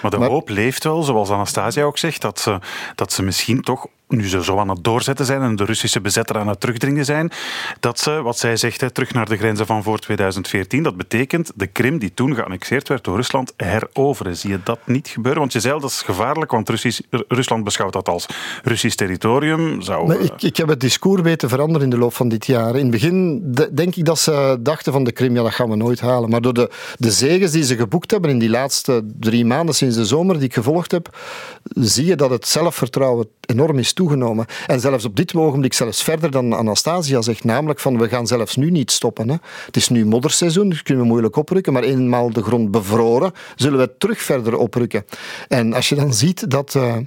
Maar 0.01 0.11
de 0.11 0.17
hoop 0.17 0.49
leeft 0.49 0.83
wel, 0.83 1.03
zoals 1.03 1.29
Anastasia 1.29 1.83
ook 1.83 1.97
zegt, 1.97 2.21
dat 2.21 2.39
ze, 2.39 2.59
dat 2.95 3.13
ze 3.13 3.23
misschien 3.23 3.61
toch 3.61 3.87
nu 4.09 4.27
ze 4.27 4.43
zo 4.43 4.57
aan 4.57 4.69
het 4.69 4.83
doorzetten 4.83 5.25
zijn 5.25 5.41
en 5.41 5.55
de 5.55 5.65
Russische 5.65 6.01
bezetter 6.01 6.37
aan 6.37 6.47
het 6.47 6.59
terugdringen 6.59 7.05
zijn, 7.05 7.31
dat 7.79 7.99
ze, 7.99 8.21
wat 8.21 8.37
zij 8.37 8.57
zegt, 8.57 8.93
terug 8.93 9.13
naar 9.13 9.29
de 9.29 9.37
grenzen 9.37 9.65
van 9.65 9.83
voor 9.83 9.99
2014. 9.99 10.83
Dat 10.83 10.97
betekent 10.97 11.51
de 11.55 11.67
Krim, 11.67 11.99
die 11.99 12.13
toen 12.13 12.35
geannexeerd 12.35 12.87
werd 12.87 13.03
door 13.03 13.15
Rusland, 13.15 13.53
heroveren. 13.57 14.37
Zie 14.37 14.49
je 14.49 14.59
dat 14.63 14.79
niet 14.85 15.07
gebeuren? 15.07 15.39
Want 15.39 15.53
je 15.53 15.59
zei 15.59 15.79
dat 15.79 15.89
is 15.89 16.01
gevaarlijk, 16.01 16.51
want 16.51 16.69
Russisch, 16.69 17.01
Rusland 17.27 17.63
beschouwt 17.63 17.93
dat 17.93 18.09
als 18.09 18.25
Russisch 18.63 18.95
territorium. 18.95 19.81
Zou, 19.81 20.07
maar 20.07 20.19
ik, 20.19 20.41
ik 20.41 20.57
heb 20.57 20.67
het 20.67 20.79
discours 20.79 21.21
weten 21.21 21.49
veranderen 21.49 21.83
in 21.83 21.89
de 21.89 21.97
loop 21.97 22.13
van 22.13 22.29
dit 22.29 22.45
jaar. 22.45 22.75
In 22.75 22.81
het 22.81 22.91
begin 22.91 23.41
denk 23.71 23.95
ik 23.95 24.05
dat 24.05 24.19
ze 24.19 24.57
dachten 24.59 24.93
van 24.93 25.03
de 25.03 25.11
Krim, 25.11 25.35
ja, 25.35 25.43
dat 25.43 25.53
gaan 25.53 25.69
we 25.69 25.75
nooit 25.75 25.99
halen. 25.99 26.29
Maar 26.29 26.41
door 26.41 26.53
de, 26.53 26.71
de 26.97 27.11
zegens 27.11 27.51
die 27.51 27.63
ze 27.63 27.75
geboekt 27.75 28.11
hebben 28.11 28.29
in 28.29 28.39
die 28.39 28.49
laatste 28.49 29.03
drie 29.19 29.45
maanden 29.45 29.75
sinds 29.75 29.95
de 29.95 30.05
zomer 30.05 30.35
die 30.35 30.47
ik 30.47 30.53
gevolgd 30.53 30.91
heb, 30.91 31.17
zie 31.63 32.05
je 32.05 32.15
dat 32.15 32.29
het 32.29 32.47
zelfvertrouwen 32.47 33.27
enorm 33.45 33.77
is 33.77 33.93
toegenomen. 33.99 34.45
En 34.67 34.79
zelfs 34.79 35.05
op 35.05 35.15
dit 35.15 35.35
ogenblik 35.35 35.73
zelfs 35.73 36.03
verder 36.03 36.31
dan 36.31 36.53
Anastasia 36.53 37.21
zegt, 37.21 37.43
namelijk 37.43 37.79
van 37.79 37.97
we 37.97 38.09
gaan 38.09 38.27
zelfs 38.27 38.55
nu 38.55 38.71
niet 38.71 38.91
stoppen. 38.91 39.29
Hè. 39.29 39.35
Het 39.65 39.75
is 39.75 39.89
nu 39.89 40.05
modderseizoen, 40.05 40.69
dus 40.69 40.83
kunnen 40.83 41.03
we 41.03 41.09
moeilijk 41.09 41.35
oprukken, 41.35 41.73
maar 41.73 41.83
eenmaal 41.83 42.29
de 42.29 42.43
grond 42.43 42.71
bevroren, 42.71 43.31
zullen 43.55 43.79
we 43.79 43.97
terug 43.97 44.21
verder 44.21 44.57
oprukken. 44.57 45.05
En 45.47 45.73
als 45.73 45.89
je 45.89 45.95
dan 45.95 46.13
ziet 46.13 46.51
dat... 46.51 46.73
Uh, 46.75 46.97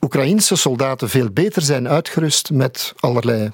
Oekraïnse 0.00 0.56
soldaten 0.56 1.08
veel 1.08 1.30
beter 1.30 1.62
zijn 1.62 1.88
uitgerust 1.88 2.50
met 2.50 2.92
allerlei 2.96 3.50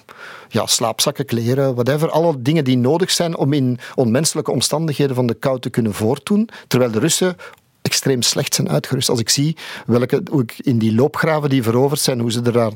ja, 0.48 0.66
slaapzakken, 0.66 1.24
kleren, 1.24 1.74
whatever. 1.74 2.10
Alle 2.10 2.42
dingen 2.42 2.64
die 2.64 2.76
nodig 2.76 3.10
zijn 3.10 3.36
om 3.36 3.52
in 3.52 3.78
onmenselijke 3.94 4.50
omstandigheden 4.50 5.14
van 5.14 5.26
de 5.26 5.34
kou 5.34 5.58
te 5.60 5.70
kunnen 5.70 5.94
voortdoen. 5.94 6.48
Terwijl 6.66 6.90
de 6.90 6.98
Russen 6.98 7.36
extreem 7.82 8.22
slecht 8.22 8.54
zijn 8.54 8.68
uitgerust. 8.68 9.08
Als 9.08 9.20
ik 9.20 9.28
zie 9.28 9.56
welke, 9.86 10.22
hoe 10.30 10.42
ik 10.42 10.54
in 10.58 10.78
die 10.78 10.94
loopgraven 10.94 11.48
die 11.50 11.62
veroverd 11.62 12.00
zijn, 12.00 12.20
hoe 12.20 12.32
ze 12.32 12.42
er 12.42 12.72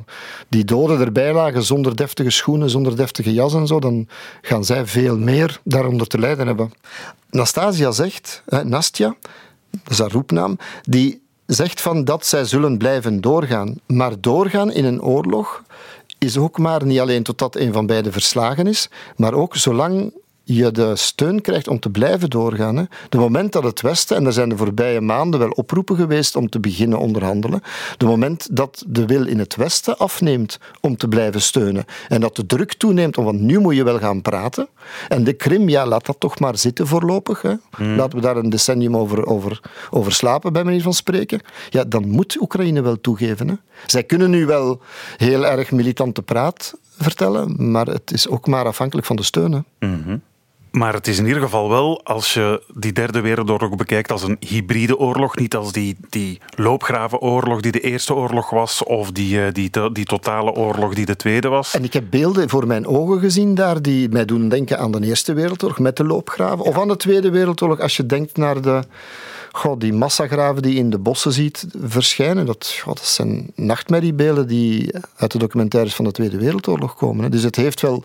die 0.49 0.65
doden 0.65 1.01
erbij 1.01 1.33
lagen 1.33 1.63
zonder 1.63 1.97
deftige 1.97 2.31
schoenen, 2.31 2.71
zonder 2.71 2.97
deftige 2.97 3.33
jas 3.33 3.55
en 3.55 3.67
zo, 3.67 3.81
dan 3.81 4.09
gaan 4.43 4.65
zij 4.65 4.87
veel 4.87 5.19
meer 5.19 5.61
daaronder 5.65 6.07
te 6.07 6.19
lijden 6.19 6.47
hebben. 6.47 6.73
Nastasia 7.31 7.91
zegt, 7.91 8.43
hè, 8.47 8.65
Nastja, 8.65 9.17
dat 9.71 9.91
is 9.91 9.99
haar 9.99 10.11
roepnaam, 10.11 10.59
die 10.83 11.23
zegt 11.47 11.81
van 11.81 12.05
dat 12.05 12.27
zij 12.27 12.45
zullen 12.45 12.79
blijven 12.79 13.21
doorgaan. 13.21 13.75
Maar 13.87 14.21
doorgaan 14.21 14.73
in 14.73 14.85
een 14.85 15.03
oorlog 15.03 15.63
is 16.19 16.37
ook 16.37 16.59
maar 16.59 16.85
niet 16.85 17.01
alleen 17.01 17.23
totdat 17.23 17.57
een 17.57 17.73
van 17.73 17.87
beiden 17.87 18.13
verslagen 18.13 18.67
is, 18.67 18.89
maar 19.17 19.35
ook 19.35 19.57
zolang 19.57 20.13
je 20.49 20.73
de 20.73 20.97
steun 20.97 21.41
krijgt 21.41 21.69
om 21.69 21.79
te 21.79 21.91
blijven 21.91 22.31
doorgaan. 22.31 22.77
Hè. 22.77 22.85
De 23.09 23.19
moment 23.19 23.53
dat 23.53 23.63
het 23.63 23.81
Westen, 23.81 24.17
en 24.17 24.27
er 24.27 24.33
zijn 24.33 24.49
de 24.49 24.57
voorbije 24.57 25.01
maanden 25.01 25.41
wel 25.41 25.51
oproepen 25.51 25.97
geweest 25.97 26.37
om 26.37 26.49
te 26.49 26.61
beginnen 26.61 26.99
onderhandelen, 26.99 27.63
de 27.97 28.07
moment 28.07 28.57
dat 28.57 28.85
de 28.87 29.07
wil 29.07 29.27
in 29.27 29.39
het 29.39 29.57
Westen 29.57 29.99
afneemt 29.99 30.59
om 30.81 30.97
te 30.97 31.09
blijven 31.09 31.41
steunen 31.41 31.85
en 32.09 32.21
dat 32.21 32.37
de 32.37 32.47
druk 32.47 32.73
toeneemt, 32.73 33.17
want 33.17 33.41
nu 33.41 33.59
moet 33.59 33.75
je 33.75 33.85
wel 33.85 33.99
gaan 33.99 34.23
praten. 34.23 34.69
En 35.09 35.25
de 35.25 35.33
Krim, 35.33 35.69
ja, 35.69 35.87
laat 35.87 36.07
dat 36.07 36.21
toch 36.21 36.39
maar 36.39 36.59
zitten 36.59 36.87
voorlopig. 36.87 37.43
Hè. 37.43 37.55
Hmm. 37.77 37.97
Laten 37.97 38.19
we 38.19 38.25
daar 38.25 38.37
een 38.37 38.51
decennium 38.51 38.97
over, 38.97 39.27
over, 39.27 39.61
over 39.91 40.13
slapen, 40.13 40.53
bij 40.53 40.65
manier 40.65 40.83
van 40.83 40.95
spreken. 40.95 41.41
Ja, 41.71 41.85
dan 41.85 42.09
moet 42.09 42.41
Oekraïne 42.41 42.81
wel 42.81 43.01
toegeven. 43.01 43.49
Hè. 43.49 43.55
Zij 43.87 44.05
kunnen 44.05 44.31
nu 44.31 44.47
wel 44.47 44.81
heel 45.17 45.47
erg 45.47 45.71
militante 45.71 46.23
praat 46.23 46.75
vertellen, 46.99 47.71
maar 47.71 47.87
het 47.87 48.13
is 48.13 48.29
ook 48.29 48.47
maar 48.47 48.65
afhankelijk 48.65 49.07
van 49.07 49.17
de 49.17 49.23
steun. 49.23 49.53
Hè. 49.53 49.87
Mm 49.87 50.23
maar 50.77 50.93
het 50.93 51.07
is 51.07 51.19
in 51.19 51.27
ieder 51.27 51.43
geval 51.43 51.69
wel, 51.69 52.01
als 52.05 52.35
je 52.35 52.63
die 52.75 52.93
derde 52.93 53.21
wereldoorlog 53.21 53.77
bekijkt, 53.77 54.13
als 54.13 54.23
een 54.23 54.37
hybride 54.41 54.99
oorlog. 54.99 55.37
Niet 55.37 55.57
als 55.57 55.73
die, 55.73 55.97
die 56.09 56.41
loopgravenoorlog 56.57 57.61
die 57.61 57.73
de 57.73 57.81
eerste 57.81 58.15
oorlog 58.15 58.51
was, 58.51 58.85
of 58.85 59.13
die, 59.13 59.45
eh, 59.45 59.53
die, 59.53 59.71
die, 59.93 60.05
totale 60.05 60.53
oorlog 60.53 60.95
die 60.95 61.07
de 61.07 61.17
tweede 61.17 61.49
was. 61.49 61.75
En 61.75 61.85
ik 61.85 61.93
heb 61.93 62.05
beelden 62.11 62.49
voor 62.49 62.67
mijn 62.67 62.87
ogen 62.87 63.21
gezien 63.21 63.55
daar 63.55 63.83
die 63.83 64.09
mij 64.09 64.25
doen 64.25 64.49
denken 64.49 64.79
aan 64.79 64.93
de 64.93 65.07
Eerste 65.07 65.33
Wereldoorlog 65.33 65.79
met 65.79 65.97
de 65.97 66.05
loopgraven. 66.05 66.65
Of 66.65 66.79
aan 66.79 66.89
de 66.89 66.97
Tweede 66.97 67.31
Wereldoorlog, 67.31 67.81
als 67.81 67.97
je 67.97 68.07
denkt 68.07 68.37
naar 68.37 68.61
de, 68.61 68.83
God, 69.53 69.81
die 69.81 69.93
massagraven 69.93 70.63
die 70.63 70.73
je 70.73 70.79
in 70.79 70.91
de 70.91 70.99
bossen 70.99 71.33
ziet 71.33 71.67
verschijnen. 71.83 72.47
Dat, 72.47 72.79
God, 72.83 72.97
dat 72.97 73.07
zijn 73.07 73.51
nachtmerriebeelden 73.55 74.47
die 74.47 74.95
uit 75.17 75.33
de 75.33 75.39
documentaires 75.39 75.95
van 75.95 76.05
de 76.05 76.13
Tweede 76.13 76.39
Wereldoorlog 76.39 76.97
komen. 76.97 77.31
Dus 77.31 77.43
het 77.43 77.57
heeft 77.57 77.81
wel 77.81 78.05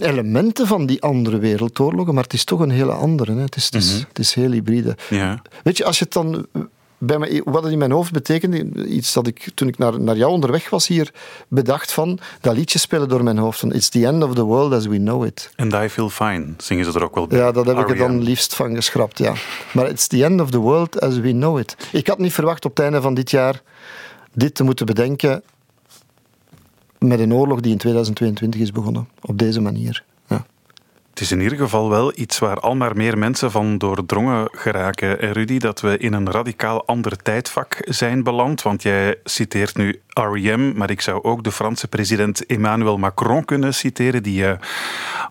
elementen 0.00 0.66
van 0.66 0.86
die 0.86 1.02
andere 1.02 1.38
wereldoorlogen, 1.38 2.14
maar 2.14 2.22
het 2.22 2.32
is 2.32 2.44
toch 2.44 2.60
een 2.60 2.70
hele 2.70 2.92
andere. 2.92 3.34
Hè. 3.34 3.40
Het, 3.40 3.56
is, 3.56 3.64
het, 3.64 3.74
is, 3.74 3.92
mhm. 3.92 4.08
het 4.08 4.18
is 4.18 4.34
heel 4.34 4.50
hybride. 4.50 4.96
Ja. 5.10 5.42
Weet 5.62 5.76
je, 5.76 5.84
als 5.84 5.98
je 5.98 6.04
het 6.04 6.12
dan 6.12 6.46
bij 7.00 7.18
mij, 7.18 7.42
wat 7.44 7.62
het 7.62 7.72
in 7.72 7.78
mijn 7.78 7.90
hoofd 7.90 8.12
betekende, 8.12 8.86
iets 8.86 9.12
dat 9.12 9.26
ik 9.26 9.50
toen 9.54 9.68
ik 9.68 9.78
naar, 9.78 10.00
naar 10.00 10.16
jou 10.16 10.32
onderweg 10.32 10.70
was 10.70 10.86
hier 10.86 11.10
bedacht 11.48 11.92
van, 11.92 12.18
dat 12.40 12.56
liedje 12.56 12.78
spelen 12.78 13.08
door 13.08 13.24
mijn 13.24 13.38
hoofd 13.38 13.58
van 13.58 13.72
It's 13.72 13.88
the 13.88 14.06
end 14.06 14.22
of 14.22 14.34
the 14.34 14.42
world 14.42 14.72
as 14.72 14.86
we 14.86 14.96
know 14.96 15.24
it. 15.24 15.50
And 15.56 15.72
I 15.72 15.88
feel 15.88 16.10
fine, 16.10 16.46
zingen 16.56 16.84
ze 16.84 16.92
er 16.92 17.04
ook 17.04 17.14
wel 17.14 17.26
bij. 17.26 17.38
Ja, 17.38 17.52
dat 17.52 17.66
heb 17.66 17.78
ik 17.78 17.88
er 17.88 17.96
dan 17.96 18.22
liefst 18.22 18.54
van 18.54 18.74
geschrapt, 18.74 19.18
ja. 19.18 19.32
Maar 19.72 19.88
It's 19.88 20.06
the 20.06 20.24
end 20.24 20.40
of 20.40 20.50
the 20.50 20.58
world 20.58 21.00
as 21.00 21.18
we 21.18 21.30
know 21.30 21.58
it. 21.58 21.76
Ik 21.92 22.06
had 22.06 22.18
niet 22.18 22.32
verwacht 22.32 22.64
op 22.64 22.70
het 22.70 22.84
einde 22.84 23.00
van 23.00 23.14
dit 23.14 23.30
jaar 23.30 23.62
dit 24.32 24.54
te 24.54 24.64
moeten 24.64 24.86
bedenken 24.86 25.42
met 27.00 27.20
een 27.20 27.34
oorlog 27.34 27.60
die 27.60 27.72
in 27.72 27.78
2022 27.78 28.60
is 28.60 28.72
begonnen. 28.72 29.08
Op 29.20 29.38
deze 29.38 29.60
manier. 29.60 30.04
Ja. 30.28 30.46
Het 31.10 31.20
is 31.20 31.32
in 31.32 31.40
ieder 31.40 31.58
geval 31.58 31.88
wel 31.88 32.12
iets 32.14 32.38
waar 32.38 32.60
al 32.60 32.74
maar 32.74 32.96
meer 32.96 33.18
mensen 33.18 33.50
van 33.50 33.78
doordrongen 33.78 34.48
geraken, 34.52 35.20
eh, 35.20 35.30
Rudy, 35.30 35.58
dat 35.58 35.80
we 35.80 35.98
in 35.98 36.12
een 36.12 36.30
radicaal 36.30 36.86
ander 36.86 37.16
tijdvak 37.16 37.76
zijn 37.80 38.22
beland. 38.22 38.62
Want 38.62 38.82
jij 38.82 39.16
citeert 39.24 39.76
nu 39.76 40.00
R.E.M., 40.08 40.72
maar 40.76 40.90
ik 40.90 41.00
zou 41.00 41.22
ook 41.22 41.44
de 41.44 41.52
Franse 41.52 41.88
president 41.88 42.46
Emmanuel 42.46 42.98
Macron 42.98 43.44
kunnen 43.44 43.74
citeren, 43.74 44.22
die 44.22 44.42
uh, 44.42 44.52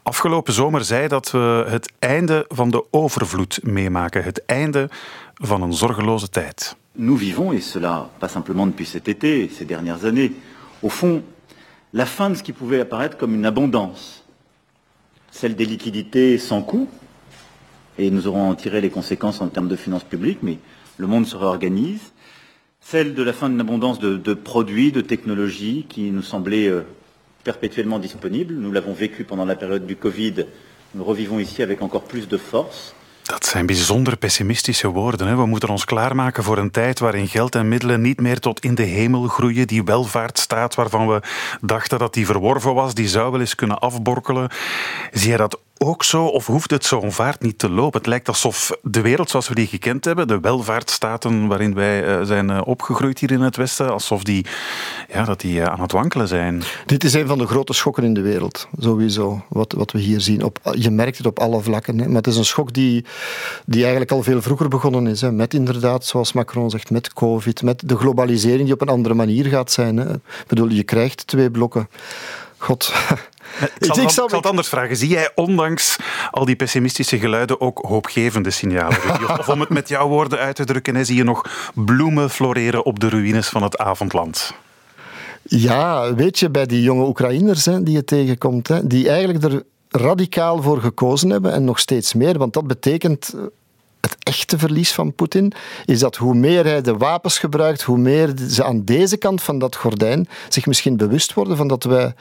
afgelopen 0.03 0.53
zomer 0.53 0.83
zei 0.83 1.07
dat 1.07 1.31
we 1.31 1.65
het 1.67 1.91
einde 1.99 2.45
van 2.47 2.69
de 2.69 2.85
overvloed 2.91 3.59
meemaken. 3.63 4.23
Het 4.23 4.45
einde 4.45 4.89
van 5.33 5.61
een 5.61 5.73
zorgeloze 5.73 6.29
tijd. 6.29 6.75
Nous 6.91 7.19
vivons, 7.19 7.53
et 7.53 7.63
cela 7.63 8.09
pas 8.17 8.31
simplement 8.31 8.67
depuis 8.69 8.89
cet 8.89 9.07
été, 9.07 9.49
ces 9.57 9.67
dernières 9.67 10.05
années, 10.05 10.31
au 10.79 10.89
fond, 10.89 11.21
la 11.93 12.05
fin 12.05 12.29
de 12.29 12.35
ce 12.35 12.43
qui 12.43 12.53
pouvait 12.53 12.79
apparaître 12.79 13.17
comme 13.17 13.33
une 13.33 13.45
abondance, 13.45 14.23
celle 15.31 15.55
des 15.55 15.65
liquidités 15.65 16.37
sans 16.37 16.61
coût, 16.61 16.87
et 17.97 18.11
nous 18.11 18.27
aurons 18.27 18.49
en 18.49 18.55
tiré 18.55 18.81
les 18.81 18.89
conséquences 18.89 19.41
en 19.41 19.47
termes 19.47 19.67
de 19.67 19.75
finances 19.75 20.03
publiques, 20.03 20.39
mais 20.41 20.59
le 20.97 21.07
monde 21.07 21.25
se 21.25 21.35
réorganise, 21.35 22.13
celle 22.79 23.13
de 23.13 23.23
la 23.23 23.33
fin 23.33 23.49
d'une 23.49 23.59
abondance 23.59 23.99
de, 23.99 24.33
produits, 24.33 24.91
de 24.91 25.01
technologies 25.01 25.85
qui 25.89 26.11
nous 26.11 26.21
semblaient 26.21 26.67
euh, 26.67 26.83
perpétuellement 27.43 27.99
disponibles. 27.99 28.53
Nous 28.53 28.71
l'avons 28.71 28.93
vécu 28.93 29.23
pendant 29.23 29.45
la 29.45 29.55
période 29.55 29.85
du 29.85 29.95
Covid, 29.95 30.45
nous 30.95 31.03
revivons 31.03 31.39
ici 31.39 31.61
avec 31.61 31.81
encore 31.81 32.03
plus 32.03 32.27
de 32.27 32.37
force. 32.37 32.95
Dat 33.29 33.45
zijn 33.45 33.65
bijzonder 33.65 34.17
pessimistische 34.17 34.87
woorden. 34.87 35.27
Hè. 35.27 35.35
We 35.35 35.45
moeten 35.45 35.69
ons 35.69 35.85
klaarmaken 35.85 36.43
voor 36.43 36.57
een 36.57 36.71
tijd 36.71 36.99
waarin 36.99 37.27
geld 37.27 37.55
en 37.55 37.67
middelen 37.67 38.01
niet 38.01 38.19
meer 38.19 38.39
tot 38.39 38.59
in 38.59 38.75
de 38.75 38.83
hemel 38.83 39.27
groeien. 39.27 39.67
Die 39.67 39.83
welvaartsstaat 39.83 40.75
waarvan 40.75 41.07
we 41.07 41.21
dachten 41.61 41.99
dat 41.99 42.13
die 42.13 42.25
verworven 42.25 42.73
was, 42.73 42.93
die 42.93 43.07
zou 43.07 43.31
wel 43.31 43.39
eens 43.39 43.55
kunnen 43.55 43.79
afborkelen. 43.79 44.49
Zie 45.11 45.31
je 45.31 45.37
dat 45.37 45.59
ook 45.81 46.03
zo, 46.03 46.25
of 46.25 46.45
hoeft 46.45 46.71
het 46.71 46.85
zo'n 46.85 47.11
vaart 47.11 47.41
niet 47.41 47.59
te 47.59 47.69
lopen? 47.69 47.99
Het 47.99 48.07
lijkt 48.07 48.27
alsof 48.27 48.71
de 48.81 49.01
wereld 49.01 49.29
zoals 49.29 49.47
we 49.47 49.55
die 49.55 49.67
gekend 49.67 50.05
hebben, 50.05 50.27
de 50.27 50.39
welvaartsstaten 50.39 51.47
waarin 51.47 51.73
wij 51.73 52.05
eh, 52.05 52.25
zijn 52.25 52.49
eh, 52.49 52.61
opgegroeid 52.65 53.19
hier 53.19 53.31
in 53.31 53.41
het 53.41 53.55
Westen, 53.55 53.91
alsof 53.91 54.23
die, 54.23 54.45
ja, 55.13 55.23
dat 55.25 55.39
die 55.39 55.61
eh, 55.61 55.67
aan 55.67 55.81
het 55.81 55.91
wankelen 55.91 56.27
zijn. 56.27 56.63
Dit 56.85 57.03
is 57.03 57.13
een 57.13 57.27
van 57.27 57.37
de 57.37 57.47
grote 57.47 57.73
schokken 57.73 58.03
in 58.03 58.13
de 58.13 58.21
wereld, 58.21 58.67
sowieso, 58.79 59.45
wat, 59.49 59.73
wat 59.73 59.91
we 59.91 59.99
hier 59.99 60.21
zien. 60.21 60.43
Op, 60.43 60.59
je 60.71 60.91
merkt 60.91 61.17
het 61.17 61.27
op 61.27 61.39
alle 61.39 61.61
vlakken, 61.61 61.99
hè. 61.99 62.05
maar 62.07 62.15
het 62.15 62.27
is 62.27 62.37
een 62.37 62.45
schok 62.45 62.73
die, 62.73 63.05
die 63.65 63.81
eigenlijk 63.81 64.11
al 64.11 64.23
veel 64.23 64.41
vroeger 64.41 64.67
begonnen 64.67 65.07
is. 65.07 65.21
Hè. 65.21 65.31
Met 65.31 65.53
inderdaad, 65.53 66.05
zoals 66.05 66.33
Macron 66.33 66.69
zegt, 66.69 66.91
met 66.91 67.13
COVID, 67.13 67.61
met 67.61 67.81
de 67.85 67.97
globalisering 67.97 68.63
die 68.63 68.73
op 68.73 68.81
een 68.81 68.87
andere 68.89 69.13
manier 69.13 69.45
gaat 69.45 69.71
zijn. 69.71 69.97
Hè. 69.97 70.13
Ik 70.13 70.47
bedoel, 70.47 70.69
je 70.69 70.83
krijgt 70.83 71.27
twee 71.27 71.51
blokken. 71.51 71.89
God, 72.57 72.93
ik, 73.79 73.95
ik, 73.95 74.09
zal, 74.09 74.27
het 74.27 74.45
anders 74.45 74.67
vragen. 74.67 74.97
Zie 74.97 75.09
jij 75.09 75.31
ondanks 75.35 75.95
al 76.31 76.45
die 76.45 76.55
pessimistische 76.55 77.19
geluiden 77.19 77.61
ook 77.61 77.79
hoopgevende 77.87 78.51
signalen? 78.51 78.97
Of, 79.39 79.49
om 79.49 79.59
het 79.59 79.69
met 79.69 79.87
jouw 79.87 80.07
woorden 80.07 80.39
uit 80.39 80.55
te 80.55 80.65
drukken, 80.65 81.05
zie 81.05 81.15
je 81.15 81.23
nog 81.23 81.71
bloemen 81.73 82.29
floreren 82.29 82.85
op 82.85 82.99
de 82.99 83.09
ruïnes 83.09 83.47
van 83.47 83.63
het 83.63 83.77
avondland? 83.77 84.53
Ja, 85.43 86.15
weet 86.15 86.39
je, 86.39 86.49
bij 86.49 86.65
die 86.65 86.81
jonge 86.81 87.05
Oekraïners 87.07 87.65
hè, 87.65 87.83
die 87.83 87.93
je 87.93 88.03
tegenkomt, 88.03 88.67
hè, 88.67 88.87
die 88.87 89.09
eigenlijk 89.09 89.43
er 89.43 89.63
radicaal 89.89 90.61
voor 90.61 90.81
gekozen 90.81 91.29
hebben 91.29 91.53
en 91.53 91.63
nog 91.63 91.79
steeds 91.79 92.13
meer, 92.13 92.37
want 92.37 92.53
dat 92.53 92.67
betekent 92.67 93.33
echte 94.29 94.57
verlies 94.57 94.93
van 94.93 95.13
Poetin 95.13 95.51
is 95.85 95.99
dat 95.99 96.15
hoe 96.15 96.33
meer 96.33 96.65
hij 96.65 96.81
de 96.81 96.97
wapens 96.97 97.39
gebruikt, 97.39 97.81
hoe 97.81 97.97
meer 97.97 98.33
ze 98.49 98.63
aan 98.63 98.83
deze 98.83 99.17
kant 99.17 99.41
van 99.41 99.59
dat 99.59 99.75
gordijn 99.75 100.27
zich 100.49 100.65
misschien 100.65 100.97
bewust 100.97 101.33
worden 101.33 101.57
van 101.57 101.67
dat 101.67 101.83
wij, 101.83 102.13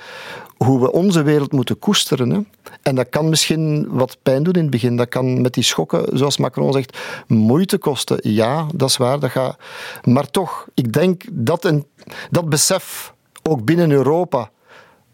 hoe 0.56 0.80
we 0.80 0.92
onze 0.92 1.22
wereld 1.22 1.52
moeten 1.52 1.78
koesteren. 1.78 2.30
Hè. 2.30 2.40
En 2.82 2.94
dat 2.94 3.08
kan 3.08 3.28
misschien 3.28 3.86
wat 3.88 4.16
pijn 4.22 4.42
doen 4.42 4.52
in 4.52 4.60
het 4.60 4.70
begin. 4.70 4.96
Dat 4.96 5.08
kan 5.08 5.40
met 5.40 5.54
die 5.54 5.62
schokken, 5.62 6.18
zoals 6.18 6.36
Macron 6.36 6.72
zegt, 6.72 6.98
moeite 7.26 7.78
kosten. 7.78 8.18
Ja, 8.22 8.66
dat 8.74 8.88
is 8.88 8.96
waar. 8.96 9.20
Dat 9.20 9.30
gaat... 9.30 9.56
Maar 10.02 10.30
toch, 10.30 10.66
ik 10.74 10.92
denk 10.92 11.22
dat 11.32 11.64
een, 11.64 11.86
dat 12.30 12.48
besef 12.48 13.14
ook 13.42 13.64
binnen 13.64 13.90
Europa. 13.90 14.50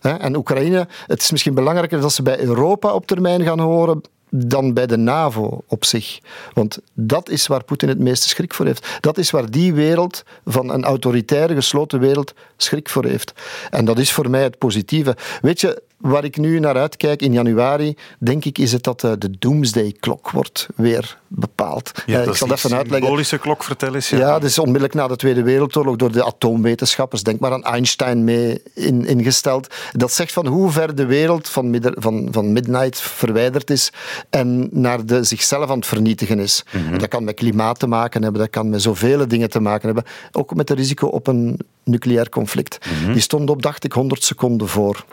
En 0.00 0.36
Oekraïne, 0.36 0.88
het 1.06 1.20
is 1.20 1.30
misschien 1.30 1.54
belangrijker 1.54 2.00
dat 2.00 2.12
ze 2.12 2.22
bij 2.22 2.40
Europa 2.40 2.92
op 2.92 3.06
termijn 3.06 3.42
gaan 3.42 3.60
horen 3.60 4.02
dan 4.36 4.72
bij 4.72 4.86
de 4.86 4.96
NAVO 4.96 5.64
op 5.66 5.84
zich. 5.84 6.18
Want 6.52 6.78
dat 6.94 7.28
is 7.28 7.46
waar 7.46 7.64
Poetin 7.64 7.88
het 7.88 7.98
meeste 7.98 8.28
schrik 8.28 8.54
voor 8.54 8.66
heeft. 8.66 8.98
Dat 9.00 9.18
is 9.18 9.30
waar 9.30 9.50
die 9.50 9.74
wereld 9.74 10.22
van 10.44 10.70
een 10.70 10.84
autoritaire, 10.84 11.54
gesloten 11.54 12.00
wereld 12.00 12.34
schrik 12.56 12.88
voor 12.88 13.04
heeft. 13.04 13.32
En 13.70 13.84
dat 13.84 13.98
is 13.98 14.12
voor 14.12 14.30
mij 14.30 14.42
het 14.42 14.58
positieve. 14.58 15.16
Weet 15.40 15.60
je, 15.60 15.82
Waar 16.04 16.24
ik 16.24 16.36
nu 16.36 16.58
naar 16.58 16.76
uitkijk 16.76 17.22
in 17.22 17.32
januari, 17.32 17.96
denk 18.18 18.44
ik, 18.44 18.58
is 18.58 18.72
het 18.72 18.82
dat 18.82 19.00
de 19.00 19.30
Doomsday-klok 19.38 20.30
wordt 20.30 20.68
weer 20.76 21.18
bepaald. 21.28 21.92
Ja, 22.06 22.20
ik 22.20 22.34
zal 22.34 22.48
dat 22.48 22.56
even 22.56 22.70
uitleggen. 22.70 23.02
symbolische 23.02 23.38
klok, 23.38 23.64
vertel 23.64 23.94
eens. 23.94 24.08
Ja. 24.08 24.18
ja, 24.18 24.38
dus 24.38 24.58
onmiddellijk 24.58 24.94
na 24.94 25.06
de 25.06 25.16
Tweede 25.16 25.42
Wereldoorlog 25.42 25.96
door 25.96 26.12
de 26.12 26.24
atoomwetenschappers, 26.24 27.22
denk 27.22 27.40
maar 27.40 27.52
aan 27.52 27.64
Einstein 27.64 28.24
mee 28.24 28.62
in, 28.74 29.06
ingesteld. 29.06 29.74
Dat 29.92 30.12
zegt 30.12 30.32
van 30.32 30.46
hoe 30.46 30.70
ver 30.70 30.94
de 30.94 31.06
wereld 31.06 31.48
van, 31.48 31.78
van, 31.80 32.28
van 32.30 32.52
midnight 32.52 33.00
verwijderd 33.00 33.70
is 33.70 33.92
en 34.30 34.68
naar 34.72 35.06
de 35.06 35.24
zichzelf 35.24 35.70
aan 35.70 35.78
het 35.78 35.86
vernietigen 35.86 36.38
is. 36.38 36.64
Mhm. 36.72 36.98
Dat 36.98 37.08
kan 37.08 37.24
met 37.24 37.34
klimaat 37.34 37.78
te 37.78 37.86
maken 37.86 38.22
hebben, 38.22 38.40
dat 38.40 38.50
kan 38.50 38.68
met 38.68 38.82
zoveel 38.82 39.28
dingen 39.28 39.50
te 39.50 39.60
maken 39.60 39.86
hebben. 39.86 40.04
Ook 40.32 40.54
met 40.54 40.68
het 40.68 40.78
risico 40.78 41.06
op 41.06 41.26
een 41.26 41.58
nucleair 41.84 42.28
conflict. 42.28 42.78
Mhm. 43.00 43.12
Die 43.12 43.22
stond 43.22 43.50
op, 43.50 43.62
dacht 43.62 43.84
ik, 43.84 43.92
100 43.92 44.24
seconden 44.24 44.68
voor. 44.68 45.04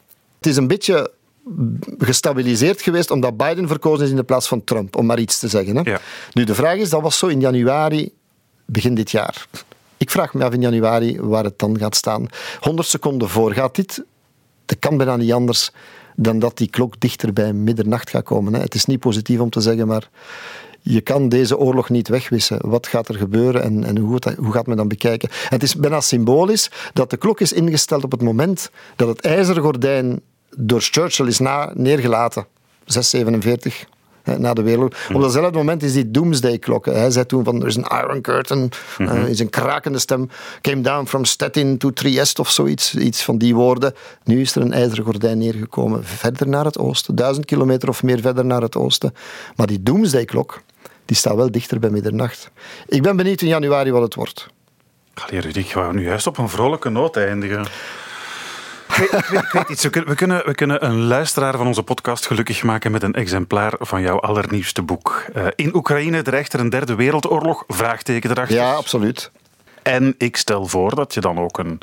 Het 0.42 0.50
is 0.50 0.58
een 0.58 0.68
beetje 0.68 1.12
gestabiliseerd 1.98 2.82
geweest 2.82 3.12
omdat 3.12 3.38
Biden 3.38 3.68
verkozen 3.68 4.04
is 4.04 4.10
in 4.10 4.16
de 4.16 4.24
plaats 4.24 4.48
van 4.48 4.64
Trump, 4.64 4.96
om 4.96 5.06
maar 5.06 5.20
iets 5.20 5.40
te 5.40 5.48
zeggen. 5.48 5.76
Hè? 5.76 5.92
Ja. 5.92 6.00
Nu, 6.34 6.44
de 6.44 6.56
vraag 6.56 6.78
is, 6.78 6.90
dat 6.90 7.02
was 7.02 7.18
zo 7.18 7.28
in 7.28 7.40
januari, 7.40 8.14
begin 8.66 8.96
dit 8.96 9.12
jaar. 9.12 9.48
Ik 9.98 10.10
vraag 10.10 10.34
me 10.34 10.44
af 10.44 10.54
in 10.54 10.62
januari 10.62 11.20
waar 11.20 11.44
het 11.44 11.60
dan 11.60 11.78
gaat 11.78 11.96
staan. 11.96 12.28
100 12.60 12.88
seconden 12.88 13.30
voor 13.30 13.54
gaat 13.54 13.76
dit. 13.76 14.04
Dat 14.66 14.80
kan 14.80 14.98
bijna 14.98 15.16
niet 15.16 15.32
anders 15.32 15.72
dan 16.16 16.40
dat 16.40 16.58
die 16.58 16.70
klok 16.70 17.00
dichter 17.00 17.34
bij 17.34 17.54
middernacht 17.54 18.10
gaat 18.10 18.24
komen. 18.24 18.54
Hè? 18.54 18.60
Het 18.60 18.76
is 18.76 18.86
niet 18.86 19.00
positief 19.00 19.40
om 19.40 19.50
te 19.50 19.62
zeggen, 19.62 19.88
maar 19.88 20.10
je 20.82 21.02
kan 21.02 21.30
deze 21.30 21.58
oorlog 21.58 21.90
niet 21.90 22.08
wegwissen. 22.08 22.70
Wat 22.70 22.88
gaat 22.88 23.08
er 23.08 23.16
gebeuren 23.16 23.64
en, 23.64 23.84
en 23.84 23.98
hoe, 23.98 24.20
hoe, 24.38 24.52
gaat 24.52 24.68
men 24.68 24.78
dan 24.78 24.88
bekijken? 24.88 25.30
het 25.32 25.64
is 25.64 25.76
bijna 25.76 26.02
symbolisch 26.02 26.72
dat 26.94 27.10
de 27.10 27.18
klok 27.18 27.40
is 27.40 27.54
ingesteld 27.54 28.04
op 28.04 28.12
het 28.12 28.22
moment 28.22 28.72
dat 28.96 29.08
het 29.08 29.22
ijzeren 29.22 29.64
gordijn 29.64 30.22
door 30.58 30.82
Churchill 30.82 31.28
is 31.28 31.40
na, 31.40 31.72
neergelaten. 31.74 32.46
647 32.86 33.86
na 34.24 34.54
de 34.54 34.62
wereld. 34.62 34.96
Mm. 35.10 35.16
Op 35.16 35.22
datzelfde 35.22 35.58
moment 35.58 35.84
is 35.84 35.94
die 35.94 36.12
doomsday-klok. 36.12 36.86
Hij 36.86 37.12
zei 37.12 37.26
toen 37.26 37.44
van, 37.44 37.62
er 37.62 37.68
is 37.68 37.76
een 37.76 37.88
iron 38.04 38.22
curtain, 38.22 38.70
mm 38.98 39.08
-hmm. 39.08 39.26
is 39.26 39.40
een 39.40 39.50
krakende 39.50 40.00
stem, 40.00 40.30
came 40.62 40.82
down 40.82 41.06
from 41.06 41.26
Stettin 41.26 41.78
to 41.78 41.92
Trieste 41.92 42.42
of 42.42 42.50
zoiets, 42.50 42.96
iets 42.96 43.24
van 43.24 43.38
die 43.38 43.56
woorden. 43.56 43.94
Nu 44.24 44.42
is 44.42 44.56
er 44.56 44.62
een 44.62 44.74
ijzeren 44.74 45.04
gordijn 45.04 45.38
neergekomen, 45.38 46.06
verder 46.06 46.48
naar 46.48 46.66
het 46.66 46.78
oosten, 46.78 47.16
duizend 47.16 47.46
kilometer 47.46 47.90
of 47.90 48.04
meer 48.04 48.20
verder 48.20 48.46
naar 48.46 48.62
het 48.62 48.76
oosten. 48.76 49.14
Maar 49.56 49.68
die 49.68 49.84
doomsday-klok, 49.84 50.62
die 51.06 51.16
staat 51.16 51.36
wel 51.36 51.52
dichter 51.52 51.80
bij 51.80 51.90
middernacht. 51.90 52.52
Ik 52.88 53.02
ben 53.02 53.16
benieuwd 53.16 53.42
in 53.42 53.48
januari 53.48 53.92
wat 53.92 54.02
het 54.02 54.16
wordt. 54.16 54.48
Allee, 55.14 55.42
Rudy, 55.42 55.60
ik 55.60 55.70
ga 55.72 55.92
nu 55.92 56.04
juist 56.04 56.28
op 56.28 56.38
een 56.38 56.50
vrolijke 56.50 56.90
noot 56.90 57.18
eindigen. 57.18 57.66
Ik 59.02 59.50
weet, 59.52 59.70
iets. 59.70 59.84
We 59.84 60.16
kunnen, 60.16 60.46
we, 60.46 60.56
kunnen, 60.56 60.86
een 60.86 61.02
luisteraar 61.02 61.58
van 61.58 61.68
onze 61.68 61.84
podcast 61.84 62.26
gelukkig 62.26 62.64
maken 62.64 62.92
met 62.92 63.04
een 63.04 63.14
exemplaar 63.14 63.74
van 63.80 64.02
jouw 64.02 64.20
allernieuwste 64.20 64.82
boek. 64.82 65.26
Uh, 65.36 65.48
in 65.56 65.76
Oekraïne 65.76 66.22
dreigt 66.22 66.54
er 66.54 66.60
een 66.60 66.70
derde 66.70 66.96
wereldoorlog? 66.96 67.64
Vraagteken 67.68 68.30
erachter. 68.30 68.56
Ja, 68.56 68.74
absoluut. 68.74 69.32
En 69.82 70.16
ik 70.18 70.38
stel 70.38 70.66
voor 70.66 70.96
dat 70.96 71.14
je 71.14 71.22
dan 71.22 71.40
ook 71.40 71.58
een, 71.58 71.80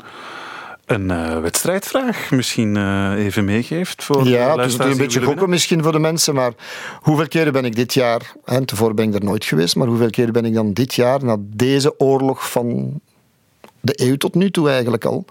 een 0.85 1.09
uh, 1.09 1.39
wedstrijdvraag 1.39 2.31
misschien 2.31 2.75
uh, 2.75 3.25
even 3.25 3.45
meegeeft 3.45 4.03
voor 4.03 4.27
Ja, 4.27 4.55
dus 4.55 4.73
het 4.73 4.85
is 4.85 4.91
een 4.91 4.97
beetje 4.97 5.21
gokken 5.21 5.49
misschien 5.49 5.83
voor 5.83 5.91
de 5.91 5.99
mensen, 5.99 6.33
maar 6.33 6.51
hoeveel 7.01 7.27
keren 7.27 7.53
ben 7.53 7.65
ik 7.65 7.75
dit 7.75 7.93
jaar, 7.93 8.31
en 8.45 8.65
tevoren 8.65 8.95
ben 8.95 9.07
ik 9.07 9.13
er 9.13 9.23
nooit 9.23 9.45
geweest, 9.45 9.75
maar 9.75 9.87
hoeveel 9.87 10.09
keren 10.09 10.33
ben 10.33 10.45
ik 10.45 10.53
dan 10.53 10.73
dit 10.73 10.93
jaar, 10.93 11.23
na 11.23 11.35
deze 11.39 11.99
oorlog 11.99 12.51
van 12.51 12.99
de 13.81 13.93
eeuw 13.95 14.15
tot 14.15 14.35
nu 14.35 14.51
toe 14.51 14.69
eigenlijk 14.69 15.05
al, 15.05 15.25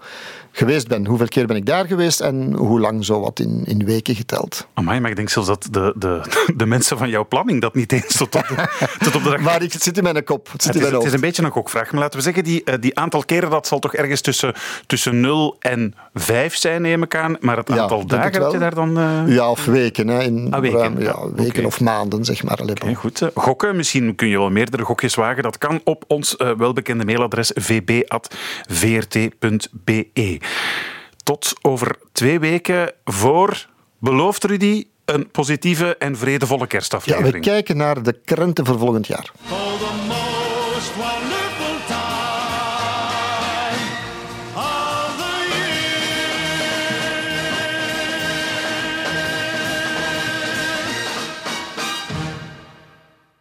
geweest 0.51 0.87
ben. 0.87 1.05
Hoeveel 1.05 1.27
keer 1.27 1.47
ben 1.47 1.55
ik 1.55 1.65
daar 1.65 1.85
geweest 1.85 2.19
en 2.19 2.53
hoe 2.53 2.79
lang 2.79 3.05
zo 3.05 3.19
wat 3.19 3.39
in, 3.39 3.61
in 3.65 3.85
weken 3.85 4.15
geteld. 4.15 4.67
Amai, 4.73 4.99
maar 4.99 5.09
ik 5.09 5.15
denk 5.15 5.29
zelfs 5.29 5.47
dat 5.47 5.67
de, 5.71 5.93
de, 5.97 6.21
de 6.55 6.65
mensen 6.65 6.97
van 6.97 7.09
jouw 7.09 7.27
planning 7.27 7.61
dat 7.61 7.75
niet 7.75 7.91
eens 7.91 8.17
tot 8.17 8.35
op 8.35 8.47
de, 8.47 8.55
tot 9.03 9.15
op 9.15 9.23
de 9.23 9.29
dag... 9.29 9.39
Maar 9.39 9.59
het 9.59 9.83
zit 9.83 9.97
in 9.97 10.03
mijn 10.03 10.23
kop. 10.23 10.51
Het, 10.51 10.63
zit 10.63 10.73
het, 10.73 10.83
in 10.83 10.89
mijn 10.89 10.93
is, 10.93 10.97
het 10.97 11.07
is 11.07 11.13
een 11.13 11.27
beetje 11.27 11.43
een 11.43 11.51
gokvraag. 11.51 11.91
Maar 11.91 12.01
laten 12.01 12.17
we 12.17 12.23
zeggen, 12.23 12.43
die, 12.43 12.63
eh, 12.63 12.75
die 12.79 12.99
aantal 12.99 13.23
keren 13.25 13.49
dat 13.49 13.67
zal 13.67 13.79
toch 13.79 13.95
ergens 13.95 14.21
tussen, 14.21 14.53
tussen 14.85 15.19
0 15.19 15.55
en 15.59 15.95
5 16.13 16.55
zijn, 16.55 16.81
neem 16.81 17.03
ik 17.03 17.15
aan. 17.15 17.37
Maar 17.39 17.57
het 17.57 17.71
aantal 17.71 18.05
dagen 18.05 18.39
dat 18.39 18.51
je 18.51 18.57
daar 18.57 18.75
dan... 18.75 18.99
Uh... 18.99 19.21
Ja, 19.27 19.49
of 19.49 19.65
weken. 19.65 20.07
Hè, 20.07 20.21
in 20.21 20.47
ah, 20.53 20.61
weken. 20.61 20.79
Ruim, 20.79 21.01
ja, 21.01 21.31
weken 21.35 21.65
of 21.65 21.79
maanden, 21.79 22.25
zeg 22.25 22.43
maar. 22.43 22.59
Okay, 22.61 22.93
goed. 22.93 23.29
Gokken, 23.33 23.75
misschien 23.75 24.15
kun 24.15 24.27
je 24.27 24.37
wel 24.37 24.49
meerdere 24.49 24.83
gokjes 24.83 25.15
wagen. 25.15 25.43
Dat 25.43 25.57
kan 25.57 25.81
op 25.83 26.03
ons 26.07 26.35
uh, 26.37 26.51
welbekende 26.57 27.05
mailadres 27.05 27.51
vb.vrt.be 27.55 28.07
tot 31.23 31.53
over 31.61 31.95
twee 32.11 32.39
weken 32.39 32.93
voor, 33.03 33.67
belooft 33.99 34.43
Rudy, 34.43 34.85
een 35.05 35.31
positieve 35.31 35.97
en 35.97 36.17
vredevolle 36.17 36.67
kerstaflevering. 36.67 37.33
Ja, 37.33 37.39
we 37.39 37.45
kijken 37.45 37.77
naar 37.77 38.03
de 38.03 38.19
krenten 38.25 38.65
voor 38.65 38.79
volgend 38.79 39.07
jaar. 39.07 39.31